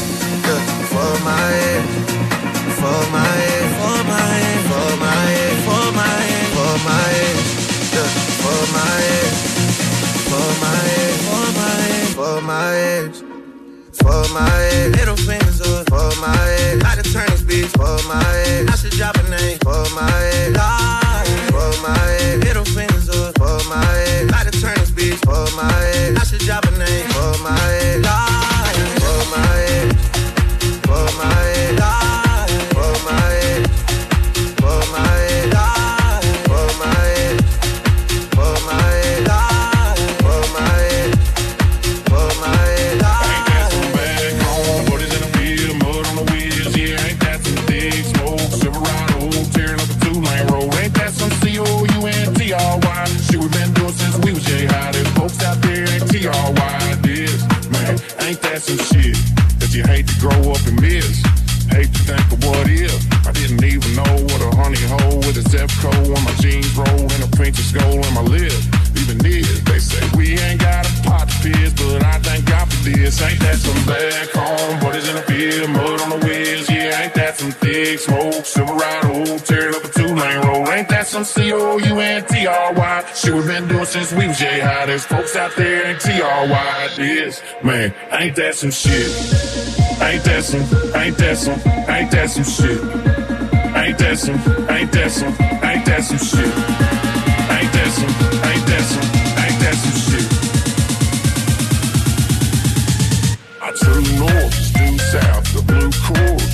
yeah, 0.46 0.62
for 0.92 1.12
my 1.22 1.48
ex, 1.70 1.86
for 2.80 3.00
my 3.14 3.30
ex, 3.52 3.68
for 3.78 4.00
my 4.10 4.26
ex, 4.42 4.60
for 4.72 4.90
my 5.04 5.22
ex, 5.38 5.56
for 5.68 5.86
my 6.00 6.16
ex, 6.32 6.46
for 6.56 6.74
my 6.88 7.08
ex, 7.28 7.38
yeah, 7.94 8.10
for 8.42 8.62
my 8.74 8.96
ex, 9.20 9.34
for 10.28 10.48
my 10.64 10.80
ex, 10.98 11.14
for 11.28 11.46
my 11.58 11.74
ex, 11.94 12.14
for 12.14 12.36
my 12.40 12.68
ex 12.74 13.35
for 14.06 14.32
my 14.32 14.48
head. 14.48 14.92
Little 14.96 15.16
fingers 15.16 15.60
up 15.60 15.88
for 15.90 16.10
my 16.20 16.34
head. 16.34 16.80
About 16.80 17.02
to 17.02 17.12
turn 17.12 17.26
this 17.30 17.42
bitch 17.42 17.70
for 17.74 17.96
my 18.06 18.22
head. 18.22 18.68
I 18.70 18.76
should 18.76 18.92
drop 18.92 19.16
a 19.16 19.24
name 19.28 19.58
for 19.58 19.82
my 19.98 20.06
ex. 20.38 20.56
Lie 20.56 21.48
for 21.50 21.72
my 21.82 21.98
head. 21.98 22.44
Middle 22.44 22.64
fingers 22.64 23.08
up 23.08 23.36
for 23.38 23.58
my 23.68 23.82
ex. 24.06 24.30
About 24.30 24.46
to 24.50 24.60
turn 24.60 24.76
this 24.78 24.90
bitch 24.90 25.18
for 25.26 25.44
my 25.56 25.72
head. 25.72 26.16
I 26.16 26.24
should 26.24 26.44
drop 26.46 26.64
a 26.64 26.70
name 26.78 27.08
for 27.10 27.32
my 27.42 27.58
ex. 27.82 28.06
Lie 28.06 28.25
that 58.56 58.64
some 58.64 58.80
shit 58.88 59.16
that 59.60 59.68
you 59.76 59.84
hate 59.84 60.08
to 60.08 60.16
grow 60.16 60.40
up 60.48 60.64
and 60.64 60.80
miss? 60.80 61.20
Hate 61.68 61.92
to 61.92 62.02
think 62.08 62.24
of 62.32 62.40
what 62.40 62.64
if. 62.64 62.88
I 63.28 63.32
didn't 63.36 63.60
even 63.60 63.92
know 63.92 64.12
what 64.32 64.40
a 64.40 64.50
honey 64.56 64.80
hole 64.80 65.20
with 65.28 65.36
a 65.36 65.44
Zepco 65.44 65.92
on 66.16 66.22
my 66.24 66.32
jeans 66.40 66.72
roll 66.72 67.04
and 67.04 67.20
a 67.20 67.28
of 67.28 67.56
skull 67.56 68.00
on 68.00 68.12
my 68.16 68.24
lip. 68.24 68.56
Even 68.96 69.18
this, 69.18 69.60
they 69.68 69.78
say 69.78 70.00
we 70.16 70.38
ain't 70.40 70.60
got 70.60 70.88
a 70.88 70.92
pot 71.04 71.28
to 71.28 71.36
piss, 71.44 71.74
but 71.76 72.00
I 72.02 72.16
thank 72.24 72.48
God 72.48 72.72
for 72.72 72.80
this. 72.88 73.20
Ain't 73.20 73.40
that 73.40 73.60
some 73.60 73.82
back 73.84 74.32
home, 74.32 74.80
but 74.80 74.96
it's 74.96 75.08
in 75.08 75.16
the 75.16 75.26
field, 75.28 75.70
mud 75.76 76.00
on 76.00 76.10
the 76.16 76.20
wheels. 76.24 76.70
Yeah, 76.70 77.02
ain't 77.02 77.14
that 77.14 77.36
some 77.36 77.52
thick 77.52 77.98
smoke, 78.00 78.46
Silverado, 78.46 79.36
tearing 79.44 79.74
up 79.76 79.85
that's 81.06 81.12
some 81.12 81.42
C-O-U-N-T-R-Y. 81.42 83.12
Shit 83.14 83.34
we've 83.34 83.46
been 83.46 83.68
doing 83.68 83.84
since 83.84 84.12
we 84.12 84.26
was 84.26 84.38
J 84.38 84.60
high. 84.60 84.86
There's 84.86 85.04
folks 85.04 85.36
out 85.36 85.54
there 85.56 85.90
in 85.90 85.98
T-R-Y. 85.98 86.88
This, 86.96 87.42
man, 87.62 87.94
ain't 88.12 88.34
that 88.36 88.54
some 88.54 88.70
shit? 88.70 89.06
Ain't 90.02 90.24
that 90.24 90.42
some, 90.44 90.62
ain't 90.96 91.16
that 91.18 91.36
some, 91.36 91.60
ain't 91.88 92.10
that 92.10 92.30
some 92.30 92.44
shit? 92.44 92.80
Ain't 93.76 93.98
that 93.98 94.18
some, 94.18 94.36
ain't 94.70 94.92
that 94.92 95.10
some, 95.10 95.32
ain't 95.62 95.86
that 95.86 96.02
some 96.02 96.18
shit? 96.18 96.52
Ain't 97.54 97.72
that 97.72 97.90
some, 97.92 98.10
ain't 98.50 98.66
that 98.66 98.84
some, 98.90 99.06
ain't 99.44 99.58
that 99.62 99.76
some 99.82 99.98
shit? 100.06 100.26
I 103.62 103.64
turn 103.80 104.02
north, 104.18 104.72
due 104.74 104.98
south, 104.98 105.54
the 105.54 105.62
blue 105.62 105.90
core 106.02 106.45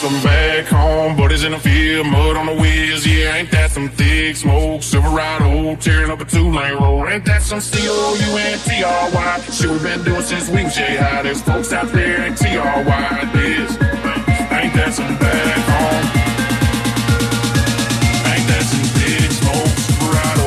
I'm 0.00 0.22
back 0.22 0.66
home, 0.66 1.16
buddies 1.16 1.42
in 1.42 1.50
the 1.50 1.58
field, 1.58 2.06
mud 2.06 2.36
on 2.36 2.46
the 2.46 2.54
wheels, 2.54 3.04
yeah, 3.04 3.34
ain't 3.34 3.50
that 3.50 3.72
some 3.72 3.88
thick 3.88 4.36
smoke, 4.36 4.80
Silverado, 4.80 5.74
tearing 5.74 6.12
up 6.12 6.20
a 6.20 6.24
two-lane 6.24 6.76
road, 6.78 7.08
ain't 7.08 7.24
that 7.24 7.42
some 7.42 7.58
C-O-U-N-T-R-Y, 7.58 9.40
shit 9.50 9.68
we 9.68 9.78
been 9.80 10.04
doing 10.04 10.22
since 10.22 10.48
we 10.50 10.62
was 10.62 10.76
J-High, 10.76 11.22
there's 11.22 11.42
folks 11.42 11.72
out 11.72 11.88
there 11.88 12.24
in 12.26 12.36
T-R-Y, 12.36 13.30
this, 13.34 13.72
ain't 14.54 14.72
that 14.78 14.94
some 14.94 15.18
back 15.18 15.58
home, 15.66 16.06
ain't 18.22 18.46
that 18.46 18.62
some 18.70 18.86
thick 18.94 19.32
smoke, 19.34 19.74
Silverado, 19.82 20.46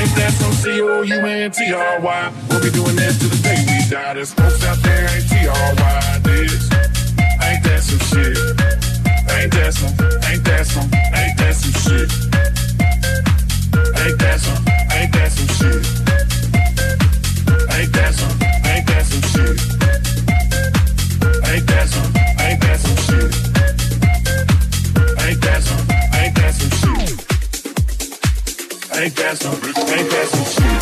ain't 0.00 0.16
that 0.16 0.32
some 0.40 0.52
C-O-U-N-T-R-Y, 0.64 2.32
we'll 2.48 2.62
be 2.62 2.70
doing 2.70 2.96
this 2.96 3.18
to 3.18 3.28
the 3.28 3.36
day 3.42 3.60
we 3.68 3.84
die, 3.90 4.14
there's 4.14 4.32
folks 4.32 4.64
out 4.64 4.78
there 4.78 5.04
in 5.14 5.28
T-R-Y, 5.28 6.20
this, 6.22 6.71
some 7.82 7.98
shit? 7.98 8.36
Ain't 9.34 9.52
that 9.52 9.74
some? 9.74 9.94
Ain't 10.28 10.44
that 10.44 10.66
some? 10.66 10.88
Ain't 11.18 11.36
that 11.38 11.54
some 11.54 11.72
shit? 11.82 12.08
Ain't 13.98 14.18
that 14.18 14.40
some? 14.40 14.62
Ain't 14.92 15.12
that 15.12 15.30
some 15.32 15.50
shit? 15.58 15.82
Ain't 17.74 17.92
that 17.92 18.14
some? 18.14 18.36
Ain't 18.70 18.86
that 18.86 19.04
some 19.06 19.24
shit? 19.32 19.56
Ain't 21.48 21.66
that 21.66 21.88
some? 21.88 22.10
Ain't 22.44 22.60
that 22.62 22.78
some 22.80 23.00
shit? 23.06 23.30
Ain't 25.24 25.40
that 25.42 25.62
some? 25.62 25.84
Ain't 26.18 26.34
that 26.36 26.52
some 26.54 26.72
shit? 26.80 27.10
Ain't 28.94 29.14
that 29.16 29.36
some? 29.38 29.58
Ain't 29.92 30.10
that 30.10 30.26
some 30.28 30.46
shit? 30.54 30.81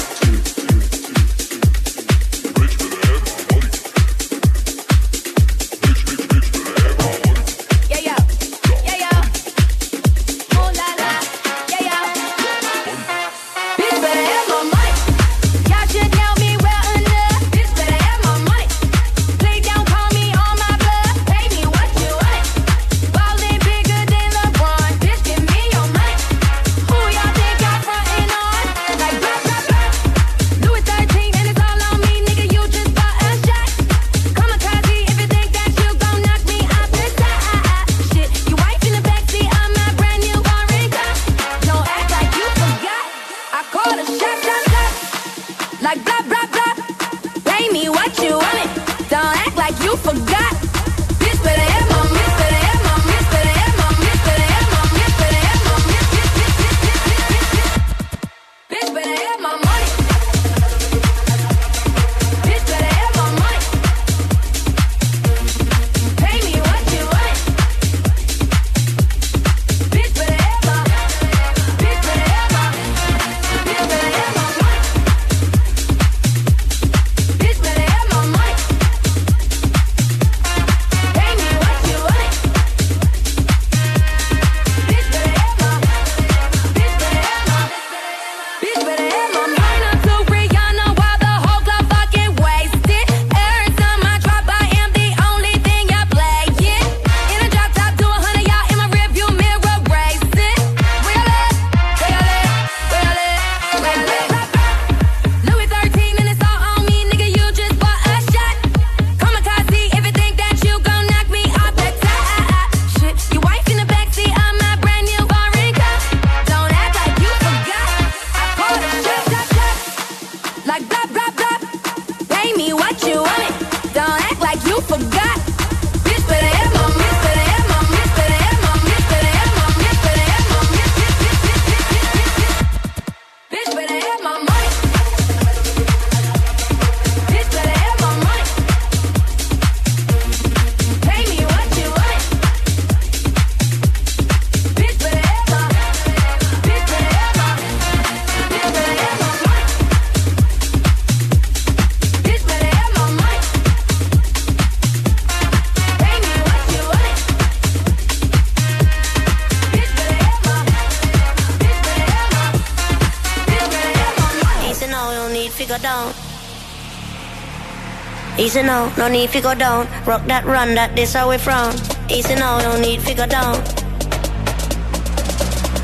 Easy 168.50 168.62
now, 168.62 168.92
no 168.98 169.06
need 169.06 169.30
to 169.30 169.40
go 169.40 169.54
down. 169.54 169.86
Rock 170.04 170.26
that 170.26 170.44
run 170.44 170.74
that 170.74 170.96
this 170.96 171.14
away 171.14 171.38
from. 171.38 171.70
Easy 172.10 172.34
now, 172.34 172.58
no 172.58 172.80
need 172.80 172.98
to 173.06 173.14
go 173.14 173.24
down. 173.24 173.54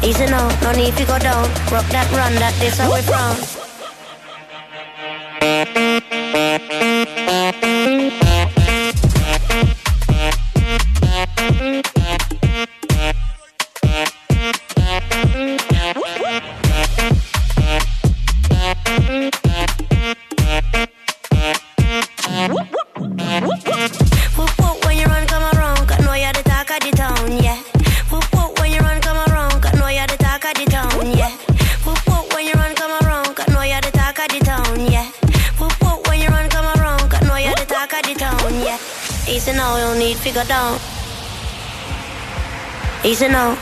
Easy 0.02 0.26
now, 0.26 0.50
no 0.62 0.72
need 0.72 0.96
to 0.96 1.04
go 1.06 1.16
down. 1.16 1.46
Rock 1.70 1.86
that 1.94 2.10
run 2.10 2.34
that 2.42 2.58
this 2.58 2.80
away 2.80 3.02
from. 3.02 3.45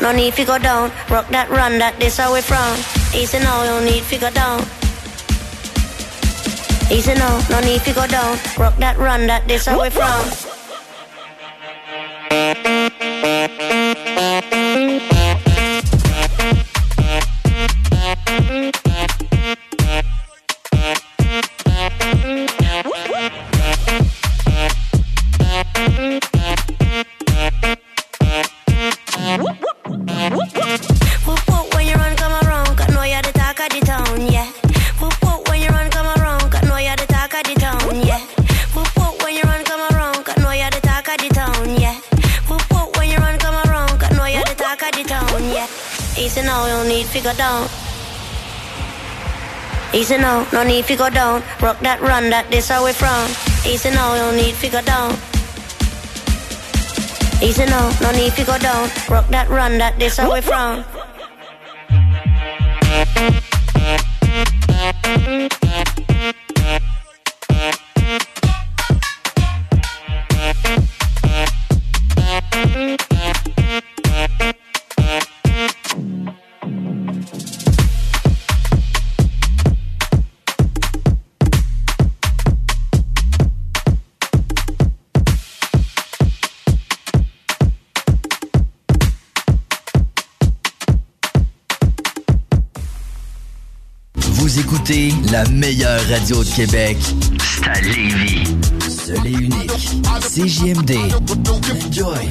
No 0.04 0.12
need 0.12 0.34
figure 0.34 0.58
down. 0.58 0.92
Rock 1.08 1.28
that, 1.28 1.48
run 1.48 1.78
that, 1.78 1.98
this 1.98 2.18
how 2.18 2.34
we 2.34 2.42
from. 2.42 2.76
Easy 3.16 3.38
now, 3.38 3.62
you 3.62 3.70
don't 3.70 3.84
need 3.86 4.02
figure 4.02 4.30
down. 4.30 4.60
Easy 6.92 7.14
now, 7.14 7.40
no 7.48 7.58
need 7.60 7.80
figure 7.80 8.06
down. 8.06 8.36
Rock 8.58 8.76
that, 8.76 8.98
run 8.98 9.26
that, 9.26 9.48
this 9.48 9.64
how 9.64 9.80
we 9.80 9.88
from. 9.88 10.43
Easy 49.94 50.18
now, 50.18 50.44
no 50.52 50.64
need 50.64 50.86
to 50.86 50.96
go 50.96 51.08
down. 51.08 51.40
Rock 51.62 51.78
that, 51.80 52.00
run 52.00 52.28
that, 52.30 52.50
this 52.50 52.68
how 52.68 52.84
we 52.84 52.92
from. 52.92 53.30
Easy 53.64 53.90
now, 53.90 54.16
don't 54.16 54.34
need 54.34 54.52
figure 54.54 54.82
down. 54.82 55.12
Easy 57.40 57.64
now, 57.64 57.94
no 58.02 58.10
need 58.10 58.32
to 58.34 58.44
go 58.44 58.58
down. 58.58 58.90
Rock 59.08 59.28
that, 59.28 59.48
run 59.48 59.78
that, 59.78 59.96
this 59.96 60.16
how 60.16 60.34
we 60.34 60.40
from. 60.40 60.84
Radio 96.14 96.44
de 96.44 96.48
Québec. 96.48 96.96
C'est 97.40 97.68
à 97.68 97.80
Lévis. 97.80 98.44
Seul 98.88 99.26
et 99.26 99.30
unique. 99.30 99.70
CJMD. 100.20 100.96
Enjoy. 101.88 102.30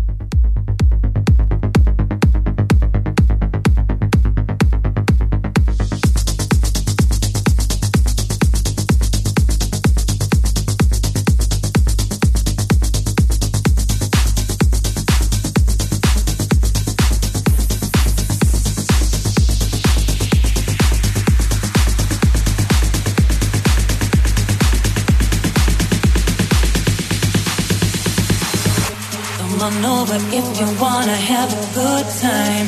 gonna 31.11 31.21
have 31.23 31.51
a 31.51 31.65
good 31.73 32.05
time. 32.21 32.67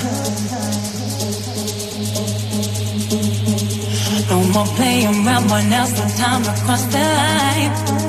No 4.30 4.44
more 4.54 4.66
playing 4.76 5.26
around, 5.26 5.48
but 5.48 5.64
now's 5.70 5.94
the 5.94 6.08
time 6.22 6.44
to 6.44 6.52
cross 6.64 6.84
the 6.86 7.00
line. 7.00 8.03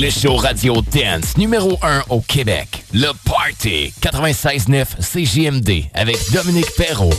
Le 0.00 0.10
show 0.10 0.36
Radio 0.36 0.80
Dance 0.92 1.36
numéro 1.36 1.76
1 1.82 2.04
au 2.10 2.20
Québec. 2.20 2.84
Le 2.94 3.10
Party 3.24 3.92
96-9 4.00 4.86
CJMD 5.00 5.86
avec 5.92 6.18
Dominique 6.30 6.70
Perrault. 6.76 7.10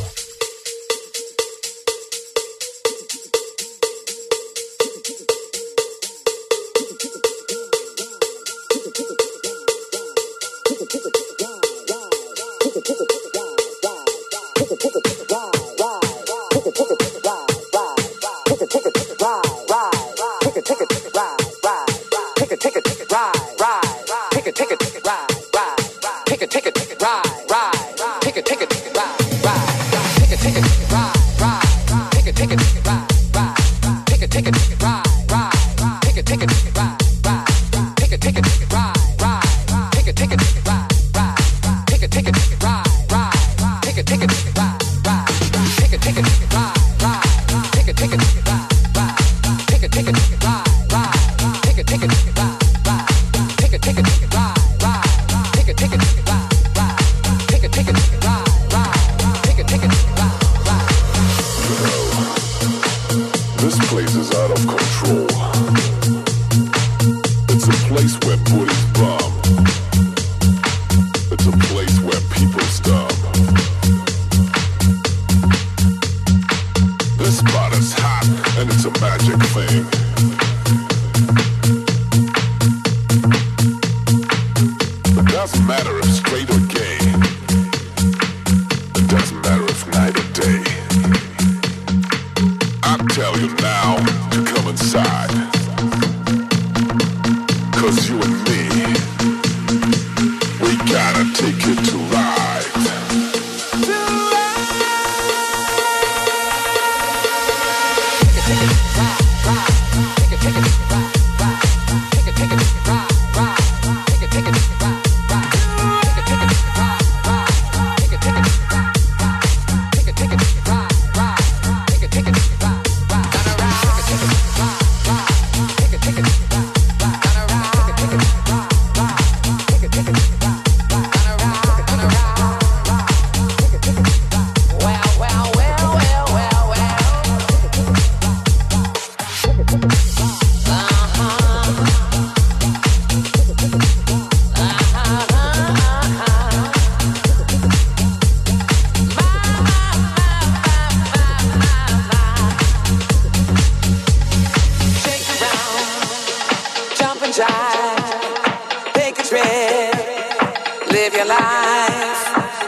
Life, 161.29 162.23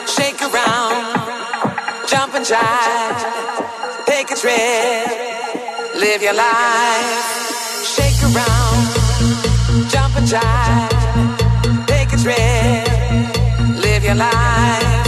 shake 0.07 0.39
around, 0.41 0.93
jump 2.07 2.35
and 2.35 2.45
jive, 2.45 3.21
take 4.05 4.29
a 4.29 4.35
trip, 4.35 5.07
live 6.03 6.21
your 6.21 6.33
life, 6.33 7.25
shake 7.95 8.21
around, 8.29 8.83
jump 9.89 10.15
and 10.19 10.27
jive, 10.33 10.93
take 11.87 12.13
a 12.13 12.19
trip, 12.25 12.85
live 13.85 14.03
your 14.03 14.19
life, 14.29 15.07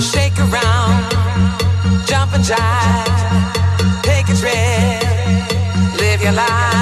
shake 0.00 0.38
around, 0.46 0.96
jump 2.06 2.32
and 2.32 2.44
jive, 2.50 3.14
take 4.08 4.28
a 4.34 4.36
trip, 4.42 6.00
live 6.00 6.22
your 6.22 6.32
life. 6.32 6.75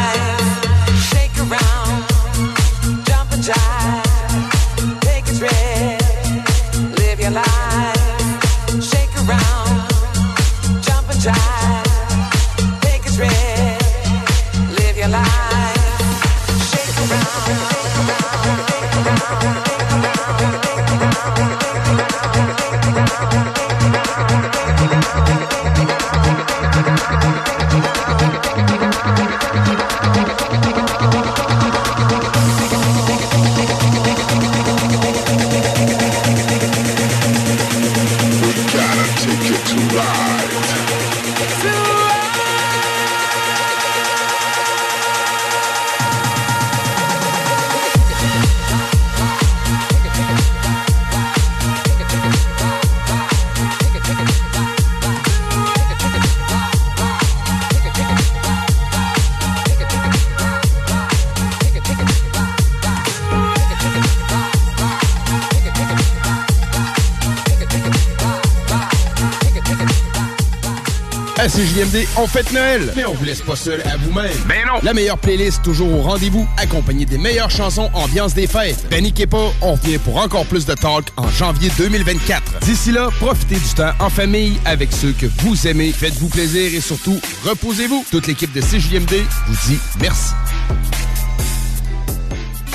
On 72.16 72.26
fête 72.26 72.52
Noël, 72.52 72.92
mais 72.96 73.04
on 73.04 73.14
vous 73.14 73.24
laisse 73.24 73.40
pas 73.40 73.54
seul 73.54 73.80
à 73.82 73.96
vous-même. 73.96 74.32
Ben 74.48 74.66
non! 74.66 74.80
La 74.82 74.92
meilleure 74.94 75.18
playlist 75.18 75.62
toujours 75.62 75.92
au 75.92 76.02
rendez-vous, 76.02 76.44
accompagnée 76.56 77.04
des 77.06 77.18
meilleures 77.18 77.52
chansons 77.52 77.88
ambiance 77.94 78.34
des 78.34 78.48
fêtes. 78.48 78.88
Paniquez 78.90 79.28
pas, 79.28 79.52
on 79.62 79.74
revient 79.74 79.98
pour 79.98 80.16
encore 80.16 80.44
plus 80.46 80.66
de 80.66 80.74
talk 80.74 81.06
en 81.16 81.28
janvier 81.28 81.70
2024. 81.78 82.58
D'ici 82.62 82.90
là, 82.90 83.10
profitez 83.20 83.56
du 83.56 83.74
temps 83.76 83.92
en 84.00 84.10
famille 84.10 84.58
avec 84.64 84.92
ceux 84.92 85.12
que 85.12 85.26
vous 85.38 85.68
aimez, 85.68 85.92
faites-vous 85.92 86.28
plaisir 86.28 86.74
et 86.74 86.80
surtout, 86.80 87.20
reposez-vous. 87.44 88.04
Toute 88.10 88.26
l'équipe 88.26 88.52
de 88.52 88.60
CJMD 88.60 89.14
vous 89.46 89.68
dit 89.68 89.78
merci. 90.00 90.32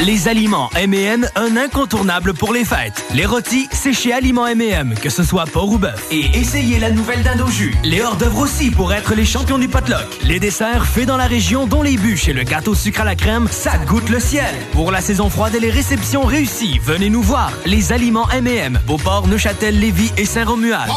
Les 0.01 0.29
aliments 0.29 0.69
M&M, 0.77 1.27
un 1.35 1.57
incontournable 1.57 2.33
pour 2.33 2.53
les 2.53 2.63
fêtes. 2.63 3.03
Les 3.13 3.25
rôtis, 3.25 3.67
c'est 3.73 3.91
chez 3.91 4.13
Aliments 4.13 4.47
M&M, 4.47 4.95
que 4.95 5.09
ce 5.09 5.23
soit 5.23 5.43
porc 5.43 5.73
ou 5.73 5.77
bœuf. 5.77 6.07
Et 6.09 6.37
essayez 6.37 6.79
la 6.79 6.89
nouvelle 6.89 7.21
dinde 7.21 7.45
jus. 7.49 7.75
Les 7.83 8.01
hors-d'œuvre 8.01 8.39
aussi 8.39 8.71
pour 8.71 8.93
être 8.93 9.13
les 9.13 9.25
champions 9.25 9.57
du 9.57 9.67
potluck. 9.67 10.07
Les 10.23 10.39
desserts 10.39 10.85
faits 10.85 11.05
dans 11.05 11.17
la 11.17 11.27
région, 11.27 11.67
dont 11.67 11.81
les 11.81 11.97
bûches 11.97 12.29
et 12.29 12.33
le 12.33 12.43
gâteau 12.43 12.75
sucre 12.75 13.01
à 13.01 13.03
la 13.03 13.17
crème, 13.17 13.49
ça 13.51 13.77
goûte 13.77 14.07
le 14.07 14.21
ciel. 14.21 14.55
Pour 14.71 14.89
la 14.91 15.01
saison 15.01 15.29
froide 15.29 15.55
et 15.55 15.59
les 15.59 15.69
réceptions 15.69 16.23
réussies, 16.23 16.79
venez 16.81 17.09
nous 17.09 17.21
voir. 17.21 17.51
Les 17.65 17.91
aliments 17.91 18.29
M&M, 18.29 18.79
Beauport, 18.87 19.27
Neuchâtel, 19.27 19.77
Lévis 19.81 20.13
et 20.15 20.25
Saint-Romuald. 20.25 20.89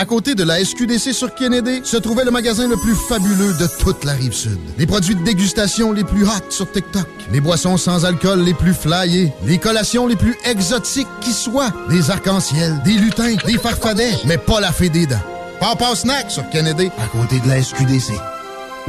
À 0.00 0.06
côté 0.06 0.34
de 0.34 0.44
la 0.44 0.64
SQDC 0.64 1.12
sur 1.12 1.34
Kennedy, 1.34 1.82
se 1.84 1.98
trouvait 1.98 2.24
le 2.24 2.30
magasin 2.30 2.66
le 2.66 2.78
plus 2.78 2.94
fabuleux 2.94 3.52
de 3.52 3.66
toute 3.66 4.02
la 4.04 4.12
rive 4.12 4.32
sud. 4.32 4.58
Les 4.78 4.86
produits 4.86 5.14
de 5.14 5.22
dégustation 5.22 5.92
les 5.92 6.04
plus 6.04 6.24
hot 6.24 6.48
sur 6.48 6.72
TikTok. 6.72 7.06
Les 7.30 7.42
boissons 7.42 7.76
sans 7.76 8.06
alcool 8.06 8.40
les 8.40 8.54
plus 8.54 8.72
flyées. 8.72 9.30
Les 9.44 9.58
collations 9.58 10.06
les 10.06 10.16
plus 10.16 10.38
exotiques 10.46 11.06
qui 11.20 11.34
soient. 11.34 11.68
Des 11.90 12.10
arcs-en-ciel, 12.10 12.80
des 12.82 12.94
lutins, 12.94 13.34
des 13.44 13.58
farfadets, 13.58 14.16
mais 14.24 14.38
pas 14.38 14.58
la 14.58 14.72
fée 14.72 14.88
des 14.88 15.04
dents. 15.04 15.20
Papa 15.60 15.94
Snack 15.94 16.30
sur 16.30 16.48
Kennedy, 16.48 16.90
à 16.98 17.06
côté 17.08 17.38
de 17.38 17.48
la 17.48 17.62
SQDC. 17.62 18.14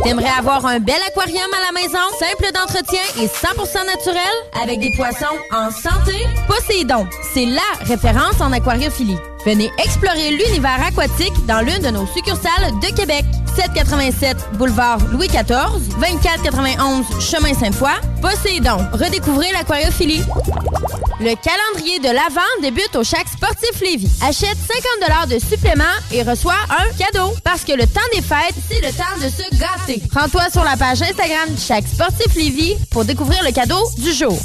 T'aimerais 0.05 0.31
avoir 0.39 0.65
un 0.65 0.79
bel 0.79 0.95
aquarium 1.09 1.51
à 1.57 1.73
la 1.73 1.81
maison, 1.81 1.99
simple 2.17 2.53
d'entretien 2.53 3.01
et 3.19 3.27
100% 3.27 3.85
naturel, 3.85 4.23
avec 4.63 4.79
des 4.79 4.91
poissons 4.95 5.25
en 5.51 5.69
santé? 5.71 6.15
Poséidon, 6.47 7.05
c'est 7.33 7.45
LA 7.45 7.61
référence 7.81 8.39
en 8.39 8.53
aquariophilie. 8.53 9.17
Venez 9.45 9.71
explorer 9.83 10.31
l'univers 10.31 10.79
aquatique 10.85 11.33
dans 11.47 11.61
l'une 11.61 11.79
de 11.79 11.89
nos 11.89 12.05
succursales 12.07 12.71
de 12.81 12.95
Québec. 12.95 13.25
787 13.55 14.37
boulevard 14.53 14.99
Louis 15.11 15.27
XIV, 15.27 15.97
2491 15.99 17.05
chemin 17.19 17.53
Sainte-Foy. 17.53 17.89
Poséidon, 18.21 18.77
redécouvrez 18.93 19.51
l'aquariophilie. 19.51 20.23
Le 21.19 21.35
calendrier 21.35 21.99
de 21.99 22.07
l'Avent 22.07 22.41
débute 22.61 22.95
au 22.95 23.03
Chac 23.03 23.27
Sportif 23.27 23.79
Lévis. 23.81 24.11
Achète 24.21 24.57
50 24.99 25.29
de 25.29 25.39
supplément 25.39 25.83
et 26.11 26.23
reçois 26.23 26.55
un 26.69 26.89
cadeau. 26.97 27.33
Parce 27.43 27.63
que 27.63 27.73
le 27.73 27.85
temps 27.85 28.01
des 28.13 28.21
fêtes, 28.21 28.55
c'est 28.69 28.81
le 28.81 28.91
temps 28.91 29.17
de 29.17 29.29
se 29.29 29.59
gâter. 29.59 30.01
Rends-toi 30.13 30.49
sur 30.51 30.63
la 30.63 30.77
page 30.77 31.01
Instagram 31.01 31.49
du 31.49 31.61
Chac 31.61 31.85
Sportif 31.87 32.33
Lévis 32.35 32.75
pour 32.89 33.05
découvrir 33.05 33.43
le 33.43 33.51
cadeau 33.51 33.87
du 33.97 34.13
jour. 34.13 34.37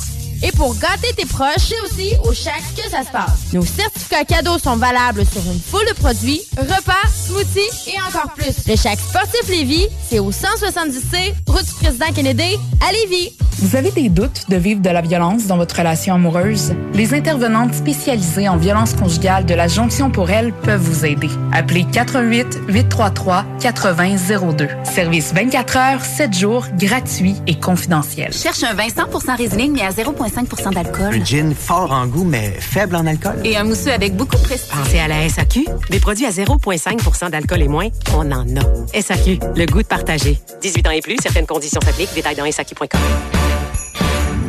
Et 0.43 0.53
pour 0.53 0.75
gâter 0.77 1.13
tes 1.17 1.27
proches, 1.27 1.69
c'est 1.69 1.81
aussi 1.85 2.15
au 2.25 2.33
Chac 2.33 2.63
que 2.77 2.91
ça 2.91 3.03
se 3.03 3.11
passe? 3.11 3.53
Nos 3.53 3.65
certificats 3.65 4.25
cadeaux 4.25 4.59
sont 4.59 4.77
valables 4.77 5.25
sur 5.25 5.41
une 5.51 5.61
foule 5.61 5.87
de 5.89 5.95
produits, 5.95 6.41
repas, 6.59 7.09
smoothies 7.27 7.91
et 7.93 8.01
encore 8.09 8.33
plus. 8.35 8.67
Le 8.69 8.77
Chac 8.77 8.99
Sportif 8.99 9.49
Lévis, 9.49 9.87
c'est 10.09 10.19
au 10.19 10.31
170C, 10.31 11.35
route 11.47 11.65
du 11.65 11.73
président 11.81 12.13
Kennedy, 12.15 12.59
à 12.87 12.93
Lévis. 12.93 13.33
Vous 13.59 13.75
avez 13.75 13.91
des 13.91 14.11
doutes 14.11 14.51
de 14.51 14.57
vivre 14.57 14.83
de 14.83 14.91
la 14.91 15.01
violence 15.01 15.47
dans 15.47 15.57
votre 15.57 15.77
relation 15.77 16.15
amoureuse? 16.15 16.75
Les 16.93 17.15
intervenantes 17.15 17.75
spécialisées 17.75 18.49
en 18.49 18.59
violence 18.59 18.93
conjugale 18.93 19.47
de 19.47 19.55
la 19.55 19.67
Jonction 19.67 20.11
pour 20.11 20.31
elle 20.31 20.53
peuvent 20.53 20.83
vous 20.83 21.07
aider. 21.07 21.31
Appelez 21.53 21.87
88 21.91 22.61
833 22.69 23.45
8002. 23.63 24.69
Service 24.85 25.33
24 25.33 25.77
heures, 25.77 26.05
7 26.05 26.35
jours, 26.37 26.67
gratuit 26.79 27.37
et 27.47 27.59
confidentiel. 27.59 28.33
Cherche 28.35 28.63
un 28.63 28.75
vin 28.75 28.89
100% 28.89 29.37
Riesling, 29.37 29.73
mais 29.73 29.83
à 29.83 29.91
0,5 30.29 30.75
d'alcool. 30.75 31.15
Un 31.15 31.25
gin 31.25 31.55
fort 31.55 31.93
en 31.93 32.07
goût, 32.07 32.25
mais 32.25 32.57
faible 32.59 32.97
en 32.97 33.07
alcool. 33.07 33.37
Et 33.45 33.57
un 33.57 33.65
mousseux 33.65 33.93
avec 33.93 34.15
beaucoup 34.17 34.37
de 34.37 34.43
prestige. 34.43 34.71
Pensez 34.71 34.99
à 34.99 35.09
la 35.09 35.29
SAQ. 35.29 35.67
Des 35.91 36.01
produits 36.01 36.27
à 36.27 36.31
0,5% 36.31 37.31
d'alcool 37.31 37.63
et 37.63 37.69
moins, 37.69 37.89
on 38.15 38.31
en 38.33 38.45
a. 38.57 39.01
SAQ, 39.01 39.39
le 39.55 39.67
goût 39.67 39.83
de 39.83 39.87
partager. 39.87 40.39
18 40.63 40.87
ans 40.87 40.91
et 40.91 41.01
plus, 41.01 41.17
certaines 41.23 41.47
conditions 41.47 41.81
s'appliquent. 41.81 42.15
Détails 42.15 42.37
dans 42.37 42.51
SAQ.com. 42.51 43.01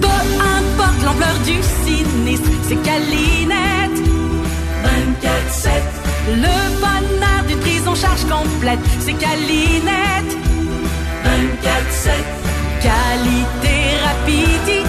Peu 0.01 0.07
importe 0.07 1.03
l'ampleur 1.03 1.38
du 1.45 1.53
sinistre, 1.85 2.49
c'est 2.67 2.81
Calinette. 2.81 3.97
24-7. 4.83 5.69
Le 6.30 6.80
bonheur 6.80 7.43
d'une 7.47 7.59
prise 7.59 7.88
en 7.88 7.95
charge 7.95 8.25
complète, 8.25 8.80
c'est 8.99 9.14
Calinette. 9.14 10.38
24-7. 11.23 12.11
Qualité, 12.81 13.75
rapidité, 14.03 14.86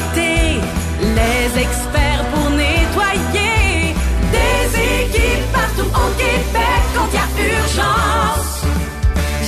au 5.94 6.10
Québec 6.16 6.82
quand 6.94 7.06
il 7.12 7.14
y 7.14 7.18
a 7.18 7.58
urgence. 7.58 8.64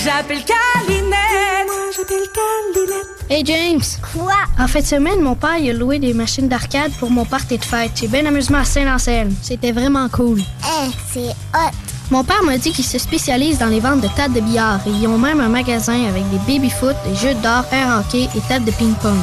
J'appelle 0.04 0.42
Calinette. 0.44 1.66
Moi, 1.66 1.90
j'appelle 1.96 2.26
Calinette. 2.34 3.06
Hey 3.28 3.44
James! 3.44 3.82
Quoi? 4.12 4.32
En 4.58 4.66
fin 4.66 4.80
de 4.80 4.86
semaine, 4.86 5.20
mon 5.20 5.34
père 5.36 5.58
il 5.58 5.70
a 5.70 5.72
loué 5.72 5.98
des 5.98 6.12
machines 6.14 6.48
d'arcade 6.48 6.90
pour 6.98 7.10
mon 7.10 7.24
party 7.24 7.58
de 7.58 7.64
fête. 7.64 7.92
J'ai 7.94 8.08
bien 8.08 8.26
amusement 8.26 8.58
à 8.58 8.64
Saint-Anselme. 8.64 9.32
C'était 9.42 9.72
vraiment 9.72 10.08
cool. 10.08 10.40
Eh, 10.40 10.90
c'est 11.12 11.30
hot. 11.54 11.70
Mon 12.10 12.24
père 12.24 12.42
m'a 12.42 12.58
dit 12.58 12.72
qu'il 12.72 12.84
se 12.84 12.98
spécialise 12.98 13.58
dans 13.58 13.68
les 13.68 13.78
ventes 13.78 14.00
de 14.00 14.08
tables 14.08 14.34
de 14.34 14.40
billard 14.40 14.80
et 14.84 14.90
ils 14.90 15.06
ont 15.06 15.16
même 15.16 15.38
un 15.38 15.48
magasin 15.48 16.08
avec 16.08 16.28
des 16.30 16.38
baby-foot, 16.38 16.96
des 17.06 17.14
jeux 17.14 17.34
d'or, 17.34 17.64
air 17.70 18.00
hockey 18.00 18.28
et 18.36 18.40
tables 18.48 18.64
de 18.64 18.72
ping-pong. 18.72 19.14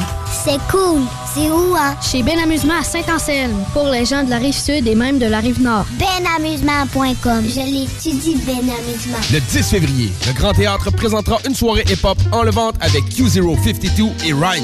C'est 0.46 0.60
cool. 0.72 1.02
C'est 1.38 1.52
où, 1.52 1.76
hein? 1.76 1.96
Chez 2.02 2.24
Ben 2.24 2.40
Amusement 2.40 2.80
à 2.80 2.84
Saint-Anselme, 2.84 3.64
pour 3.72 3.90
les 3.90 4.06
gens 4.06 4.24
de 4.24 4.30
la 4.32 4.38
rive 4.38 4.56
sud 4.56 4.88
et 4.88 4.96
même 4.96 5.20
de 5.20 5.28
la 5.28 5.40
rive 5.40 5.62
nord. 5.62 5.86
Benamusement.com. 6.00 7.44
Je 7.48 7.60
l'étudie, 7.60 8.38
Ben 8.46 8.58
Amusement. 8.58 9.18
Le 9.32 9.40
10 9.40 9.70
février, 9.70 10.12
le 10.26 10.34
Grand 10.34 10.54
Théâtre 10.54 10.92
présentera 10.92 11.40
une 11.48 11.54
soirée 11.54 11.86
hip-hop 11.92 12.18
en 12.32 12.42
levante 12.42 12.76
avec 12.80 13.04
Q052 13.04 14.10
et 14.26 14.34
Rhymes. 14.34 14.64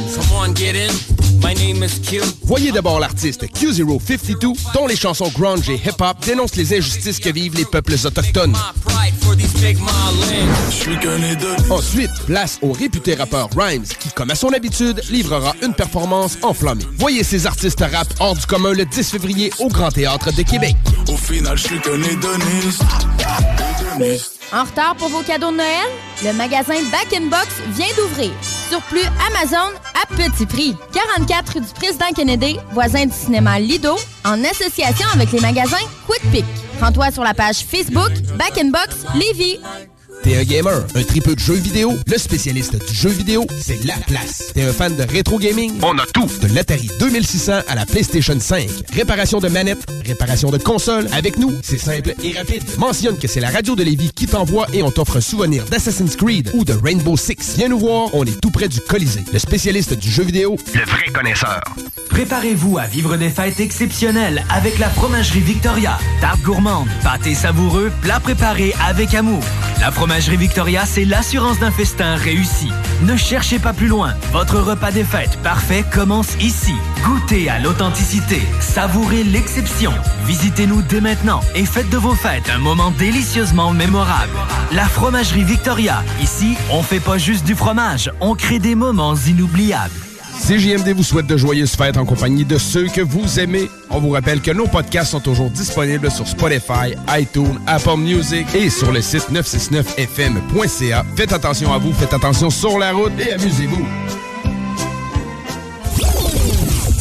My 1.43 1.53
name 1.53 1.83
is 1.83 1.99
Q. 1.99 2.21
Voyez 2.43 2.71
d'abord 2.71 2.99
l'artiste 2.99 3.43
Q052, 3.43 4.55
dont 4.73 4.87
les 4.87 4.95
chansons 4.95 5.29
grunge 5.29 5.69
et 5.69 5.75
hip-hop 5.75 6.17
dénoncent 6.25 6.55
les 6.55 6.75
injustices 6.75 7.19
que 7.19 7.29
vivent 7.29 7.55
les 7.55 7.65
peuples 7.65 7.95
autochtones. 8.03 8.55
Ensuite, 11.69 12.11
place 12.25 12.59
au 12.61 12.71
réputé 12.71 13.15
rappeur 13.15 13.49
Rhymes, 13.57 13.85
qui, 13.99 14.09
comme 14.09 14.31
à 14.31 14.35
son 14.35 14.53
habitude, 14.53 15.01
livrera 15.09 15.53
une 15.61 15.73
performance 15.73 16.37
enflammée. 16.63 16.85
Voyez 16.97 17.23
ces 17.23 17.45
artistes 17.45 17.79
rap 17.79 18.07
hors 18.19 18.35
du 18.35 18.45
commun 18.45 18.73
le 18.73 18.85
10 18.85 19.11
février 19.11 19.51
au 19.59 19.67
Grand 19.67 19.91
Théâtre 19.91 20.31
de 20.33 20.41
Québec. 20.43 20.75
Au 21.07 21.17
final, 21.17 21.57
je 21.57 21.63
suis. 21.63 21.79
En 24.53 24.63
retard 24.63 24.95
pour 24.95 25.09
vos 25.09 25.21
cadeaux 25.21 25.51
de 25.51 25.57
Noël? 25.57 25.87
Le 26.23 26.33
magasin 26.33 26.75
Back 26.91 27.13
in 27.13 27.25
Box 27.25 27.47
vient 27.75 27.87
d'ouvrir. 27.97 28.31
Surplus 28.69 29.05
Amazon 29.27 29.71
à 30.01 30.15
petit 30.15 30.45
prix. 30.45 30.75
44 30.93 31.53
rue 31.53 31.61
du 31.61 31.73
Président 31.73 32.11
Kennedy, 32.15 32.57
voisin 32.71 33.05
du 33.05 33.13
cinéma 33.13 33.59
Lido, 33.59 33.95
en 34.25 34.43
association 34.43 35.07
avec 35.13 35.31
les 35.31 35.39
magasins 35.41 35.77
Quick 36.07 36.31
Pick. 36.31 36.45
Rends-toi 36.79 37.11
sur 37.11 37.23
la 37.23 37.33
page 37.33 37.65
Facebook 37.65 38.11
Back 38.37 38.57
in 38.57 38.69
Box 38.69 39.05
Lévis. 39.15 39.59
T'es 40.23 40.37
un 40.37 40.43
gamer, 40.43 40.85
un 40.95 41.03
tripeux 41.03 41.35
de 41.35 41.39
jeux 41.39 41.55
vidéo, 41.55 41.91
le 42.07 42.17
spécialiste 42.17 42.77
du 42.87 42.93
jeu 42.95 43.09
vidéo, 43.09 43.45
c'est 43.59 43.83
la 43.83 43.95
place. 44.07 44.51
T'es 44.53 44.61
un 44.61 44.71
fan 44.71 44.95
de 44.95 45.03
rétro 45.03 45.37
gaming? 45.37 45.73
On 45.81 45.97
a 45.97 46.05
tout! 46.13 46.29
De 46.41 46.47
l'Atari 46.55 46.89
2600 46.97 47.51
à 47.67 47.75
la 47.75 47.85
PlayStation 47.85 48.39
5. 48.39 48.69
Réparation 48.93 49.39
de 49.39 49.49
manettes, 49.49 49.85
réparation 50.05 50.49
de 50.49 50.57
consoles. 50.57 51.09
Avec 51.11 51.37
nous, 51.37 51.51
c'est 51.61 51.77
simple 51.77 52.15
et 52.23 52.37
rapide. 52.37 52.63
Mentionne 52.77 53.17
que 53.17 53.27
c'est 53.27 53.41
la 53.41 53.49
radio 53.49 53.75
de 53.75 53.83
Lévis 53.83 54.11
qui 54.15 54.25
t'envoie 54.25 54.65
et 54.71 54.81
on 54.81 54.91
t'offre 54.91 55.17
un 55.17 55.21
souvenir 55.21 55.65
d'Assassin's 55.65 56.15
Creed 56.15 56.51
ou 56.53 56.63
de 56.63 56.71
Rainbow 56.71 57.17
Six. 57.17 57.55
Viens 57.57 57.67
nous 57.67 57.79
voir, 57.79 58.07
on 58.13 58.23
est 58.23 58.39
tout 58.39 58.51
près 58.51 58.69
du 58.69 58.79
Colisée. 58.79 59.25
Le 59.33 59.39
spécialiste 59.39 59.93
du 59.93 60.09
jeu 60.09 60.23
vidéo, 60.23 60.55
le 60.73 60.85
vrai 60.85 61.05
connaisseur. 61.13 61.61
Préparez-vous 62.09 62.77
à 62.77 62.85
vivre 62.85 63.17
des 63.17 63.29
fêtes 63.29 63.59
exceptionnelles 63.59 64.45
avec 64.49 64.79
la 64.79 64.89
Fromagerie 64.89 65.41
Victoria. 65.41 65.97
Tarte 66.21 66.41
gourmande, 66.43 66.87
pâté 67.03 67.33
savoureux, 67.35 67.91
plats 68.01 68.21
préparés 68.21 68.73
avec 68.87 69.13
amour. 69.15 69.41
La 69.81 69.91
Fromagerie 69.91 70.12
Victoria, 70.19 70.85
c'est 70.85 71.05
l'assurance 71.05 71.57
d'un 71.59 71.71
festin 71.71 72.15
réussi. 72.15 72.69
Ne 73.01 73.17
cherchez 73.17 73.57
pas 73.57 73.73
plus 73.73 73.87
loin. 73.87 74.13
Votre 74.31 74.59
repas 74.59 74.91
des 74.91 75.03
fêtes 75.03 75.37
parfait 75.41 75.83
commence 75.91 76.35
ici. 76.39 76.73
Goûtez 77.03 77.49
à 77.49 77.59
l'authenticité, 77.59 78.39
savourez 78.59 79.23
l'exception. 79.23 79.91
Visitez-nous 80.25 80.83
dès 80.83 81.01
maintenant 81.01 81.41
et 81.55 81.65
faites 81.65 81.89
de 81.89 81.97
vos 81.97 82.13
fêtes 82.13 82.47
un 82.53 82.59
moment 82.59 82.91
délicieusement 82.91 83.71
mémorable. 83.71 84.37
La 84.71 84.85
Fromagerie 84.85 85.43
Victoria. 85.43 86.03
Ici, 86.21 86.57
on 86.71 86.83
fait 86.83 86.99
pas 86.99 87.17
juste 87.17 87.45
du 87.45 87.55
fromage, 87.55 88.11
on 88.21 88.35
crée 88.35 88.59
des 88.59 88.75
moments 88.75 89.15
inoubliables. 89.15 90.12
CJMD 90.41 90.93
vous 90.95 91.03
souhaite 91.03 91.27
de 91.27 91.37
joyeuses 91.37 91.75
fêtes 91.75 91.97
en 91.97 92.05
compagnie 92.05 92.43
de 92.43 92.57
ceux 92.57 92.87
que 92.87 93.01
vous 93.01 93.39
aimez. 93.39 93.69
On 93.89 93.99
vous 93.99 94.09
rappelle 94.09 94.41
que 94.41 94.51
nos 94.51 94.67
podcasts 94.67 95.11
sont 95.11 95.19
toujours 95.19 95.49
disponibles 95.49 96.11
sur 96.11 96.27
Spotify, 96.27 96.95
iTunes, 97.17 97.59
Apple 97.67 97.97
Music 97.97 98.45
et 98.53 98.69
sur 98.69 98.91
le 98.91 99.01
site 99.01 99.29
969fm.ca. 99.31 101.05
Faites 101.15 101.33
attention 101.33 101.71
à 101.71 101.77
vous, 101.77 101.93
faites 101.93 102.13
attention 102.13 102.49
sur 102.49 102.77
la 102.77 102.91
route 102.91 103.13
et 103.19 103.33
amusez-vous. 103.33 103.85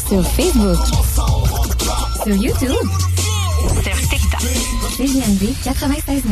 Sur 0.08 0.24
Facebook. 0.32 0.78
Sur 2.24 2.36
YouTube. 2.36 2.88
Sur 3.82 4.08
TikTok. 4.08 4.42
CJMD 4.96 5.54
96.9. 5.64 6.22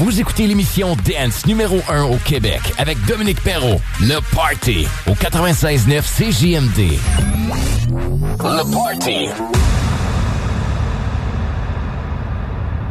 Vous 0.00 0.18
écoutez 0.18 0.46
l'émission 0.46 0.96
Dance 1.04 1.44
numéro 1.44 1.78
1 1.86 2.04
au 2.04 2.16
Québec 2.24 2.62
avec 2.78 2.98
Dominique 3.04 3.42
Perrault. 3.42 3.82
Le 4.00 4.18
Party 4.34 4.88
au 5.06 5.10
96.9 5.10 6.00
CJMD. 6.00 6.98
Le 8.42 8.72
Party. 8.72 9.28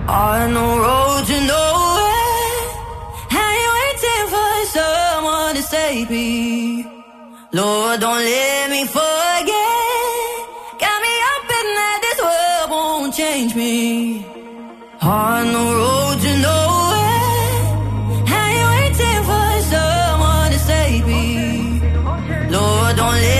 On 0.07 0.53
the 0.53 0.59
road 0.59 1.25
to 1.25 1.33
nowhere, 1.47 2.05
and 3.31 3.55
you're 3.57 3.73
waiting 3.79 4.27
for 4.29 4.53
someone 4.67 5.55
to 5.55 5.63
save 5.63 6.11
me? 6.11 6.85
Lord, 7.53 8.01
don't 8.01 8.19
let 8.19 8.69
me 8.69 8.85
forget. 8.85 9.55
Got 10.79 11.01
me 11.01 11.15
up 11.33 11.49
in 11.57 11.73
that 11.73 11.99
this 12.03 12.19
world 12.21 12.69
won't 12.69 13.15
change 13.15 13.55
me. 13.55 14.23
On 15.01 15.47
the 15.47 15.75
road 15.75 15.98
Lord, 23.09 23.38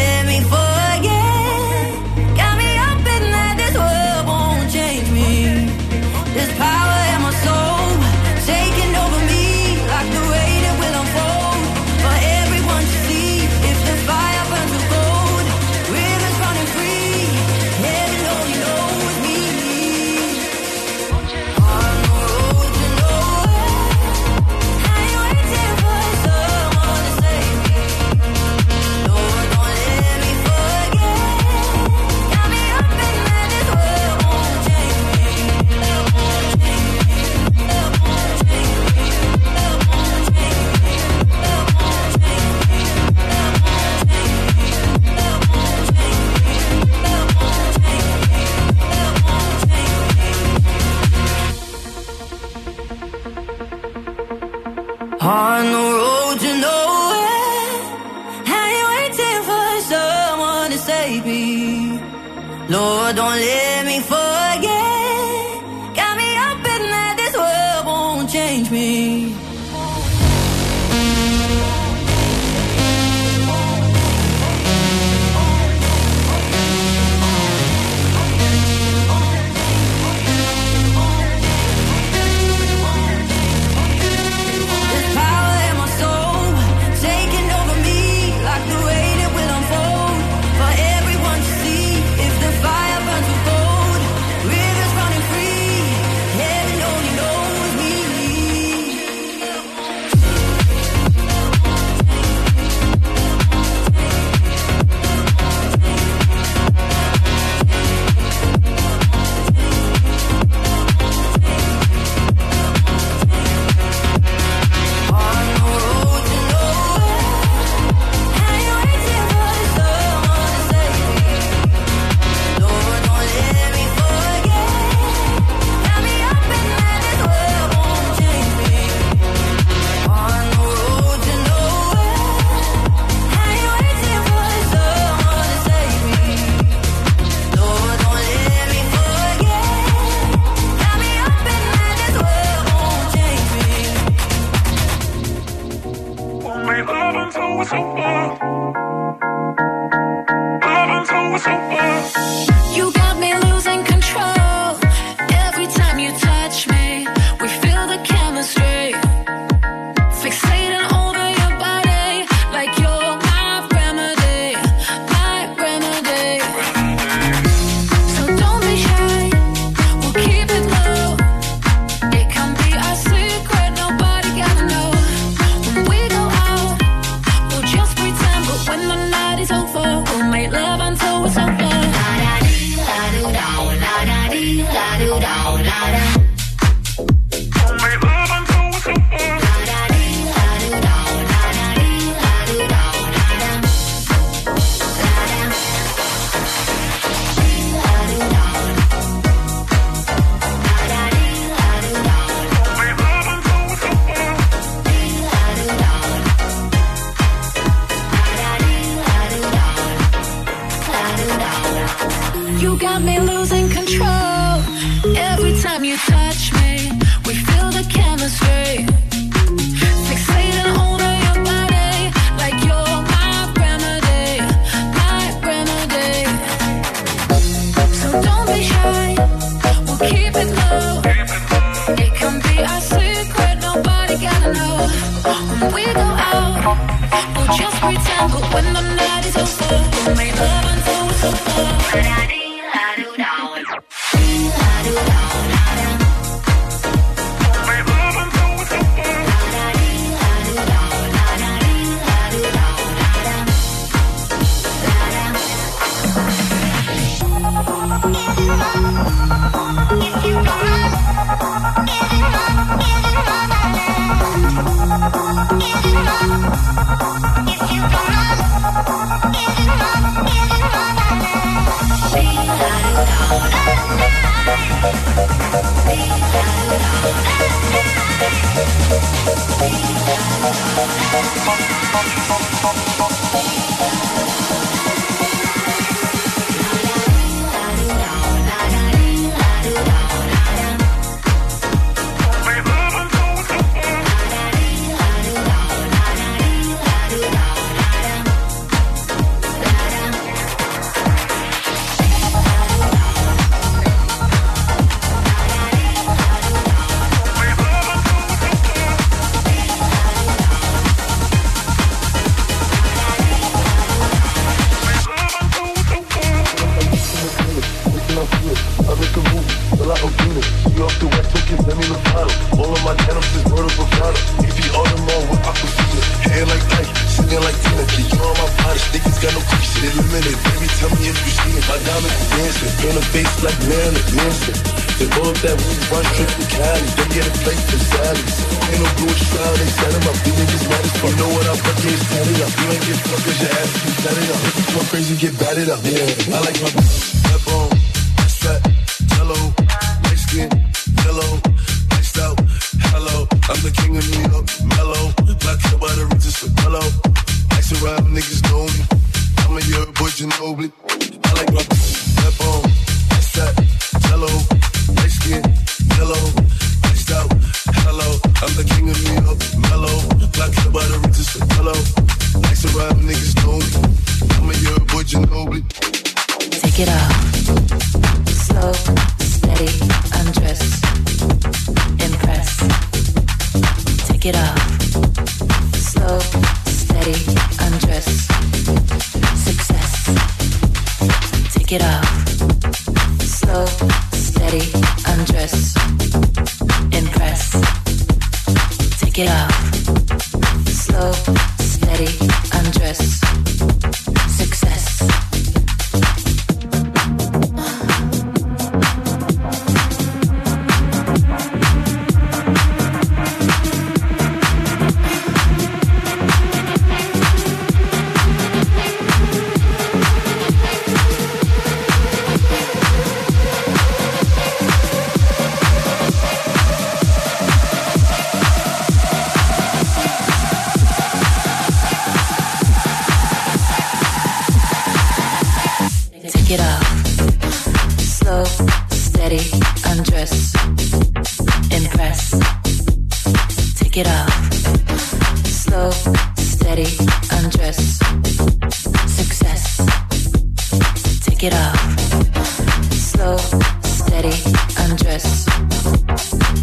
steady, 454.19 454.43
undress. 454.80 455.48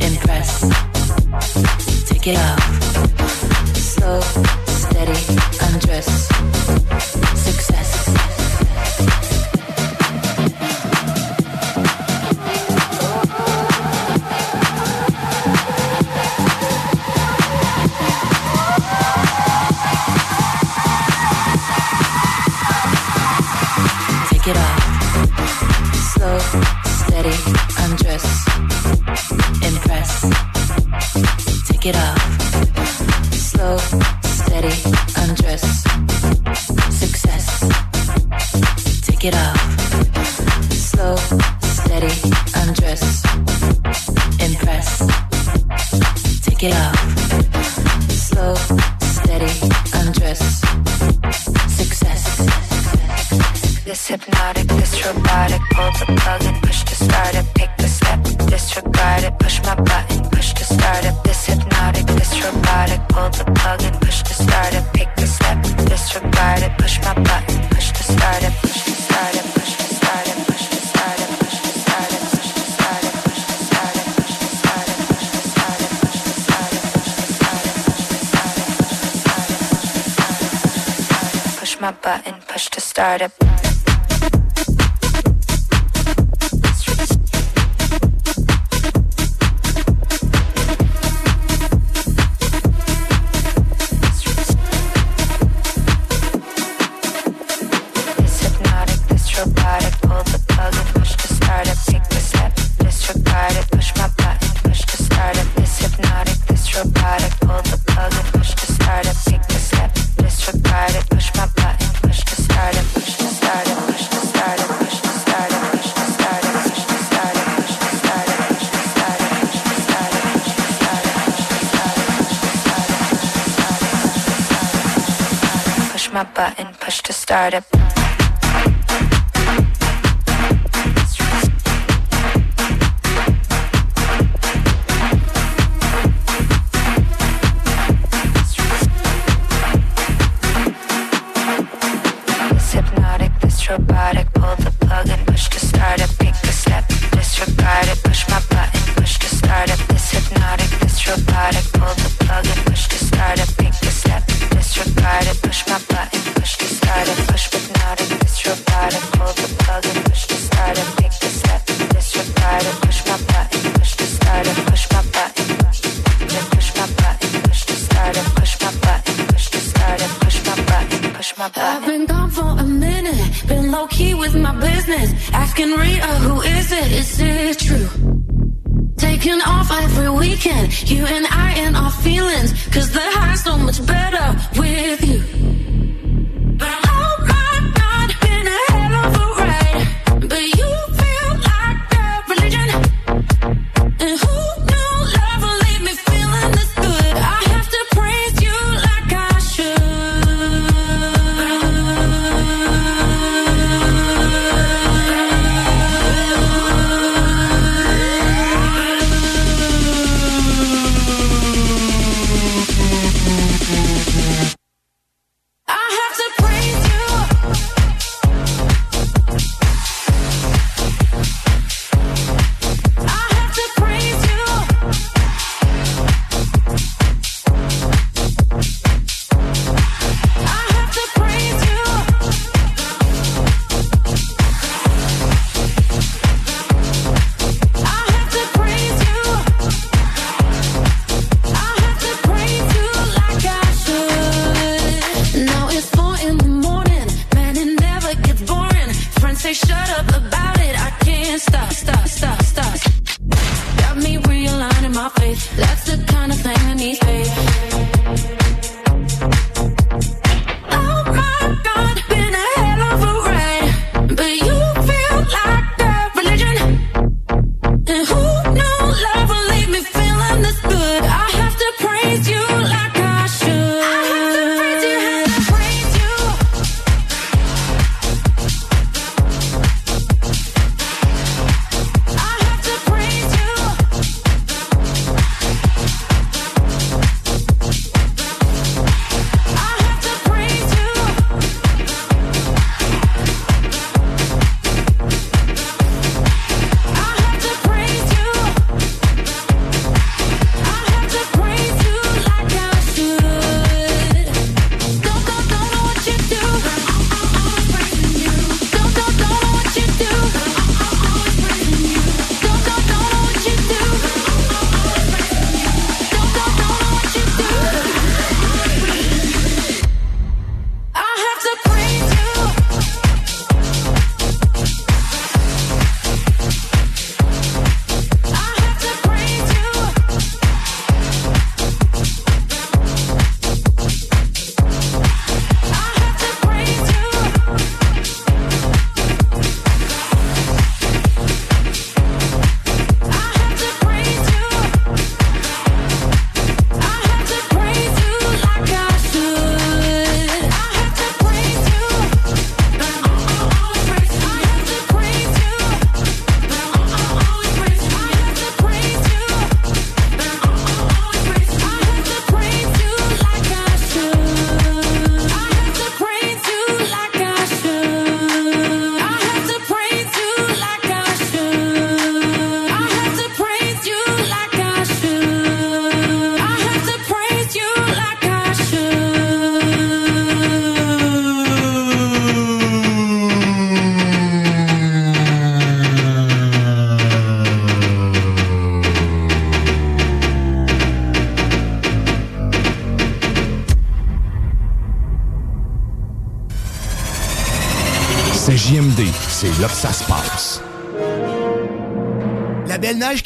Impress. 0.01 0.61
Take 2.09 2.27
it 2.29 2.37
off. 2.37 2.76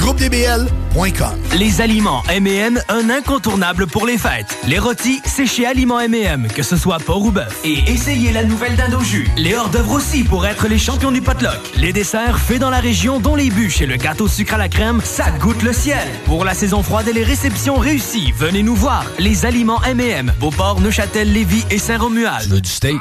GroupeDBL.com 0.00 1.38
Les 1.58 1.80
aliments 1.82 2.22
M&M, 2.30 2.80
un 2.88 3.10
incontournable 3.10 3.86
pour 3.86 4.06
les 4.06 4.16
fêtes. 4.16 4.58
Les 4.66 4.78
rôtis, 4.78 5.20
c'est 5.26 5.44
chez 5.46 5.66
Aliments 5.66 6.00
M&M, 6.00 6.48
que 6.54 6.62
ce 6.62 6.76
soit 6.78 6.98
porc 6.98 7.22
ou 7.22 7.30
bœuf. 7.30 7.60
Et 7.64 7.80
essayez 7.86 8.32
la 8.32 8.42
nouvelle 8.42 8.76
dinde 8.76 8.94
au 8.94 9.02
jus. 9.04 9.28
Les 9.36 9.54
hors-d'œuvre 9.54 9.92
aussi 9.92 10.24
pour 10.24 10.46
être 10.46 10.68
les 10.68 10.78
champions 10.78 11.12
du 11.12 11.20
potluck. 11.20 11.58
Les 11.76 11.92
desserts 11.92 12.38
faits 12.38 12.60
dans 12.60 12.70
la 12.70 12.80
région, 12.80 13.20
dont 13.20 13.36
les 13.36 13.50
bûches 13.50 13.82
et 13.82 13.86
le 13.86 13.96
gâteau 13.96 14.26
sucre 14.26 14.54
à 14.54 14.58
la 14.58 14.70
crème, 14.70 15.02
ça 15.04 15.30
goûte 15.32 15.62
le 15.62 15.74
ciel. 15.74 16.08
Pour 16.24 16.46
la 16.46 16.54
saison 16.54 16.82
froide 16.82 17.06
et 17.08 17.12
les 17.12 17.24
réceptions 17.24 17.76
réussies, 17.76 18.32
venez 18.36 18.62
nous 18.62 18.74
voir. 18.76 19.04
Les 19.18 19.44
aliments 19.44 19.82
M&M, 19.84 20.32
Beauport, 20.40 20.80
Neuchâtel, 20.80 21.30
Lévis 21.30 21.66
et 21.70 21.78
Saint-Romuald. 21.78 22.44
Tu 22.44 22.48
veux 22.48 22.60
du 22.62 22.70
steak? 22.70 23.00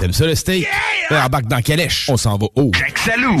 T'aimes 0.00 0.12
ça 0.12 0.26
le 0.26 0.34
steak? 0.34 0.66
Ouais. 1.10 1.18
Embarque 1.18 1.46
dans 1.46 1.62
Calèche. 1.62 2.06
On 2.10 2.16
s'en 2.16 2.36
va 2.36 2.46
haut. 2.56 2.72
Salou! 2.96 3.40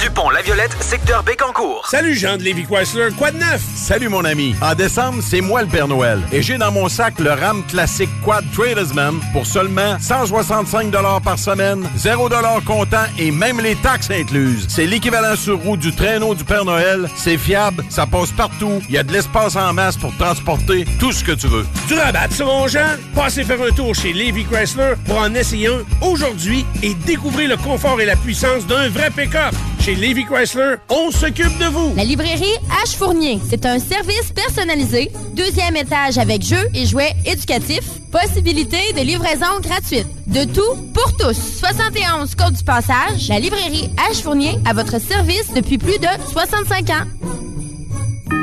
du 0.00 0.10
pont 0.10 0.30
La 0.30 0.40
Violette, 0.40 0.74
secteur 0.80 1.22
Bécancourt. 1.22 1.86
Salut 1.90 2.14
Jean 2.14 2.38
de 2.38 2.42
Lévi 2.42 2.64
Chrysler, 2.64 3.08
quoi 3.18 3.30
de 3.32 3.36
neuf? 3.36 3.60
Salut 3.74 4.08
mon 4.08 4.24
ami. 4.24 4.54
En 4.62 4.74
décembre, 4.74 5.22
c'est 5.22 5.42
moi 5.42 5.60
le 5.60 5.68
Père 5.68 5.88
Noël. 5.88 6.20
Et 6.32 6.42
j'ai 6.42 6.56
dans 6.56 6.72
mon 6.72 6.88
sac 6.88 7.18
le 7.18 7.30
RAM 7.30 7.62
classique 7.66 8.08
Quad 8.24 8.44
Tradesman 8.52 9.20
pour 9.32 9.44
seulement 9.46 9.98
165 10.00 10.90
par 11.22 11.38
semaine, 11.38 11.86
0 11.96 12.30
comptant 12.64 13.04
et 13.18 13.30
même 13.30 13.60
les 13.60 13.76
taxes 13.76 14.10
incluses. 14.10 14.66
C'est 14.68 14.86
l'équivalent 14.86 15.36
sur 15.36 15.58
roue 15.58 15.76
du 15.76 15.94
traîneau 15.94 16.34
du 16.34 16.44
Père 16.44 16.64
Noël. 16.64 17.08
C'est 17.16 17.36
fiable, 17.36 17.84
ça 17.90 18.06
passe 18.06 18.32
partout. 18.32 18.80
Il 18.88 18.94
y 18.94 18.98
a 18.98 19.02
de 19.02 19.12
l'espace 19.12 19.56
en 19.56 19.72
masse 19.74 19.98
pour 19.98 20.16
transporter 20.16 20.86
tout 20.98 21.12
ce 21.12 21.22
que 21.22 21.32
tu 21.32 21.46
veux. 21.46 21.66
Du 21.88 21.94
rabat 21.94 22.30
sur 22.30 22.46
mon 22.46 22.68
Jean? 22.68 22.96
Passez 23.14 23.44
faire 23.44 23.60
un 23.62 23.72
tour 23.74 23.94
chez 23.94 24.14
Lévi 24.14 24.44
Chrysler 24.44 24.94
pour 25.04 25.18
en 25.18 25.34
essayer 25.34 25.68
un 25.68 25.82
aujourd'hui 26.00 26.64
et 26.82 26.94
découvrir 26.94 27.50
le 27.50 27.56
confort 27.58 28.00
et 28.00 28.06
la 28.06 28.16
puissance 28.16 28.66
d'un 28.66 28.88
vrai 28.88 29.10
pick-up. 29.10 29.54
Chez 29.80 29.94
Lévi 29.94 30.26
Chrysler, 30.26 30.74
on 30.90 31.10
s'occupe 31.10 31.56
de 31.58 31.64
vous. 31.64 31.94
La 31.96 32.04
librairie 32.04 32.44
H 32.84 32.96
Fournier, 32.96 33.40
c'est 33.48 33.64
un 33.64 33.78
service 33.78 34.30
personnalisé, 34.34 35.10
deuxième 35.32 35.74
étage 35.74 36.18
avec 36.18 36.42
jeux 36.42 36.68
et 36.74 36.84
jouets 36.84 37.14
éducatifs, 37.24 37.88
possibilité 38.12 38.92
de 38.92 39.00
livraison 39.00 39.58
gratuite. 39.62 40.06
De 40.26 40.44
tout 40.44 40.76
pour 40.92 41.16
tous. 41.16 41.32
71 41.32 42.34
Côte 42.34 42.52
du 42.52 42.64
Passage, 42.64 43.28
la 43.30 43.38
librairie 43.40 43.88
H 44.10 44.22
Fournier 44.22 44.58
à 44.66 44.74
votre 44.74 45.00
service 45.00 45.50
depuis 45.54 45.78
plus 45.78 45.98
de 45.98 46.08
65 46.30 46.90
ans. 46.90 47.06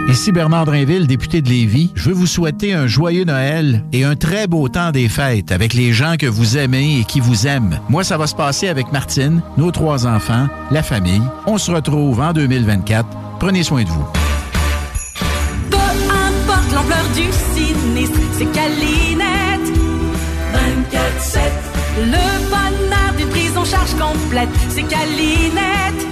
Ici 0.08 0.32
Bernard 0.32 0.64
Drinville, 0.64 1.06
député 1.06 1.42
de 1.42 1.50
Lévis. 1.50 1.92
Je 1.94 2.10
veux 2.10 2.16
vous 2.16 2.27
souhaiter 2.27 2.74
un 2.74 2.88
joyeux 2.88 3.26
Noël 3.26 3.84
et 3.92 4.06
un 4.06 4.16
très 4.16 4.48
beau 4.48 4.69
temps 4.69 4.92
des 4.92 5.10
fêtes 5.10 5.52
avec 5.52 5.74
les 5.74 5.92
gens 5.92 6.16
que 6.18 6.26
vous 6.26 6.58
aimez 6.58 7.02
et 7.02 7.03
qui 7.03 7.19
vous 7.19 7.45
aiment. 7.45 7.82
Moi, 7.90 8.06
ça 8.06 8.18
va 8.18 8.26
se 8.26 8.34
passer 8.34 8.69
avec 8.69 8.90
Martine, 8.94 9.42
nos 9.58 9.69
trois 9.72 10.08
enfants, 10.08 10.48
la 10.72 10.82
famille. 10.82 11.22
On 11.45 11.58
se 11.58 11.72
retrouve 11.72 12.22
en 12.22 12.32
2024. 12.32 13.06
Prenez 13.38 13.64
soin 13.64 13.84
de 13.84 13.90
vous. 13.90 14.06
Peu 15.69 15.77
importe 15.77 16.74
l'ampleur 16.74 17.06
du 17.14 17.24
sinistre, 17.53 18.19
c'est 18.32 18.52
Calinette. 18.53 19.74
24-7. 20.53 21.40
Le 22.00 22.50
bonheur 22.50 23.14
d'une 23.18 23.27
prise 23.27 23.58
en 23.58 23.66
charge 23.66 23.94
complète, 23.95 24.50
c'est 24.69 24.84
Calinette. 24.84 26.08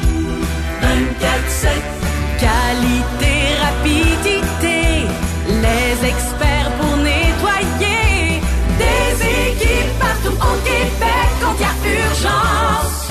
24-7. 0.81 1.95
Qualité, 2.39 3.34
rapidité, 3.65 5.07
les 5.47 6.07
experts 6.07 6.71
pour 6.79 6.97
nettoyer. 6.97 8.41
Des 8.77 9.25
équipes 9.51 9.99
partout 9.99 10.35
au 10.35 10.55
Québec 10.63 11.29
quand 11.41 11.55
il 11.57 11.61
y 11.61 11.65
a 11.65 12.07
urgence. 12.07 13.09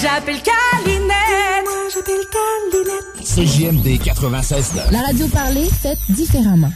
J'appelle 0.00 0.40
Calinette. 0.42 1.64
Moi, 1.64 1.88
j'appelle 1.92 2.24
Calinette. 2.36 3.08
CJMD 3.24 4.02
96 4.02 4.72
La 4.90 5.00
radio 5.02 5.26
parlée, 5.28 5.68
faite 5.82 5.98
différemment. 6.08 6.72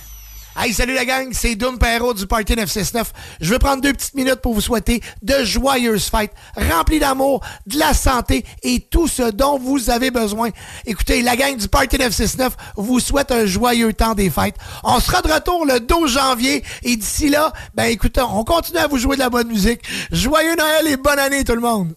Hey, 0.55 0.75
salut 0.75 0.93
la 0.93 1.07
gang, 1.07 1.31
c'est 1.33 1.55
Doom 1.55 1.79
Perrault 1.79 2.13
du 2.13 2.27
Party 2.27 2.55
969. 2.55 3.13
Je 3.41 3.51
vais 3.51 3.59
prendre 3.59 3.81
deux 3.81 3.95
petites 3.95 4.13
minutes 4.13 4.43
pour 4.43 4.53
vous 4.53 4.61
souhaiter 4.61 5.01
de 5.23 5.45
joyeuses 5.45 6.11
fêtes, 6.11 6.35
remplies 6.55 6.99
d'amour, 6.99 7.41
de 7.67 7.79
la 7.79 7.95
santé 7.95 8.45
et 8.63 8.81
tout 8.81 9.09
ce 9.09 9.31
dont 9.31 9.59
vous 9.59 9.89
avez 9.89 10.11
besoin. 10.11 10.51
Écoutez, 10.85 11.23
la 11.23 11.37
gang 11.37 11.57
du 11.57 11.69
Party 11.69 11.97
969 11.97 12.55
vous 12.77 13.01
souhaite 13.01 13.33
un 13.33 13.47
joyeux 13.47 13.95
temps 13.95 14.15
des 14.15 14.29
fêtes. 14.29 14.57
On 14.85 15.01
sera 15.01 15.23
de 15.23 15.33
retour 15.33 15.65
le 15.65 15.81
12 15.81 16.13
janvier 16.13 16.63
et 16.83 16.97
d'ici 16.97 17.31
là, 17.31 17.51
ben 17.75 17.85
écoutez, 17.85 18.21
on 18.21 18.45
continue 18.45 18.79
à 18.79 18.89
vous 18.89 18.99
jouer 18.99 19.17
de 19.17 19.23
la 19.23 19.31
bonne 19.31 19.49
musique. 19.49 19.81
Joyeux 20.13 20.55
Noël 20.55 20.87
et 20.87 20.99
bonne 20.99 21.19
année 21.19 21.45
tout 21.45 21.55
le 21.55 21.63
monde. 21.63 21.95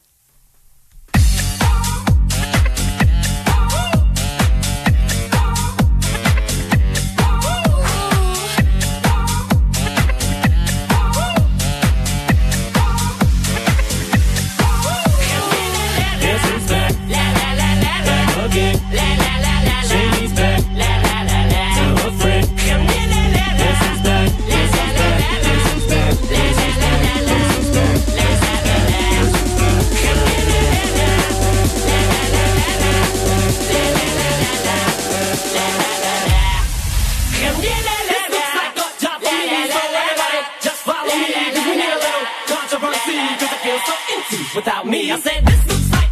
without 44.55 44.87
me. 44.87 45.11
I 45.11 45.19
said, 45.19 45.45
this 45.45 45.67
looks 45.67 45.91
like. 45.91 46.04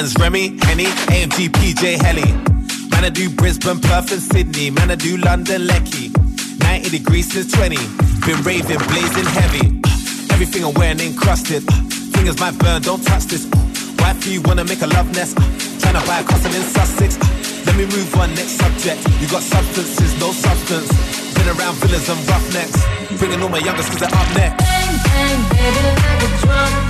Remy, 0.00 0.56
Henny, 0.62 0.86
AMG, 1.12 1.50
PJ, 1.50 2.00
Helly. 2.00 2.32
Man, 2.88 3.04
I 3.04 3.10
do 3.10 3.28
Brisbane, 3.28 3.80
Perth, 3.80 4.10
and 4.12 4.22
Sydney. 4.22 4.70
Man, 4.70 4.90
I 4.90 4.94
do 4.94 5.18
London, 5.18 5.66
Lecky. 5.66 6.08
90 6.64 6.88
degrees 6.88 7.30
since 7.30 7.52
20. 7.52 7.76
Been 8.24 8.40
raving, 8.40 8.80
blazing 8.88 9.28
heavy. 9.36 9.66
Everything 10.32 10.64
I'm 10.64 10.72
wearing 10.72 11.00
encrusted. 11.00 11.62
Fingers 12.16 12.40
might 12.40 12.56
burn, 12.58 12.80
don't 12.80 13.04
touch 13.04 13.24
this. 13.24 13.44
Wifey 13.98 14.38
wanna 14.38 14.64
make 14.64 14.80
a 14.80 14.86
love 14.86 15.12
nest. 15.12 15.36
Tryna 15.84 16.06
buy 16.06 16.20
a 16.20 16.24
custom 16.24 16.52
in 16.54 16.62
Sussex. 16.62 17.20
Let 17.66 17.76
me 17.76 17.84
move 17.84 18.14
on, 18.16 18.30
next 18.34 18.56
subject. 18.56 19.04
You 19.20 19.28
got 19.28 19.42
substances, 19.42 20.18
no 20.18 20.32
substance. 20.32 20.88
Been 21.34 21.48
around 21.60 21.76
villas 21.76 22.08
and 22.08 22.20
roughnecks. 22.26 22.80
Bringing 23.18 23.42
all 23.42 23.50
my 23.50 23.58
youngest 23.58 23.90
cause 23.90 24.00
they're 24.00 24.08
up 24.08 24.28
next. 24.32 24.64
Bang, 24.64 24.96
bang, 25.04 25.40
baby, 25.52 25.82
like 26.00 26.22
a 26.24 26.30
drum. 26.40 26.89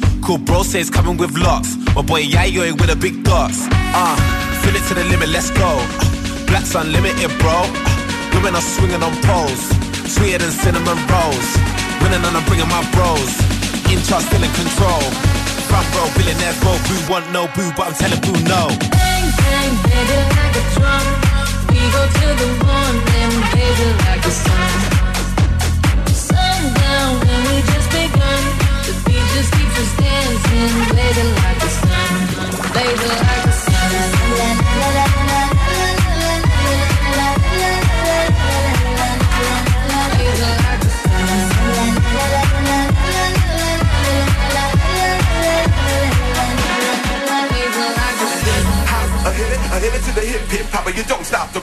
Cool 0.21 0.37
bro 0.37 0.63
says 0.63 0.89
coming 0.89 1.17
with 1.17 1.37
locks. 1.37 1.75
My 1.95 2.01
boy 2.01 2.23
Yayo 2.23 2.71
with 2.79 2.89
a 2.89 2.95
big 2.95 3.23
dots. 3.23 3.65
Uh, 3.65 4.05
ah, 4.05 4.17
fill 4.63 4.75
it 4.75 4.83
to 4.87 4.93
the 4.93 5.03
limit, 5.05 5.29
let's 5.29 5.49
go. 5.51 5.65
Uh, 5.65 6.45
Black's 6.45 6.75
unlimited, 6.75 7.31
bro. 7.39 7.51
Uh, 7.51 8.31
women 8.33 8.55
are 8.55 8.61
swinging 8.61 9.01
on 9.01 9.13
poles. 9.25 9.61
Sweeter 10.13 10.37
than 10.37 10.51
cinnamon 10.51 10.99
rolls. 11.09 11.47
Winning 12.01 12.21
and 12.21 12.37
I'm 12.37 12.45
bringing 12.45 12.69
my 12.69 12.83
bros. 12.93 13.31
In 13.89 13.99
charge, 14.05 14.25
still 14.29 14.43
in 14.43 14.51
control. 14.53 15.01
Front 15.69 15.87
row, 15.95 16.07
billionaire, 16.15 16.53
bro. 16.61 16.73
Boo 16.85 16.99
want 17.09 17.25
no 17.31 17.47
boo, 17.55 17.71
but 17.75 17.89
I'm 17.89 17.95
telling 17.97 18.21
boo 18.21 18.37
no. 18.45 18.69
Bang, 18.93 19.25
bang, 19.41 19.73
baby, 19.89 20.17
like 20.37 20.55
a 20.59 20.63
drum. 20.75 21.05
We 21.73 21.81
go 21.95 22.01
to 22.05 22.27
the 22.41 22.49
morning, 22.61 23.33
baby, 23.57 23.87
like 24.05 24.23
a 24.27 24.33
sun. 24.33 24.73
Sundown, 26.13 27.11
just 29.75 29.97
dancing, 29.97 30.73
waiting 30.95 31.31
like 31.41 31.59
the 31.59 31.69
sun, 31.69 32.11
waiting 32.75 33.15
like 33.23 33.43
the 33.45 33.51
sun. 33.51 33.71
I 49.23 49.31
hit 49.33 49.51
it, 49.53 49.59
I 49.71 49.79
hit 49.79 49.93
it 49.93 50.03
to 50.03 50.11
the 50.15 50.21
hip, 50.21 50.41
hip 50.49 50.65
hopper. 50.73 50.89
You 50.89 51.03
don't 51.03 51.23
stop 51.23 51.53
the 51.53 51.60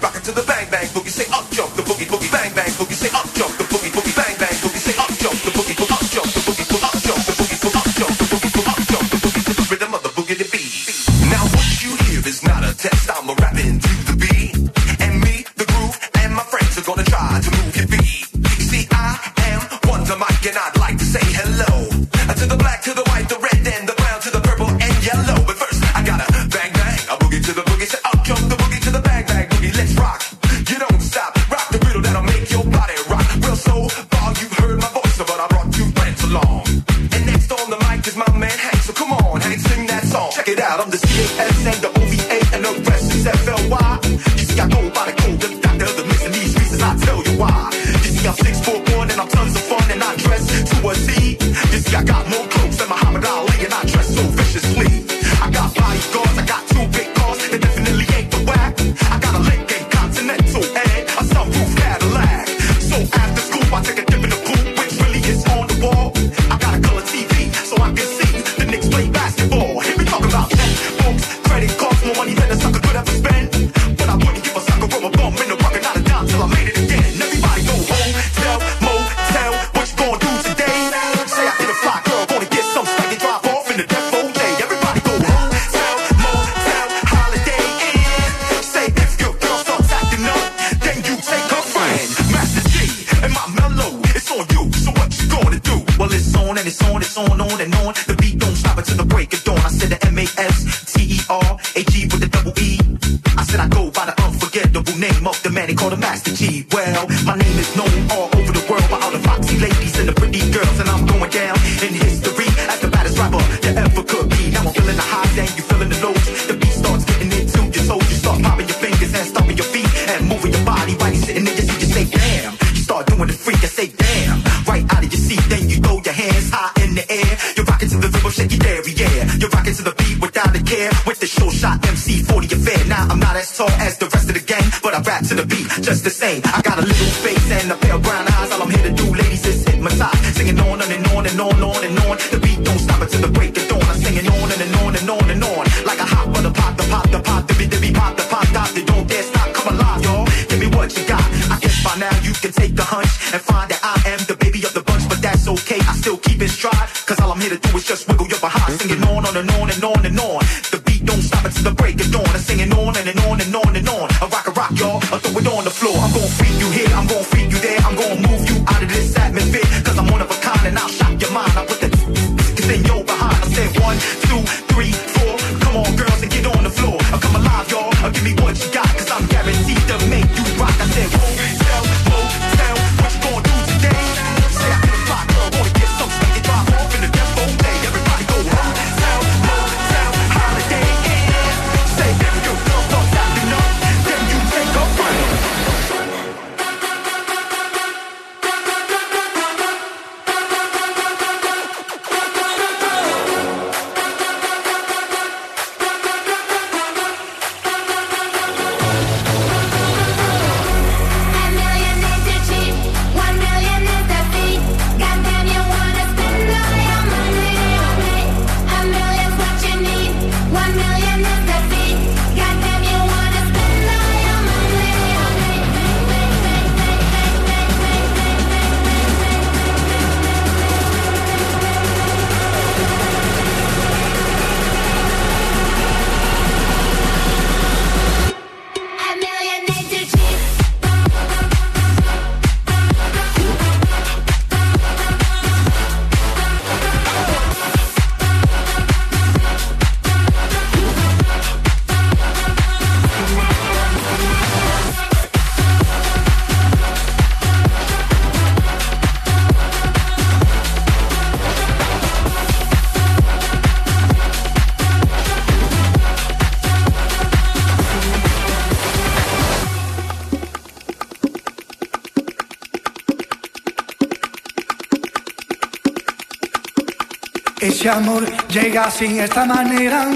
ese 277.89 277.97
amor 277.97 278.27
llega 278.49 278.85
así, 278.85 279.19
esta 279.19 279.47
manera, 279.47 280.09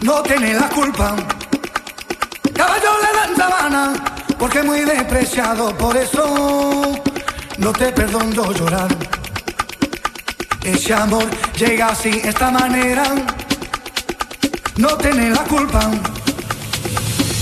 no 0.00 0.20
tiene 0.24 0.52
la 0.52 0.68
culpa. 0.68 1.14
Caballo 2.52 2.90
le 3.04 3.18
dan 3.18 3.36
sabana, 3.36 3.94
porque 4.36 4.64
muy 4.64 4.80
despreciado, 4.80 5.72
por 5.78 5.96
eso 5.96 7.00
no 7.58 7.72
te 7.72 7.92
perdono 7.92 8.52
llorar. 8.52 8.88
Ese 10.64 10.92
amor 10.92 11.26
llega 11.56 11.90
así, 11.90 12.20
esta 12.24 12.50
manera, 12.50 13.04
no 14.76 14.96
tiene 14.96 15.30
la 15.30 15.44
culpa. 15.44 15.88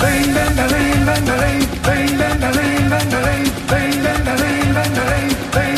Ven, 0.01 0.35
ven, 0.35 0.55
ven, 0.55 0.69
ven, 0.69 1.07
ven, 1.07 1.25
ven, 1.25 2.19
ven, 2.19 2.19
ven, 2.19 2.41
ven, 2.41 2.51
ven, 2.51 2.91
ven, 2.91 3.11
ven, 3.11 3.53
ven, 3.71 4.03
ven, 4.03 4.27
ven, 4.37 4.95
ven, 4.95 5.37
ven 5.55 5.76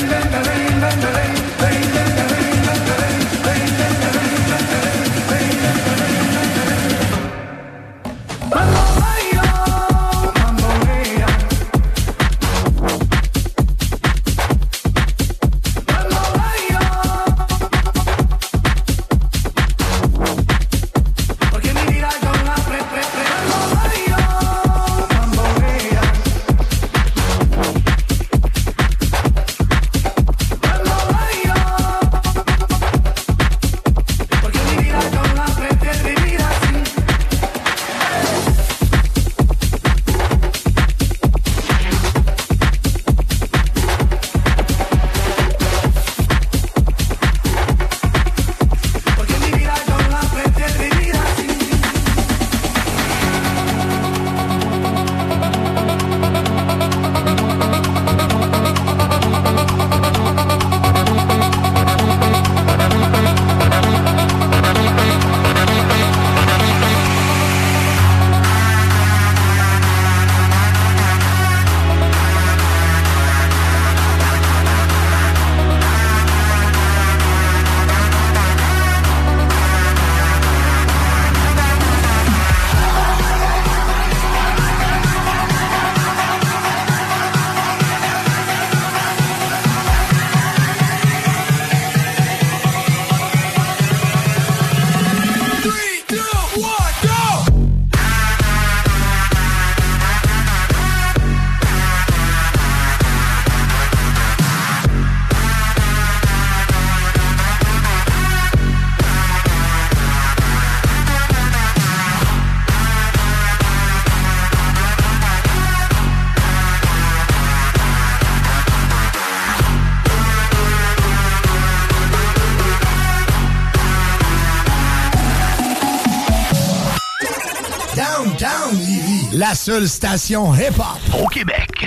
seule 129.69 129.87
station 129.87 130.55
hip-hop 130.55 131.23
au 131.23 131.27
Québec. 131.27 131.87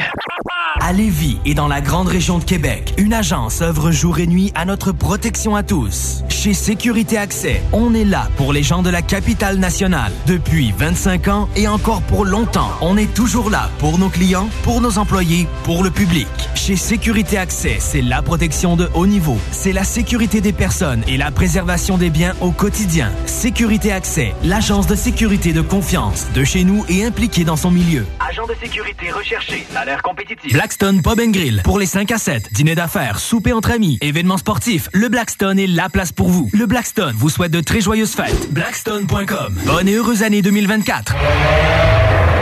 À 0.79 0.93
Lévis 0.93 1.39
et 1.45 1.55
dans 1.55 1.67
la 1.67 1.81
grande 1.81 2.07
région 2.07 2.37
de 2.37 2.43
Québec, 2.43 2.93
une 2.99 3.11
agence 3.11 3.63
œuvre 3.63 3.89
jour 3.89 4.19
et 4.19 4.27
nuit 4.27 4.51
à 4.53 4.65
notre 4.65 4.91
protection 4.91 5.55
à 5.55 5.63
tous. 5.63 6.20
Chez 6.41 6.55
Sécurité 6.55 7.19
Accès, 7.19 7.61
on 7.71 7.93
est 7.93 8.03
là 8.03 8.27
pour 8.35 8.51
les 8.51 8.63
gens 8.63 8.81
de 8.81 8.89
la 8.89 9.03
capitale 9.03 9.57
nationale. 9.57 10.11
Depuis 10.25 10.73
25 10.75 11.27
ans 11.27 11.49
et 11.55 11.67
encore 11.67 12.01
pour 12.01 12.25
longtemps, 12.25 12.71
on 12.81 12.97
est 12.97 13.13
toujours 13.13 13.51
là 13.51 13.69
pour 13.77 13.99
nos 13.99 14.09
clients, 14.09 14.49
pour 14.63 14.81
nos 14.81 14.97
employés, 14.97 15.47
pour 15.65 15.83
le 15.83 15.91
public. 15.91 16.25
Chez 16.55 16.75
Sécurité 16.77 17.37
Accès, 17.37 17.77
c'est 17.79 18.01
la 18.01 18.23
protection 18.23 18.75
de 18.75 18.89
haut 18.95 19.05
niveau. 19.05 19.37
C'est 19.51 19.71
la 19.71 19.83
sécurité 19.83 20.41
des 20.41 20.51
personnes 20.51 21.03
et 21.07 21.15
la 21.15 21.29
préservation 21.29 21.99
des 21.99 22.09
biens 22.09 22.33
au 22.41 22.49
quotidien. 22.49 23.11
Sécurité 23.27 23.91
Accès, 23.91 24.33
l'agence 24.43 24.87
de 24.87 24.95
sécurité 24.95 25.53
de 25.53 25.61
confiance 25.61 26.25
de 26.33 26.43
chez 26.43 26.63
nous 26.63 26.83
et 26.89 27.05
impliquée 27.05 27.43
dans 27.43 27.55
son 27.55 27.69
milieu. 27.69 28.03
Agent 28.19 28.47
de 28.47 28.55
sécurité 28.55 29.11
recherché, 29.11 29.67
salaire 29.71 30.01
compétitif. 30.01 30.51
Blackstone 30.53 31.03
Pub 31.03 31.19
Grill. 31.19 31.61
Pour 31.63 31.77
les 31.77 31.85
5 31.85 32.11
à 32.11 32.17
7, 32.17 32.51
dîner 32.51 32.73
d'affaires, 32.73 33.19
souper 33.19 33.53
entre 33.53 33.69
amis, 33.69 33.99
événements 34.01 34.37
sportifs, 34.37 34.89
le 34.91 35.07
Blackstone 35.07 35.59
est 35.59 35.67
la 35.67 35.87
place 35.87 36.11
pour 36.11 36.30
Le 36.53 36.65
Blackstone 36.65 37.15
vous 37.17 37.29
souhaite 37.29 37.51
de 37.51 37.61
très 37.61 37.81
joyeuses 37.81 38.13
fêtes. 38.13 38.51
Blackstone.com. 38.51 39.59
Bonne 39.65 39.87
et 39.87 39.95
heureuse 39.95 40.23
année 40.23 40.41
2024. 40.41 41.15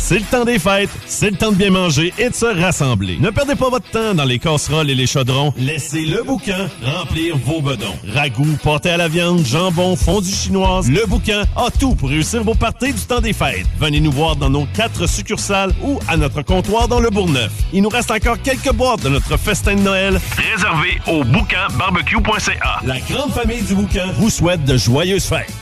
C'est 0.00 0.20
le 0.20 0.24
temps 0.24 0.44
des 0.44 0.58
fêtes, 0.58 0.88
c'est 1.06 1.30
le 1.30 1.36
temps 1.36 1.50
de 1.50 1.56
bien 1.56 1.70
manger 1.70 2.14
et 2.18 2.30
de 2.30 2.34
se 2.34 2.46
rassembler. 2.46 3.18
Ne 3.20 3.30
perdez 3.30 3.56
pas 3.56 3.68
votre 3.68 3.90
temps 3.90 4.14
dans 4.14 4.24
les 4.24 4.38
casseroles 4.38 4.88
et 4.88 4.94
les 4.94 5.06
chaudrons. 5.06 5.52
Laissez 5.58 6.06
le 6.06 6.22
bouquin 6.22 6.68
remplir 6.82 7.36
vos 7.36 7.60
bedons. 7.60 7.94
Ragoût, 8.14 8.56
pâté 8.62 8.90
à 8.90 8.96
la 8.96 9.08
viande, 9.08 9.44
jambon, 9.44 9.96
fondue 9.96 10.30
chinoise, 10.32 10.88
le 10.88 11.04
bouquin 11.04 11.42
a 11.56 11.70
tout 11.78 11.94
pour 11.94 12.08
réussir 12.08 12.42
vos 12.42 12.54
parties 12.54 12.92
du 12.92 13.00
temps 13.00 13.20
des 13.20 13.32
fêtes. 13.34 13.66
Venez 13.78 14.00
nous 14.00 14.12
voir 14.12 14.36
dans 14.36 14.48
nos 14.48 14.66
quatre 14.74 15.06
succursales 15.06 15.74
ou 15.82 15.98
à 16.08 16.16
notre 16.16 16.40
comptoir 16.42 16.88
dans 16.88 17.00
le 17.00 17.10
Bourgneuf. 17.10 17.52
Il 17.72 17.82
nous 17.82 17.88
reste 17.90 18.10
encore 18.10 18.40
quelques 18.40 18.72
boîtes 18.72 19.02
de 19.02 19.10
notre 19.10 19.36
festin 19.36 19.74
de 19.74 19.80
Noël 19.82 20.18
réservé 20.36 20.98
au 21.06 21.24
bouquinbarbecue.ca. 21.24 22.80
La 22.86 23.00
grande 23.00 23.32
famille 23.32 23.62
du 23.62 23.74
bouquin 23.74 24.06
vous 24.16 24.30
souhaite 24.30 24.64
de 24.64 24.76
joyeuses 24.76 25.26
fêtes. 25.26 25.52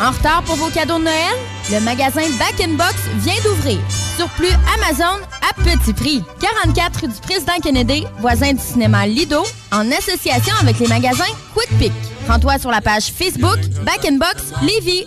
En 0.00 0.12
retard 0.12 0.42
pour 0.44 0.54
vos 0.56 0.70
cadeaux 0.70 0.98
de 0.98 1.04
Noël? 1.04 1.34
Le 1.72 1.80
magasin 1.80 2.22
Back 2.38 2.60
in 2.60 2.74
Box 2.74 2.94
vient 3.16 3.34
d'ouvrir. 3.42 3.78
Surplus 4.16 4.52
Amazon 4.76 5.18
à 5.42 5.54
petit 5.62 5.92
prix. 5.92 6.22
44 6.40 7.00
rue 7.00 7.08
du 7.08 7.20
Président 7.20 7.58
Kennedy, 7.62 8.04
voisin 8.20 8.52
du 8.52 8.62
cinéma 8.62 9.06
Lido, 9.06 9.42
en 9.72 9.90
association 9.90 10.54
avec 10.60 10.78
les 10.78 10.86
magasins 10.86 11.24
Quick 11.54 11.78
Pick. 11.78 11.92
Rends-toi 12.28 12.58
sur 12.58 12.70
la 12.70 12.80
page 12.80 13.06
Facebook 13.06 13.58
Back 13.84 14.04
in 14.04 14.18
Box 14.18 14.52
Lévis. 14.62 15.06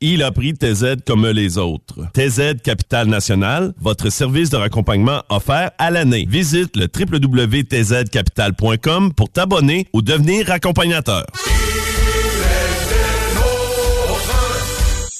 Il 0.00 0.22
a 0.22 0.30
pris 0.32 0.54
TZ 0.54 0.96
comme 1.06 1.26
les 1.26 1.58
autres. 1.58 2.06
TZ 2.12 2.62
Capital 2.62 3.08
National, 3.08 3.74
votre 3.80 4.10
service 4.10 4.50
de 4.50 4.56
raccompagnement 4.56 5.22
offert 5.28 5.72
à 5.78 5.90
l'année. 5.90 6.26
Visite 6.28 6.76
le 6.76 6.88
www.tzcapital.com 6.94 9.14
pour 9.14 9.30
t'abonner 9.30 9.86
ou 9.92 10.02
devenir 10.02 10.50
accompagnateur. 10.50 11.24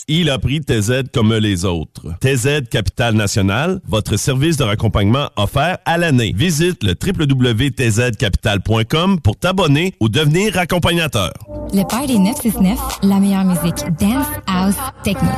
Il 0.07 0.29
a 0.29 0.39
pris 0.39 0.61
TZ 0.61 1.05
comme 1.15 1.33
les 1.33 1.65
autres. 1.65 2.13
TZ 2.21 2.69
Capital 2.71 3.15
National, 3.15 3.81
votre 3.89 4.19
service 4.19 4.59
de 4.59 4.65
raccompagnement 4.65 5.31
offert 5.37 5.79
à 5.87 5.97
l'année. 5.97 6.35
Visite 6.37 6.83
le 6.83 6.93
www.tzcapital.com 6.93 9.21
pour 9.21 9.37
t'abonner 9.37 9.95
ou 10.01 10.11
devenir 10.11 10.59
accompagnateur. 10.59 11.33
Le 11.73 11.89
Party 11.89 12.19
969, 12.19 12.99
la 13.03 13.19
meilleure 13.19 13.45
musique 13.45 13.83
dance, 13.99 14.27
house, 14.47 14.77
techno. 15.05 15.31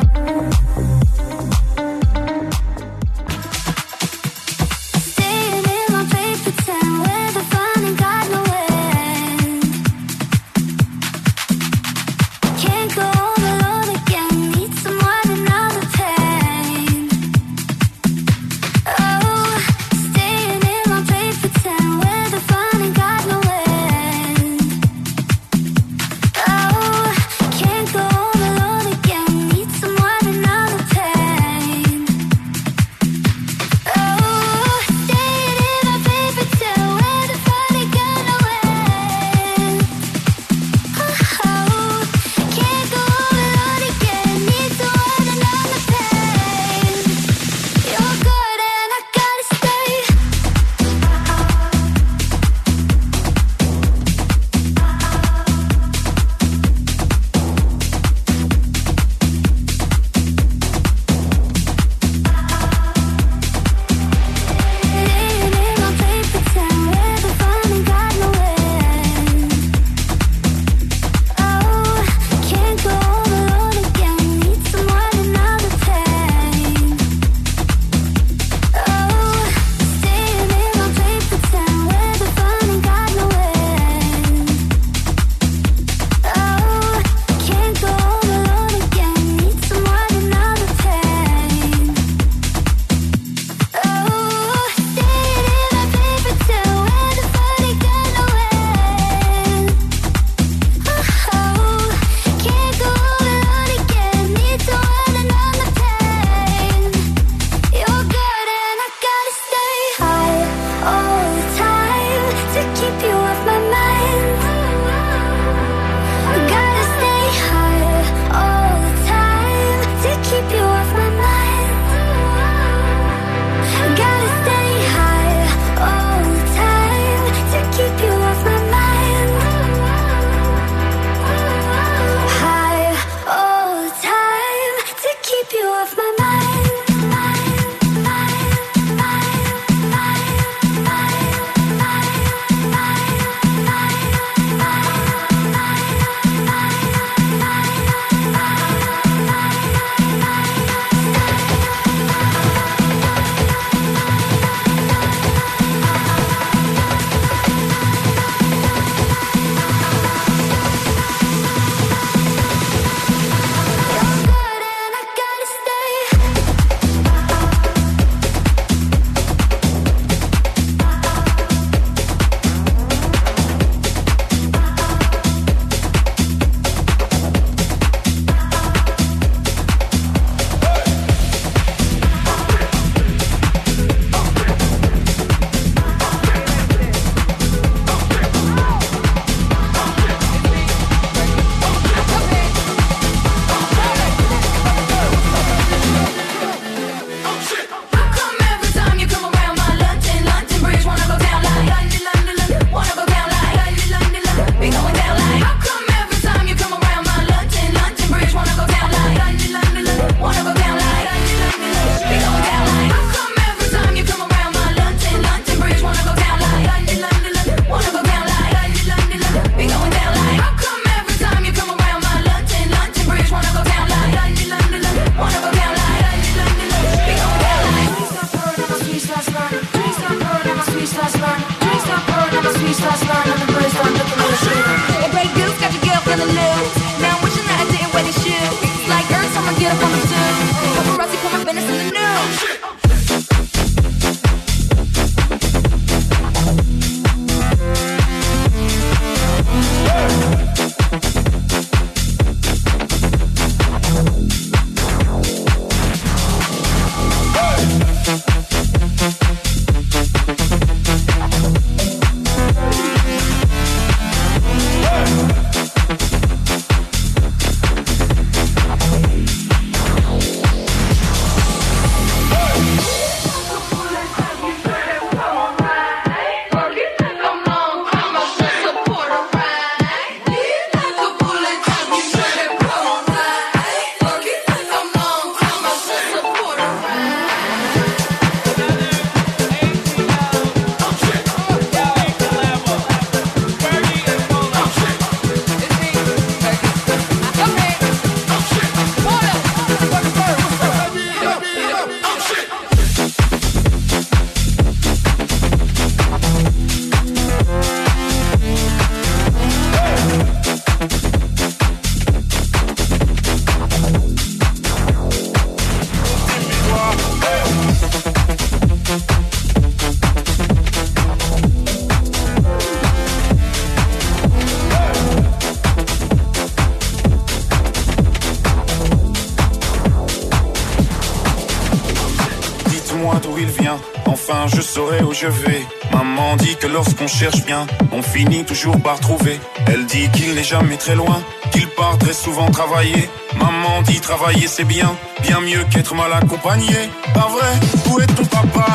Je 335.20 335.27
vais. 335.28 335.67
Maman 335.93 336.36
dit 336.36 336.57
que 336.57 336.67
lorsqu'on 336.67 337.07
cherche 337.07 337.43
bien, 337.47 337.67
on 337.93 338.03
finit 338.03 338.45
toujours 338.45 338.78
par 338.83 339.01
trouver. 339.01 339.41
Elle 339.67 339.86
dit 339.86 340.11
qu'il 340.11 340.35
n'est 340.35 340.45
jamais 340.45 340.77
très 340.77 340.95
loin, 340.95 341.23
qu'il 341.53 341.67
part 341.69 341.97
très 341.99 342.12
souvent 342.12 342.51
travailler. 342.51 343.09
Maman 343.39 343.81
dit 343.83 344.01
travailler 344.01 344.47
c'est 344.47 344.65
bien, 344.65 344.95
bien 345.23 345.41
mieux 345.41 345.65
qu'être 345.70 345.95
mal 345.95 346.12
accompagné. 346.12 346.75
Pas 347.15 347.28
vrai, 347.35 347.53
où 347.89 348.01
est 348.01 348.07
ton 348.07 348.27
papa? 348.27 348.67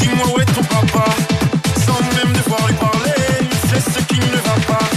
Dis-moi 0.00 0.26
où 0.34 0.40
est 0.40 0.52
ton 0.56 0.64
papa 0.64 1.04
Sans 1.84 2.00
même 2.16 2.32
devoir 2.32 2.66
lui 2.66 2.74
parler, 2.74 3.22
c'est 3.68 3.92
ce 3.92 3.98
qui 4.06 4.20
ne 4.20 4.36
va 4.36 4.56
pas. 4.66 4.88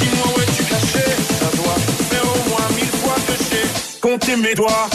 Dis-moi 0.00 0.26
où 0.36 0.40
es-tu 0.40 0.64
caché? 0.64 1.06
Ça 1.40 1.56
doit 1.56 1.80
faire 2.10 2.24
au 2.24 2.48
moins 2.50 2.68
mille 2.76 2.94
fois 3.02 3.16
que 3.26 3.32
j'ai 3.48 4.00
compté 4.00 4.36
mes 4.36 4.54
doigts. 4.54 4.88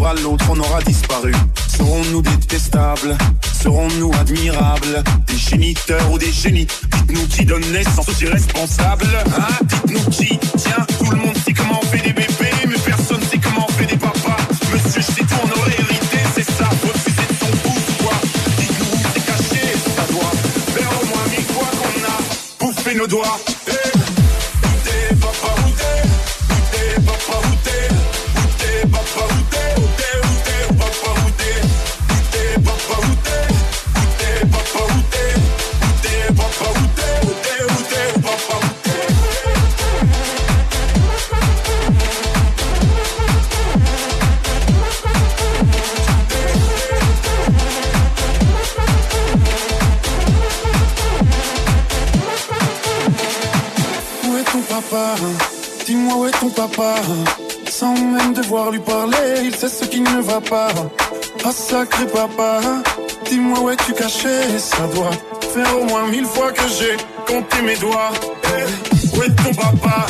Jour 0.00 0.14
l'autre, 0.22 0.46
on 0.50 0.58
aura 0.58 0.80
disparu. 0.82 1.32
Serons-nous 1.68 2.22
détestables? 2.22 3.16
Serons-nous 3.60 4.10
admirables? 4.18 5.02
Des 5.26 5.36
géniteurs 5.36 6.10
ou 6.10 6.18
des 6.18 6.32
génies? 6.32 6.66
Dites-nous 6.66 7.26
qui 7.26 7.44
donne 7.44 7.64
naissance 7.72 8.08
aux 8.08 8.24
irresponsables 8.24 9.06
Hein? 9.26 9.64
Dites-nous 9.64 10.10
qui 10.10 10.38
Tiens, 10.56 10.86
tout 10.98 11.10
le 11.10 11.16
monde 11.18 11.36
sait 11.44 11.52
comment 11.52 11.80
on 11.82 11.86
fait 11.86 12.02
des 12.02 12.12
bébés, 12.12 12.50
mais 12.66 12.78
personne 12.84 13.20
sait 13.30 13.38
comment 13.38 13.66
on 13.68 13.72
fait 13.72 13.86
des 13.86 13.96
papas. 13.96 14.36
Monsieur, 14.72 15.02
je 15.02 15.06
sais 15.06 15.20
tout, 15.22 15.34
on 15.44 15.60
aurait 15.60 15.74
hérité, 15.78 16.18
c'est 16.34 16.50
ça. 16.50 16.64
Refuser 16.64 17.26
de 17.28 17.44
son 17.44 17.56
pouce, 17.58 17.96
quoi. 18.02 18.12
Dites-nous 18.56 18.86
où 18.86 19.20
caché, 19.26 19.74
ça 19.96 20.12
doit 20.12 20.32
faire 20.74 20.90
au 21.02 21.06
moins 21.06 21.26
mille 21.30 21.44
fois 21.44 21.70
qu'on 21.78 22.66
a 22.66 22.66
bouffé 22.72 22.94
nos 22.94 23.06
doigts. 23.06 23.49
Pas. 60.38 60.68
Ah 61.44 61.50
sacré 61.50 62.06
papa, 62.06 62.60
dis-moi 63.28 63.58
où 63.60 63.70
es-tu 63.70 63.92
caché 63.94 64.58
Ça 64.58 64.86
doit 64.94 65.10
faire 65.52 65.80
au 65.80 65.84
moins 65.84 66.06
mille 66.06 66.26
fois 66.26 66.52
que 66.52 66.62
j'ai 66.68 66.96
compté 67.26 67.62
mes 67.62 67.76
doigts. 67.76 68.12
Eh, 68.44 69.16
où 69.16 69.22
est 69.22 69.34
ton 69.42 69.54
papa? 69.54 70.06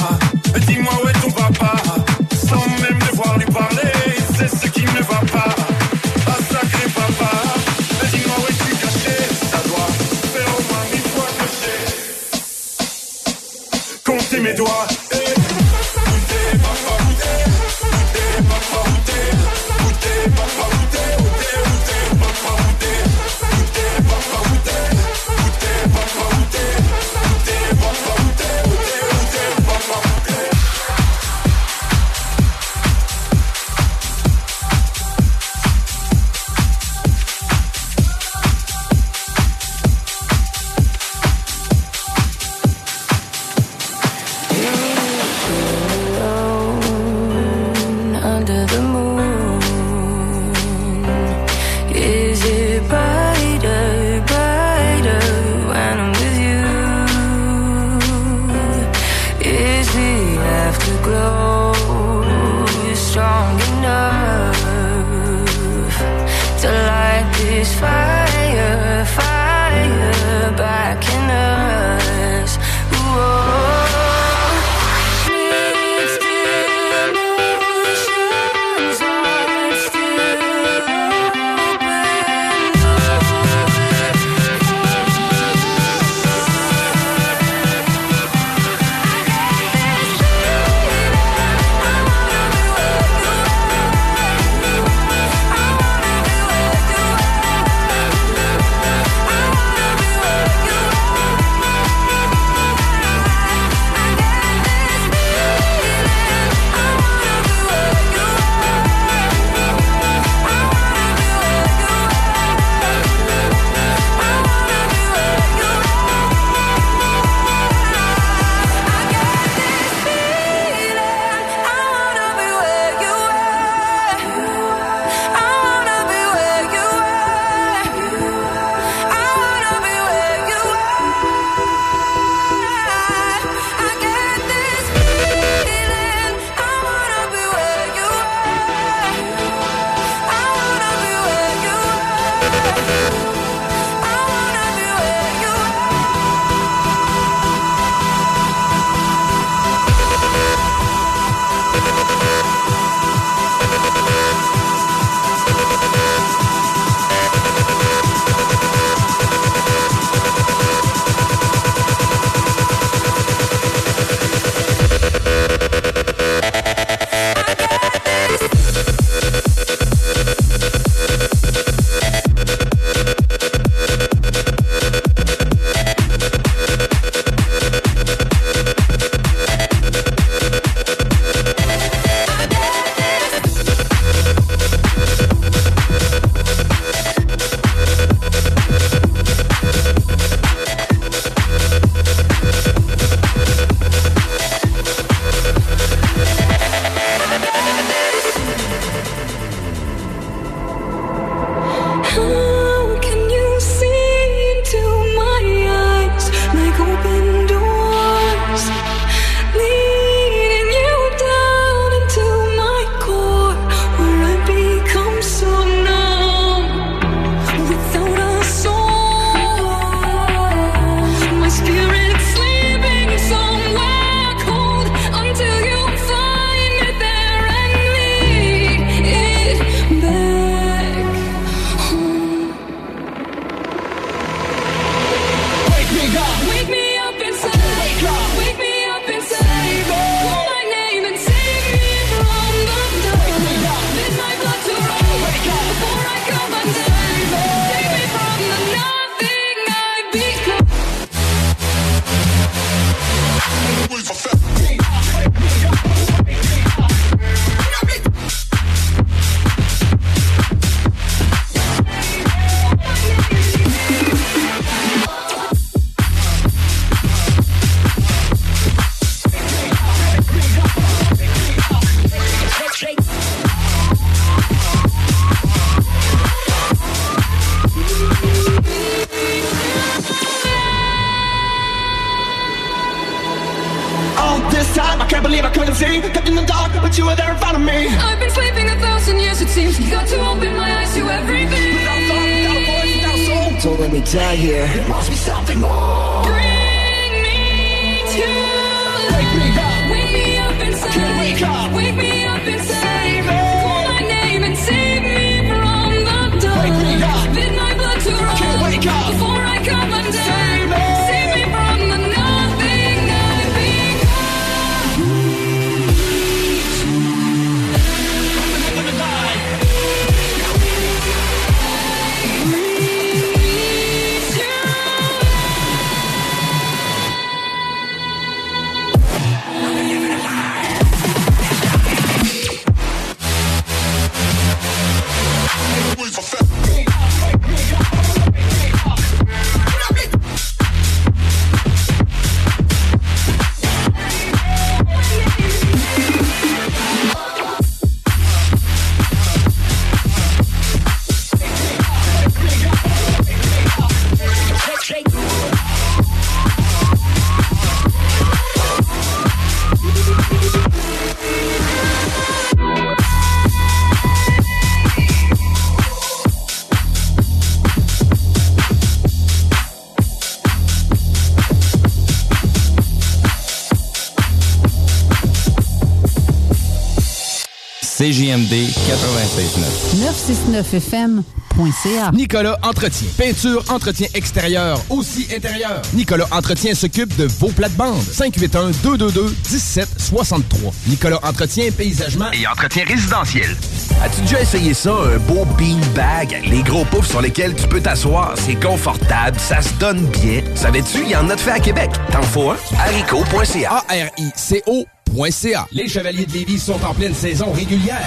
969fm.ca. 380.31 382.13
Nicolas 382.13 382.57
Entretien. 382.63 383.09
Peinture, 383.19 383.65
entretien 383.69 384.07
extérieur, 384.15 384.81
aussi 384.89 385.27
intérieur. 385.35 385.83
Nicolas 385.93 386.29
Entretien 386.31 386.73
s'occupe 386.75 387.17
de 387.17 387.25
vos 387.25 387.49
plates-bandes. 387.49 388.01
581-222-1763. 388.13 390.73
Nicolas 390.87 391.19
Entretien, 391.25 391.73
paysagement 391.73 392.31
et 392.31 392.47
entretien 392.47 392.85
résidentiel. 392.87 393.57
As-tu 394.05 394.21
déjà 394.21 394.43
essayé 394.43 394.73
ça, 394.73 394.93
un 394.93 395.19
beau 395.19 395.45
beanbag? 395.59 396.43
Les 396.49 396.63
gros 396.63 396.85
poufs 396.85 397.09
sur 397.09 397.21
lesquels 397.21 397.57
tu 397.57 397.67
peux 397.67 397.81
t'asseoir, 397.81 398.35
c'est 398.37 398.55
confortable, 398.55 399.37
ça 399.41 399.61
se 399.61 399.75
donne 399.75 400.07
bien. 400.07 400.43
Savais-tu, 400.55 400.99
il 401.03 401.11
y 401.11 401.17
en 401.17 401.29
a 401.29 401.35
de 401.35 401.41
fait 401.41 401.51
à 401.51 401.59
Québec. 401.59 401.91
T'en 402.13 402.23
faut 402.23 402.51
un? 402.51 402.57
haricot.ca. 402.79 403.83
A-R-I-C-O 403.89 404.85
.ca. 405.31 405.67
Les 405.73 405.89
Chevaliers 405.89 406.25
de 406.25 406.33
Lévis 406.33 406.61
sont 406.61 406.79
en 406.85 406.95
pleine 406.95 407.15
saison 407.15 407.51
régulière. 407.51 408.07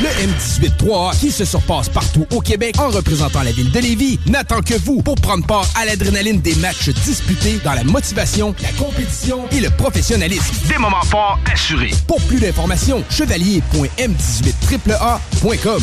Le 0.00 0.08
M18-3A, 0.26 1.18
qui 1.18 1.30
se 1.30 1.44
surpasse 1.44 1.88
partout 1.88 2.26
au 2.32 2.40
Québec 2.40 2.74
en 2.78 2.88
représentant 2.88 3.42
la 3.42 3.52
ville 3.52 3.70
de 3.70 3.78
Lévis, 3.78 4.18
n'attend 4.26 4.60
que 4.60 4.74
vous 4.74 5.00
pour 5.02 5.14
prendre 5.16 5.46
part 5.46 5.66
à 5.74 5.84
l'adrénaline 5.84 6.40
des 6.40 6.54
matchs 6.56 6.88
disputés 6.90 7.60
dans 7.64 7.74
la 7.74 7.84
motivation, 7.84 8.54
la 8.62 8.72
compétition 8.72 9.44
et 9.50 9.60
le 9.60 9.70
professionnalisme. 9.70 10.54
Des 10.68 10.78
moments 10.78 11.04
forts 11.04 11.38
assurés. 11.52 11.92
Pour 12.06 12.20
plus 12.22 12.40
d'informations, 12.40 13.04
chevalier.m18AAA.com. 13.10 15.82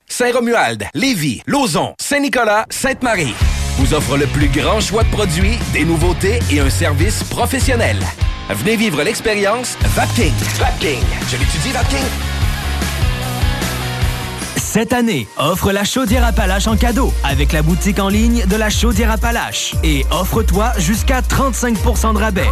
Saint-Romuald, 0.21 0.85
Lévis, 0.93 1.41
Lauson, 1.47 1.95
Saint-Nicolas, 1.99 2.67
Sainte-Marie 2.69 3.33
vous 3.77 3.95
offre 3.95 4.17
le 4.17 4.27
plus 4.27 4.49
grand 4.49 4.79
choix 4.79 5.01
de 5.01 5.09
produits, 5.09 5.57
des 5.73 5.83
nouveautés 5.83 6.37
et 6.51 6.59
un 6.59 6.69
service 6.69 7.23
professionnel. 7.23 7.97
Venez 8.51 8.75
vivre 8.75 9.01
l'expérience 9.01 9.79
Vapking. 9.81 10.31
Vapking. 10.59 11.01
Je 11.27 11.37
l'étudie, 11.37 11.71
Vapking. 11.71 12.05
Cette 14.57 14.93
année, 14.93 15.27
offre 15.37 15.71
la 15.71 15.83
chaudière 15.83 16.23
Appalache 16.23 16.67
en 16.67 16.77
cadeau 16.77 17.11
avec 17.23 17.51
la 17.51 17.63
boutique 17.63 17.97
en 17.97 18.07
ligne 18.07 18.45
de 18.45 18.55
la 18.55 18.69
chaudière 18.69 19.09
Appalache. 19.09 19.73
Et 19.83 20.05
offre-toi 20.11 20.73
jusqu'à 20.77 21.21
35% 21.21 22.13
de 22.13 22.19
rabais. 22.19 22.49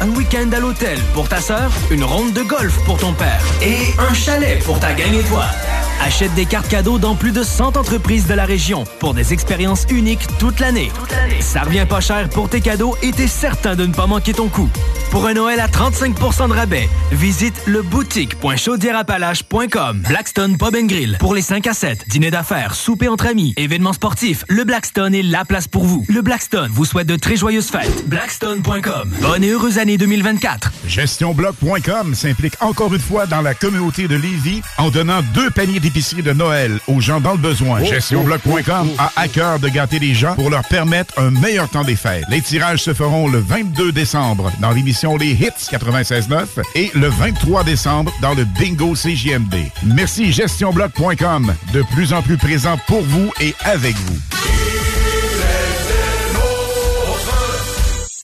Un 0.00 0.08
week-end 0.08 0.50
à 0.52 0.58
l'hôtel 0.58 0.98
pour 1.14 1.28
ta 1.28 1.40
sœur, 1.40 1.70
une 1.92 2.02
ronde 2.02 2.32
de 2.32 2.42
golf 2.42 2.76
pour 2.84 2.98
ton 2.98 3.12
père 3.12 3.44
et 3.62 3.94
un 4.00 4.12
chalet 4.12 4.60
pour 4.64 4.80
ta 4.80 4.92
gang 4.92 5.14
et 5.14 5.22
toi. 5.22 5.44
Achète 6.00 6.34
des 6.34 6.46
cartes 6.46 6.68
cadeaux 6.68 6.98
dans 6.98 7.14
plus 7.14 7.32
de 7.32 7.42
100 7.42 7.76
entreprises 7.76 8.26
de 8.26 8.34
la 8.34 8.44
région 8.44 8.84
pour 9.00 9.14
des 9.14 9.32
expériences 9.32 9.86
uniques 9.90 10.26
toute 10.38 10.60
l'année. 10.60 10.90
Ça 11.40 11.62
revient 11.62 11.86
pas 11.88 12.00
cher 12.00 12.28
pour 12.28 12.48
tes 12.48 12.60
cadeaux 12.60 12.96
et 13.02 13.10
t'es 13.12 13.26
certain 13.26 13.74
de 13.76 13.86
ne 13.86 13.92
pas 13.92 14.06
manquer 14.06 14.32
ton 14.32 14.48
coup. 14.48 14.68
Pour 15.10 15.26
un 15.26 15.34
Noël 15.34 15.58
à 15.60 15.66
35% 15.68 16.48
de 16.48 16.52
rabais, 16.52 16.88
visite 17.12 17.54
le 17.66 17.82
boutique.chaudierapalache.com. 17.82 20.02
Blackstone 20.06 20.58
Pub 20.58 20.76
Grill 20.86 21.16
pour 21.18 21.34
les 21.34 21.40
5 21.42 21.66
à 21.66 21.72
7, 21.72 22.04
dîner 22.08 22.30
d'affaires, 22.30 22.74
souper 22.74 23.08
entre 23.08 23.26
amis, 23.26 23.54
événements 23.56 23.94
sportifs. 23.94 24.44
Le 24.48 24.64
Blackstone 24.64 25.14
est 25.14 25.22
la 25.22 25.44
place 25.46 25.66
pour 25.66 25.84
vous. 25.84 26.04
Le 26.08 26.20
Blackstone 26.22 26.70
vous 26.72 26.84
souhaite 26.84 27.06
de 27.06 27.16
très 27.16 27.36
joyeuses 27.36 27.68
fêtes. 27.68 28.06
Blackstone.com. 28.08 29.14
Bonne 29.22 29.44
et 29.44 29.50
heureuse 29.50 29.78
année 29.78 29.96
2024. 29.96 30.72
GestionBloc.com 30.86 32.14
s'implique 32.14 32.54
encore 32.60 32.92
une 32.94 33.00
fois 33.00 33.26
dans 33.26 33.40
la 33.40 33.54
communauté 33.54 34.08
de 34.08 34.16
Lévis 34.16 34.60
en 34.76 34.90
donnant 34.90 35.22
deux 35.34 35.48
paniers 35.50 35.80
d'épicerie 35.88 36.22
de 36.22 36.34
Noël 36.34 36.78
aux 36.86 37.00
gens 37.00 37.18
dans 37.18 37.32
le 37.32 37.38
besoin. 37.38 37.80
Oh, 37.82 37.86
GestionBloc.com 37.86 38.90
a 38.98 39.10
à 39.16 39.26
cœur 39.26 39.58
de 39.58 39.68
gâter 39.68 39.98
les 39.98 40.12
gens 40.12 40.34
pour 40.34 40.50
leur 40.50 40.62
permettre 40.68 41.18
un 41.18 41.30
meilleur 41.30 41.68
temps 41.70 41.82
des 41.82 41.96
fêtes. 41.96 42.24
Les 42.28 42.42
tirages 42.42 42.82
se 42.82 42.92
feront 42.92 43.26
le 43.26 43.38
22 43.38 43.90
décembre 43.92 44.52
dans 44.60 44.70
l'émission 44.70 45.16
Les 45.16 45.30
Hits 45.30 45.70
96.9 45.70 46.46
et 46.74 46.90
le 46.94 47.08
23 47.08 47.64
décembre 47.64 48.12
dans 48.20 48.34
le 48.34 48.44
Bingo 48.44 48.92
CJMD. 48.92 49.56
Merci 49.82 50.30
GestionBloc.com, 50.30 51.54
de 51.72 51.82
plus 51.94 52.12
en 52.12 52.20
plus 52.20 52.36
présent 52.36 52.78
pour 52.86 53.00
vous 53.00 53.32
et 53.40 53.54
avec 53.64 53.96
vous. 53.96 54.18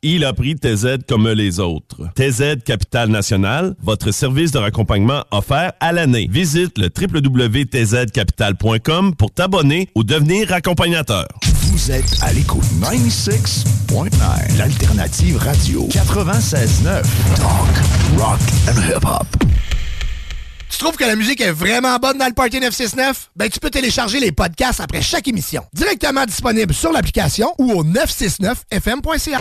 Il 0.07 0.27
a 0.27 0.35
pris 0.35 0.55
TZ 0.55 0.99
comme 1.09 1.31
les 1.31 1.61
autres. 1.61 2.11
TZ 2.15 2.63
Capital 2.63 3.09
National, 3.09 3.75
votre 3.83 4.11
service 4.11 4.51
de 4.51 4.59
raccompagnement 4.59 5.25
offert 5.31 5.73
à 5.81 5.93
l'année. 5.93 6.29
Visite 6.31 6.77
le 6.77 6.91
www.tzcapital.com 6.95 9.15
pour 9.15 9.31
t'abonner 9.31 9.89
ou 9.95 10.05
devenir 10.05 10.53
accompagnateur. 10.53 11.27
Vous 11.63 11.91
êtes 11.91 12.19
à 12.21 12.35
l'écoute 12.35 12.67
96.9, 12.83 14.59
l'alternative 14.59 15.39
radio 15.39 15.89
96.9, 15.89 17.03
talk, 17.37 17.71
rock 18.19 18.41
and 18.69 18.77
hip-hop. 18.87 19.27
Tu 20.69 20.79
trouves 20.81 20.97
que 20.97 21.05
la 21.05 21.17
musique 21.17 21.41
est 21.41 21.53
vraiment 21.53 21.97
bonne 21.97 22.19
dans 22.19 22.27
le 22.27 22.35
Party 22.35 22.61
969? 22.61 23.31
Ben, 23.37 23.49
tu 23.49 23.59
peux 23.59 23.71
télécharger 23.71 24.21
les 24.21 24.33
podcasts 24.33 24.81
après 24.81 25.01
chaque 25.01 25.27
émission. 25.29 25.63
Directement 25.73 26.27
disponible 26.27 26.75
sur 26.75 26.93
l'application 26.93 27.55
ou 27.59 27.73
au 27.73 27.83
969fm.ca. 27.85 29.41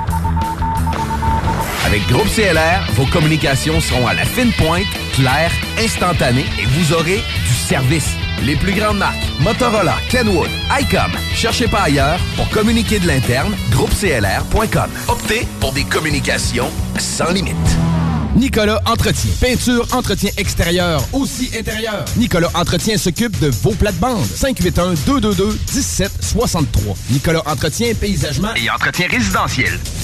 Avec 1.91 2.07
Groupe 2.07 2.29
CLR, 2.33 2.89
vos 2.93 3.05
communications 3.05 3.81
seront 3.81 4.07
à 4.07 4.13
la 4.13 4.23
fine 4.23 4.53
pointe, 4.53 4.85
claires, 5.11 5.51
instantanées 5.77 6.45
et 6.57 6.65
vous 6.65 6.93
aurez 6.93 7.17
du 7.17 7.53
service. 7.53 8.11
Les 8.45 8.55
plus 8.55 8.71
grandes 8.71 8.97
marques, 8.97 9.17
Motorola, 9.41 9.97
Kenwood, 10.09 10.47
ICOM. 10.79 11.11
Cherchez 11.35 11.67
pas 11.67 11.81
ailleurs 11.81 12.17
pour 12.37 12.49
communiquer 12.49 12.99
de 12.99 13.07
l'interne, 13.07 13.53
groupeclr.com. 13.71 14.89
Optez 15.09 15.45
pour 15.59 15.73
des 15.73 15.83
communications 15.83 16.71
sans 16.97 17.29
limite. 17.33 17.57
Nicolas 18.37 18.81
Entretien. 18.85 19.31
Peinture, 19.41 19.85
entretien 19.91 20.29
extérieur, 20.37 21.03
aussi 21.11 21.51
intérieur. 21.59 22.05
Nicolas 22.15 22.51
Entretien 22.53 22.97
s'occupe 22.97 23.37
de 23.41 23.49
vos 23.49 23.71
plates-bandes. 23.71 24.25
581-222-1763. 24.25 26.95
Nicolas 27.09 27.43
Entretien, 27.45 27.93
paysagement 27.95 28.55
et 28.55 28.69
entretien 28.69 29.09
résidentiel. 29.09 29.77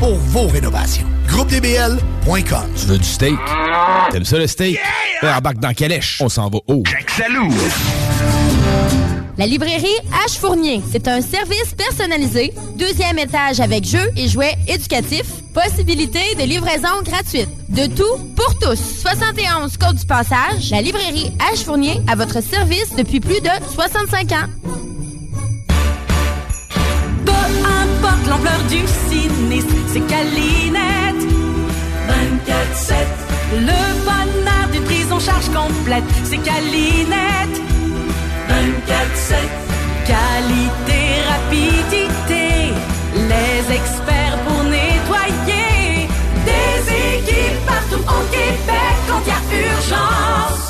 pour 0.00 0.14
vos 0.14 0.46
rénovations. 0.48 1.06
GroupeDBL.com. 1.28 2.70
Tu 2.74 2.86
veux 2.86 2.98
du 2.98 3.04
steak? 3.04 3.36
T'aimes 4.10 4.24
ça 4.24 4.38
le 4.38 4.46
steak? 4.46 4.80
Yeah! 5.22 5.36
Embarque 5.36 5.58
dans 5.58 5.74
Calèche. 5.74 6.20
On 6.22 6.30
s'en 6.30 6.48
va 6.48 6.58
haut. 6.66 6.82
Salou! 7.06 7.52
La 9.36 9.46
librairie 9.46 9.86
H 10.26 10.38
Fournier, 10.38 10.80
c'est 10.90 11.06
un 11.06 11.20
service 11.20 11.74
personnalisé, 11.76 12.52
deuxième 12.76 13.18
étage 13.18 13.60
avec 13.60 13.84
jeux 13.84 14.10
et 14.16 14.28
jouets 14.28 14.54
éducatifs, 14.68 15.30
possibilité 15.52 16.34
de 16.38 16.44
livraison 16.44 17.02
gratuite. 17.04 17.48
De 17.68 17.86
tout 17.86 18.24
pour 18.36 18.58
tous. 18.58 18.78
71 19.02 19.76
Côte 19.76 19.96
du 19.96 20.06
Passage, 20.06 20.70
la 20.70 20.80
librairie 20.80 21.30
H 21.52 21.64
Fournier 21.64 22.00
à 22.08 22.16
votre 22.16 22.42
service 22.42 22.94
depuis 22.96 23.20
plus 23.20 23.40
de 23.40 23.50
65 23.74 24.32
ans. 24.32 24.89
L'ampleur 28.28 28.62
du 28.68 28.80
sinistre, 29.08 29.74
c'est 29.92 30.06
Calinette. 30.06 31.22
24-7. 32.08 32.94
Le 33.52 33.82
bonheur 34.04 34.68
d'une 34.72 34.84
prise 34.84 35.12
en 35.12 35.20
charge 35.20 35.48
complète, 35.50 36.04
c'est 36.24 36.38
Calinette. 36.38 37.56
24-7. 38.48 39.34
Qualité, 40.06 41.02
rapidité, 41.32 42.72
les 43.14 43.74
experts 43.74 44.38
pour 44.46 44.64
nettoyer. 44.64 46.08
Des 46.50 46.80
équipes 47.18 47.66
partout 47.66 48.04
au 48.16 48.22
Québec 48.30 48.96
quand 49.08 49.20
il 49.24 49.28
y 49.28 49.32
a 49.32 49.70
urgence. 49.70 50.69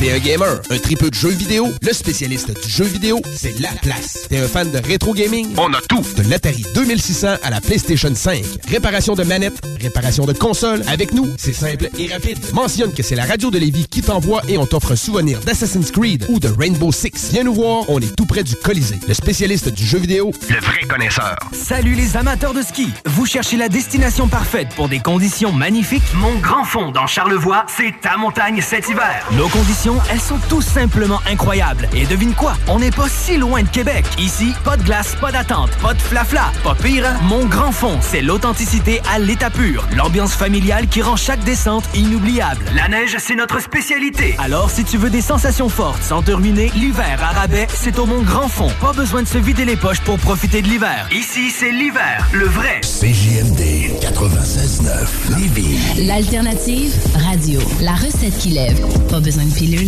T'es 0.00 0.10
un 0.12 0.18
gamer, 0.18 0.62
un 0.70 0.78
tripeux 0.78 1.10
de 1.10 1.14
jeux 1.14 1.28
vidéo, 1.28 1.68
le 1.82 1.92
spécialiste 1.92 2.58
du 2.64 2.70
jeu 2.70 2.84
vidéo, 2.84 3.20
c'est 3.36 3.60
la 3.60 3.68
place. 3.82 4.26
T'es 4.30 4.38
un 4.38 4.48
fan 4.48 4.70
de 4.70 4.78
rétro 4.78 5.12
gaming? 5.12 5.48
On 5.58 5.70
a 5.74 5.80
tout. 5.90 6.02
De 6.16 6.26
l'Atari 6.30 6.64
2600 6.74 7.36
à 7.42 7.50
la 7.50 7.60
PlayStation 7.60 8.10
5. 8.14 8.42
Réparation 8.70 9.14
de 9.14 9.24
manettes, 9.24 9.60
réparation 9.78 10.24
de 10.24 10.32
consoles. 10.32 10.82
Avec 10.88 11.12
nous, 11.12 11.28
c'est 11.36 11.52
simple 11.52 11.90
et 11.98 12.10
rapide. 12.10 12.38
Mentionne 12.54 12.94
que 12.94 13.02
c'est 13.02 13.14
la 13.14 13.26
radio 13.26 13.50
de 13.50 13.58
Lévis 13.58 13.88
qui 13.88 14.00
t'envoie 14.00 14.40
et 14.48 14.56
on 14.56 14.64
t'offre 14.64 14.92
un 14.92 14.96
souvenir 14.96 15.38
d'Assassin's 15.40 15.90
Creed 15.90 16.24
ou 16.30 16.40
de 16.40 16.48
Rainbow 16.48 16.92
Six. 16.92 17.28
Viens 17.32 17.44
nous 17.44 17.54
voir, 17.54 17.84
on 17.88 18.00
est 18.00 18.16
tout 18.16 18.24
près 18.24 18.42
du 18.42 18.54
Colisée. 18.56 18.98
Le 19.06 19.12
spécialiste 19.12 19.68
du 19.68 19.84
jeu 19.84 19.98
vidéo, 19.98 20.32
Le 20.48 20.60
vrai 20.60 20.80
connaisseur. 20.88 21.36
Salut 21.52 21.92
les 21.92 22.16
amateurs 22.16 22.54
de 22.54 22.62
ski! 22.62 22.88
Vous 23.04 23.26
cherchez 23.26 23.58
la 23.58 23.68
destination 23.68 24.28
parfaite 24.28 24.68
pour 24.76 24.88
des 24.88 25.00
conditions 25.00 25.52
magnifiques? 25.52 26.14
Mon 26.14 26.38
Grand 26.38 26.64
Fond 26.64 26.90
dans 26.90 27.06
Charlevoix, 27.06 27.66
c'est 27.68 27.92
ta 28.00 28.16
montagne 28.16 28.62
cet 28.62 28.88
hiver. 28.88 29.28
Nos 29.32 29.48
conditions, 29.48 29.89
elles 30.10 30.20
sont 30.20 30.38
tout 30.48 30.62
simplement 30.62 31.20
incroyables. 31.30 31.88
Et 31.94 32.06
devine 32.06 32.34
quoi? 32.34 32.54
On 32.68 32.78
n'est 32.78 32.90
pas 32.90 33.08
si 33.08 33.36
loin 33.36 33.62
de 33.62 33.68
Québec. 33.68 34.04
Ici, 34.18 34.52
pas 34.64 34.76
de 34.76 34.82
glace, 34.82 35.16
pas 35.20 35.32
d'attente, 35.32 35.70
pas 35.82 35.94
de 35.94 36.00
flafla. 36.00 36.52
Pas 36.62 36.74
pire, 36.74 37.06
hein? 37.06 37.18
Mon 37.22 37.46
Grand 37.46 37.72
Fond, 37.72 37.98
c'est 38.00 38.22
l'authenticité 38.22 39.00
à 39.12 39.18
l'état 39.18 39.50
pur. 39.50 39.86
L'ambiance 39.96 40.34
familiale 40.34 40.86
qui 40.88 41.02
rend 41.02 41.16
chaque 41.16 41.42
descente 41.44 41.84
inoubliable. 41.94 42.64
La 42.74 42.88
neige, 42.88 43.16
c'est 43.18 43.34
notre 43.34 43.60
spécialité. 43.60 44.36
Alors, 44.38 44.70
si 44.70 44.84
tu 44.84 44.96
veux 44.96 45.10
des 45.10 45.22
sensations 45.22 45.68
fortes 45.68 46.02
sans 46.02 46.22
te 46.22 46.30
ruiner, 46.30 46.70
l'hiver 46.74 47.18
à 47.22 47.32
rabais, 47.40 47.66
c'est 47.74 47.98
au 47.98 48.06
Mont 48.06 48.22
Grand 48.22 48.48
Fond. 48.48 48.70
Pas 48.80 48.92
besoin 48.92 49.22
de 49.22 49.28
se 49.28 49.38
vider 49.38 49.64
les 49.64 49.76
poches 49.76 50.00
pour 50.00 50.18
profiter 50.18 50.62
de 50.62 50.68
l'hiver. 50.68 51.08
Ici, 51.12 51.50
c'est 51.50 51.70
l'hiver, 51.72 52.26
le 52.32 52.46
vrai. 52.46 52.80
CJMD 52.82 53.60
96.9 54.00 55.38
Lévis. 55.38 56.06
L'alternative 56.06 56.92
radio. 57.28 57.60
La 57.80 57.92
recette 57.92 58.36
qui 58.38 58.50
lève. 58.50 58.80
Pas 59.08 59.20
besoin 59.20 59.44
de 59.44 59.54
pilule. 59.54 59.79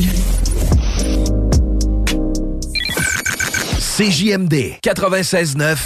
CJMD 3.99 4.79
96.9 4.83 5.77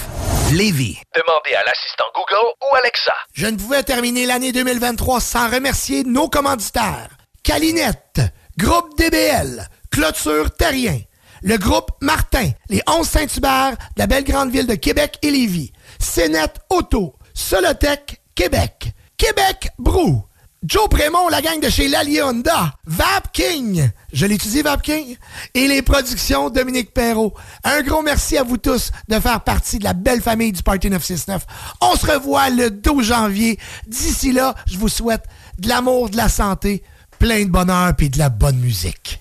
Lévis. 0.52 0.99
Demandez 1.12 1.55
à 1.57 1.65
l'assistant 1.65 2.05
Google 2.15 2.55
ou 2.62 2.76
Alexa. 2.76 3.12
Je 3.33 3.47
ne 3.47 3.57
pouvais 3.57 3.83
terminer 3.83 4.26
l'année 4.26 4.52
2023 4.52 5.18
sans 5.20 5.51
remercier 5.51 6.05
nos 6.05 6.28
commanditaires. 6.28 7.09
Calinette, 7.43 8.20
Groupe 8.57 8.97
DBL, 8.97 9.68
Clôture 9.91 10.52
Terrien, 10.52 11.01
le 11.43 11.57
groupe 11.57 11.91
Martin, 12.01 12.51
les 12.68 12.83
11 12.89 13.05
Saint-Hubert 13.05 13.73
de 13.73 13.76
la 13.99 14.07
belle 14.07 14.23
grande 14.23 14.52
ville 14.52 14.68
de 14.68 14.76
Québec 14.76 15.18
et 15.23 15.33
Lévis, 15.33 15.73
Cénet 15.99 16.52
Auto, 16.70 17.17
Solotech 17.35 18.20
Québec, 18.36 18.93
Québec 19.17 19.70
Brou, 19.81 20.23
Joe 20.65 20.89
Prémont, 20.89 21.28
la 21.28 21.43
gang 21.43 21.60
de 21.60 21.68
chez 21.68 21.86
Lalier 21.86 22.23
Honda, 22.23 22.73
Vap 22.86 23.31
King, 23.33 23.91
je 24.12 24.26
l'étudie 24.26 24.62
Vap 24.62 24.81
King, 24.81 25.17
et 25.55 25.68
les 25.68 25.83
productions 25.83 26.49
Dominique 26.49 26.94
Perrault. 26.94 27.35
Un 27.62 27.83
gros 27.83 28.02
merci 28.02 28.39
à 28.39 28.43
vous 28.43 28.57
tous 28.57 28.91
de 29.07 29.20
faire 29.20 29.43
partie 29.43 29.78
de 29.78 29.85
la 29.85 29.93
belle 29.93 30.23
famille 30.23 30.52
du 30.52 30.62
Party 30.62 30.89
969. 30.89 31.47
On 31.83 31.94
se 31.94 32.07
revoit 32.07 32.49
le 32.51 32.70
12 32.70 33.05
janvier. 33.05 33.59
D'ici 33.86 34.33
là, 34.33 34.55
je 34.67 34.78
vous 34.78 34.89
souhaite 34.89 35.25
de 35.59 35.68
l'amour, 35.68 36.09
de 36.09 36.17
la 36.17 36.31
santé, 36.31 36.83
plein 37.18 37.44
de 37.44 37.51
bonheur 37.51 37.93
et 37.99 38.09
de 38.09 38.18
la 38.18 38.31
bonne 38.31 38.59
musique. 38.59 39.20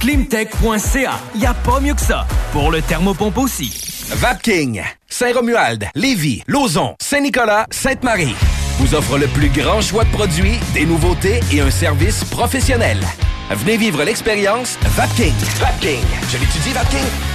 Climtech.ca. 0.00 1.20
Y 1.36 1.46
a 1.46 1.54
pas 1.54 1.80
mieux 1.80 1.94
que 1.94 2.00
ça. 2.00 2.26
Pour 2.52 2.70
le 2.70 2.82
thermopompe 2.82 3.38
aussi. 3.38 4.06
Vapking, 4.10 4.82
Saint-Romuald, 5.08 5.88
Lévis, 5.94 6.42
Lauson, 6.48 6.94
Saint-Nicolas, 7.00 7.66
Sainte-Marie 7.70 8.34
vous 8.80 8.94
offre 8.94 9.18
le 9.18 9.26
plus 9.26 9.50
grand 9.50 9.82
choix 9.82 10.04
de 10.04 10.10
produits, 10.10 10.58
des 10.72 10.86
nouveautés 10.86 11.40
et 11.52 11.60
un 11.60 11.70
service 11.70 12.24
professionnel. 12.24 12.98
Venez 13.50 13.76
vivre 13.76 14.02
l'expérience 14.02 14.78
Vapking. 14.96 15.34
Vapking. 15.58 16.00
Je 16.30 16.38
l'étudie, 16.38 16.72
Vapking. 16.72 17.29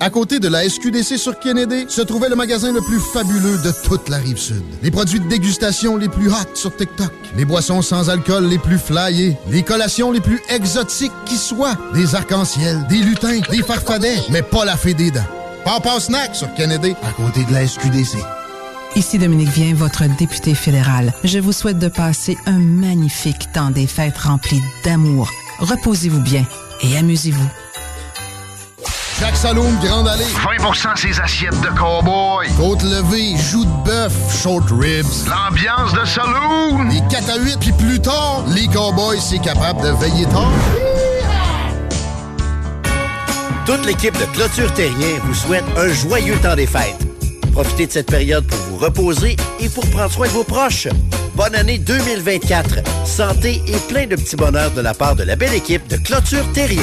À 0.00 0.10
côté 0.10 0.40
de 0.40 0.48
la 0.48 0.68
SQDC 0.68 1.16
sur 1.16 1.38
Kennedy 1.38 1.86
se 1.88 2.00
trouvait 2.00 2.28
le 2.28 2.34
magasin 2.34 2.72
le 2.72 2.80
plus 2.80 2.98
fabuleux 2.98 3.58
de 3.58 3.72
toute 3.84 4.08
la 4.08 4.16
rive 4.18 4.36
sud. 4.36 4.62
Les 4.82 4.90
produits 4.90 5.20
de 5.20 5.28
dégustation 5.28 5.96
les 5.96 6.08
plus 6.08 6.28
hot 6.28 6.54
sur 6.54 6.74
TikTok, 6.74 7.12
les 7.36 7.44
boissons 7.44 7.82
sans 7.82 8.10
alcool 8.10 8.46
les 8.46 8.58
plus 8.58 8.78
flyées, 8.78 9.36
les 9.48 9.62
collations 9.62 10.10
les 10.10 10.20
plus 10.20 10.40
exotiques 10.48 11.12
qui 11.24 11.36
soient, 11.36 11.76
des 11.94 12.14
arcs-en-ciel, 12.14 12.84
des 12.88 12.98
lutins, 12.98 13.40
des 13.50 13.62
farfadets, 13.62 14.22
mais 14.30 14.42
pas 14.42 14.64
la 14.64 14.76
fée 14.76 14.94
des 14.94 15.10
dents. 15.10 15.20
Papa 15.64 16.00
Snack 16.00 16.34
sur 16.34 16.52
Kennedy, 16.54 16.94
à 17.02 17.12
côté 17.12 17.44
de 17.44 17.52
la 17.52 17.66
SQDC. 17.66 18.18
Ici 18.96 19.18
Dominique 19.18 19.50
Vien, 19.50 19.72
votre 19.74 20.04
député 20.18 20.54
fédéral. 20.54 21.14
Je 21.22 21.38
vous 21.38 21.52
souhaite 21.52 21.78
de 21.78 21.88
passer 21.88 22.36
un 22.46 22.58
magnifique 22.58 23.52
temps 23.52 23.70
des 23.70 23.86
fêtes 23.86 24.18
rempli 24.18 24.60
d'amour. 24.84 25.30
Reposez-vous 25.60 26.20
bien 26.20 26.44
et 26.82 26.96
amusez-vous. 26.96 27.48
Jacques 29.22 29.36
Saloum, 29.36 29.78
Grande 29.80 30.08
Allée. 30.08 30.24
20% 30.24 30.96
ses 30.96 31.20
assiettes 31.20 31.60
de 31.60 31.68
cowboy. 31.78 32.48
Côte 32.56 32.82
levée, 32.82 33.36
joues 33.38 33.64
de 33.64 33.84
bœuf, 33.84 34.12
short 34.42 34.64
ribs. 34.72 35.06
L'ambiance 35.28 35.92
de 35.92 36.04
saloon. 36.04 36.88
Les 36.90 37.00
4 37.08 37.30
à 37.30 37.38
8, 37.38 37.56
puis 37.60 37.70
plus 37.70 38.00
tard, 38.00 38.42
les 38.48 38.66
cowboys, 38.66 39.20
c'est 39.20 39.38
capable 39.38 39.80
de 39.80 39.90
veiller 39.90 40.24
tard. 40.24 40.50
Toute 43.64 43.86
l'équipe 43.86 44.18
de 44.18 44.24
Clôture 44.34 44.74
Terrien 44.74 45.20
vous 45.22 45.34
souhaite 45.34 45.64
un 45.76 45.92
joyeux 45.92 46.36
temps 46.42 46.56
des 46.56 46.66
fêtes. 46.66 46.98
Profitez 47.52 47.86
de 47.86 47.92
cette 47.92 48.10
période 48.10 48.44
pour 48.44 48.58
vous 48.70 48.76
reposer 48.78 49.36
et 49.60 49.68
pour 49.68 49.88
prendre 49.90 50.10
soin 50.10 50.26
de 50.26 50.32
vos 50.32 50.42
proches. 50.42 50.88
Bonne 51.36 51.54
année 51.54 51.78
2024. 51.78 53.06
Santé 53.06 53.62
et 53.68 53.78
plein 53.88 54.08
de 54.08 54.16
petits 54.16 54.34
bonheurs 54.34 54.72
de 54.72 54.80
la 54.80 54.94
part 54.94 55.14
de 55.14 55.22
la 55.22 55.36
belle 55.36 55.54
équipe 55.54 55.86
de 55.86 55.96
Clôture 55.98 56.44
Terrien. 56.52 56.82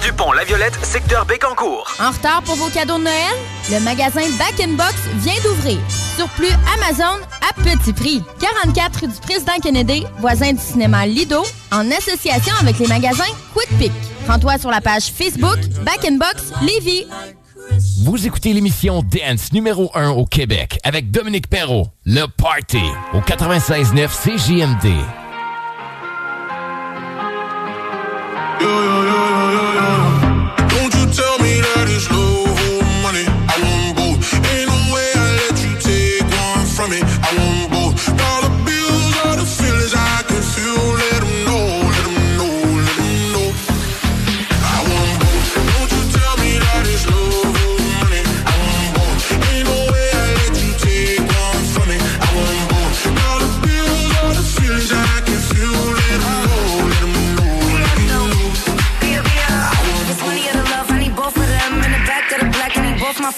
du 0.01 0.11
pont 0.13 0.31
La 0.31 0.43
Violette, 0.43 0.77
secteur 0.83 1.25
Bécancourt. 1.25 1.87
En 1.99 2.11
retard 2.11 2.41
pour 2.43 2.55
vos 2.55 2.69
cadeaux 2.69 2.97
de 2.97 3.03
Noël? 3.03 3.35
Le 3.69 3.79
magasin 3.79 4.21
Back 4.37 4.59
in 4.59 4.73
Box 4.73 4.95
vient 5.17 5.39
d'ouvrir. 5.43 5.77
Surplus 6.17 6.53
Amazon 6.75 7.19
à 7.47 7.53
petit 7.53 7.93
prix. 7.93 8.23
44 8.39 9.01
rue 9.01 9.07
du 9.07 9.19
Président 9.19 9.59
Kennedy, 9.61 10.05
voisin 10.19 10.53
du 10.53 10.59
cinéma 10.59 11.05
Lido, 11.05 11.43
en 11.71 11.89
association 11.91 12.53
avec 12.59 12.79
les 12.79 12.87
magasins 12.87 13.23
Quick 13.53 13.69
Pick. 13.77 13.91
Rends-toi 14.27 14.57
sur 14.57 14.71
la 14.71 14.81
page 14.81 15.11
Facebook 15.11 15.59
Back 15.83 16.05
in 16.05 16.17
Box 16.17 16.51
Lévis. 16.61 17.05
Vous 18.03 18.25
écoutez 18.25 18.53
l'émission 18.53 19.03
Dance 19.03 19.53
numéro 19.53 19.91
1 19.93 20.09
au 20.09 20.25
Québec 20.25 20.79
avec 20.83 21.11
Dominique 21.11 21.47
Perrault, 21.47 21.87
Le 22.05 22.25
Party, 22.25 22.81
au 23.13 23.19
96.9 23.19 24.07
CJMD. 24.09 25.20
Don't 30.69 30.93
you 30.93 31.05
tell 31.13 31.37
me 31.39 31.61
that 31.61 31.70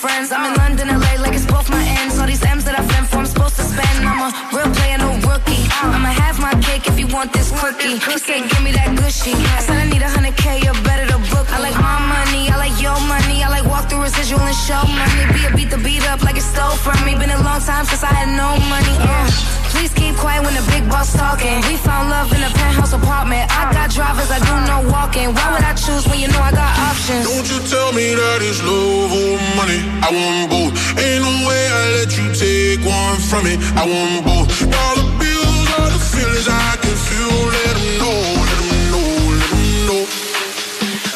friends. 0.03 0.33
I'm 0.33 0.43
in 0.51 0.53
London, 0.59 0.87
LA, 0.99 1.13
like 1.23 1.33
it's 1.39 1.45
both 1.45 1.69
my 1.69 1.83
ends. 1.99 2.19
All 2.19 2.27
these 2.27 2.43
M's 2.43 2.65
that 2.65 2.75
I 2.77 2.83
flame 2.89 3.05
for, 3.05 3.19
I'm 3.23 3.25
supposed 3.25 3.55
to 3.55 3.63
spend. 3.63 3.95
I'm 4.03 4.19
a 4.27 4.29
real 4.55 4.69
player, 4.75 4.97
no 4.97 5.11
rookie. 5.29 5.63
I'ma 5.79 6.11
have 6.23 6.37
my 6.47 6.53
cake 6.67 6.85
if 6.91 6.99
you 6.99 7.07
want 7.07 7.31
this 7.31 7.49
cookie. 7.59 7.95
He 8.07 8.15
said, 8.25 8.41
give 8.51 8.63
me 8.67 8.71
that 8.79 8.89
gushy. 8.99 9.31
I 9.57 9.59
said, 9.65 9.77
I 9.83 9.85
need 9.91 10.01
a 10.01 10.09
hundred 10.15 10.35
K, 10.35 10.59
you 10.65 10.73
better. 10.83 11.12
I 11.51 11.59
like 11.59 11.75
my 11.75 11.99
money, 12.15 12.49
I 12.49 12.57
like 12.57 12.75
your 12.81 12.99
money. 13.07 13.43
I 13.43 13.49
like 13.49 13.65
walk 13.65 13.89
through 13.89 14.03
residual 14.03 14.41
and 14.41 14.55
show 14.55 14.83
money. 14.87 15.23
Be 15.33 15.41
a 15.45 15.51
beat 15.55 15.69
the 15.69 15.77
beat 15.77 16.03
up 16.07 16.21
like 16.23 16.37
it 16.37 16.45
stole 16.45 16.77
from 16.77 16.97
me. 17.05 17.15
Been 17.15 17.31
a 17.31 17.41
long 17.43 17.61
time 17.61 17.85
since 17.85 18.03
I 18.03 18.11
had 18.13 18.29
no 18.35 18.55
money. 18.69 18.95
Uh. 18.99 19.53
Please 19.73 19.91
keep 19.93 20.15
quiet 20.15 20.45
when 20.45 20.53
the 20.53 20.61
big 20.69 20.87
boss 20.87 21.11
talking. 21.17 21.57
We 21.67 21.75
found 21.81 22.09
love 22.09 22.31
in 22.31 22.43
a 22.45 22.51
penthouse 22.53 22.93
apartment. 22.93 23.49
I 23.49 23.73
got 23.73 23.89
drivers, 23.89 24.29
I 24.29 24.37
do 24.37 24.55
no 24.69 24.77
walking. 24.93 25.33
Why 25.33 25.47
would 25.51 25.65
I 25.65 25.73
choose 25.73 26.05
when 26.07 26.19
you 26.21 26.29
know 26.29 26.39
I 26.39 26.51
got 26.53 26.71
options? 26.89 27.25
Don't 27.25 27.47
you 27.49 27.59
tell 27.67 27.89
me 27.91 28.13
that 28.13 28.39
it's 28.45 28.61
love 28.61 29.09
or 29.11 29.33
money. 29.57 29.81
I 30.05 30.09
want 30.13 30.45
both. 30.53 30.71
Ain't 31.01 31.25
no 31.25 31.33
way 31.49 31.63
I 31.73 31.81
let 31.97 32.09
you 32.13 32.25
take 32.37 32.85
one 32.85 33.17
from 33.17 33.49
me. 33.49 33.57
I 33.73 33.83
want 33.89 34.21
both. 34.29 34.47
Dollar 34.61 35.09
bills 35.17 35.67
are 35.81 35.89
the 35.89 36.01
feelings 36.13 36.47
I 36.47 36.77
can 36.77 36.95
feel. 37.07 37.33
Let 37.57 37.73
'em 37.73 37.97
know, 37.97 38.13
let 38.13 38.29
'em 38.29 38.37
know, 38.37 38.42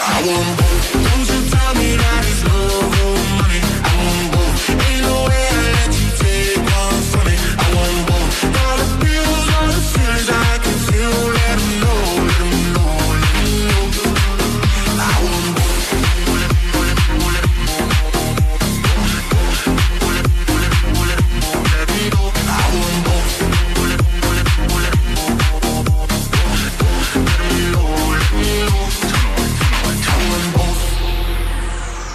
Don't 0.08 1.28
you 1.30 1.50
tell 1.50 1.74
me 1.76 1.98
that 1.98 2.17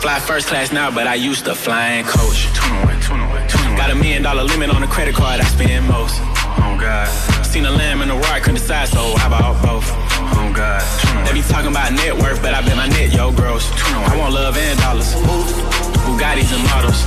fly 0.02 0.18
first 0.18 0.48
class 0.48 0.72
now, 0.72 0.90
but 0.90 1.06
I 1.06 1.14
used 1.14 1.44
to 1.44 1.54
fly 1.54 2.02
in 2.02 2.04
coach. 2.04 2.50
21, 2.58 2.98
21, 3.06 3.46
21. 3.46 3.76
Got 3.78 3.90
a 3.92 3.94
million 3.94 4.22
dollar 4.26 4.42
limit 4.42 4.68
on 4.74 4.80
the 4.80 4.90
credit 4.90 5.14
card, 5.14 5.38
I 5.38 5.46
spend 5.46 5.86
most. 5.86 6.18
Oh 6.58 6.74
God. 6.74 7.06
Seen 7.46 7.66
a 7.66 7.70
lamb 7.70 8.02
and 8.02 8.10
a 8.10 8.18
roar, 8.18 8.42
couldn't 8.42 8.58
decide, 8.58 8.88
so 8.88 9.14
I 9.22 9.30
bought 9.30 9.62
both. 9.62 9.86
Oh 10.34 10.50
God. 10.50 10.82
They 11.22 11.38
be 11.38 11.42
talking 11.46 11.70
about 11.70 11.94
net 11.94 12.18
worth, 12.18 12.42
but 12.42 12.52
I 12.52 12.66
bet 12.66 12.76
my 12.76 12.88
net 12.88 13.14
yo 13.14 13.30
gross. 13.30 13.70
I 14.10 14.18
want 14.18 14.34
love 14.34 14.58
and 14.58 14.76
dollars. 14.82 15.14
Bugattis 16.02 16.50
and 16.50 16.66
models. 16.66 16.98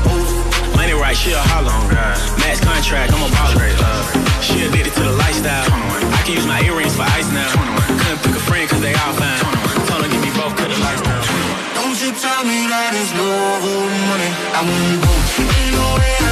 Money 0.80 0.96
right, 0.96 1.18
she 1.20 1.36
a 1.36 1.44
holler. 1.52 1.76
Oh 1.76 1.92
God. 1.92 2.16
Max 2.40 2.64
contract, 2.64 3.12
I'm 3.12 3.28
a 3.28 3.30
baller. 3.36 3.60
Straight 3.60 3.80
love. 3.84 4.08
She 4.40 4.64
addicted 4.64 4.96
to 4.96 5.04
the 5.04 5.16
lifestyle. 5.20 5.68
I 6.16 6.24
can 6.24 6.40
use 6.40 6.48
my 6.48 6.64
earrings 6.64 6.96
for 6.96 7.04
ice 7.04 7.28
now. 7.36 7.52
Couldn't 8.00 8.24
pick 8.24 8.36
a 8.40 8.44
friend 8.48 8.70
cause 8.70 8.80
they 8.80 8.96
all 8.96 9.12
fine. 9.20 9.55
Me 12.46 12.68
that 12.70 12.94
it's 12.94 13.12
no 13.18 13.26
money. 14.10 14.32
I 14.54 14.62
want 14.62 15.02
both. 15.02 15.40
Ain't 15.42 15.74
no 15.74 15.88
way 15.98 16.25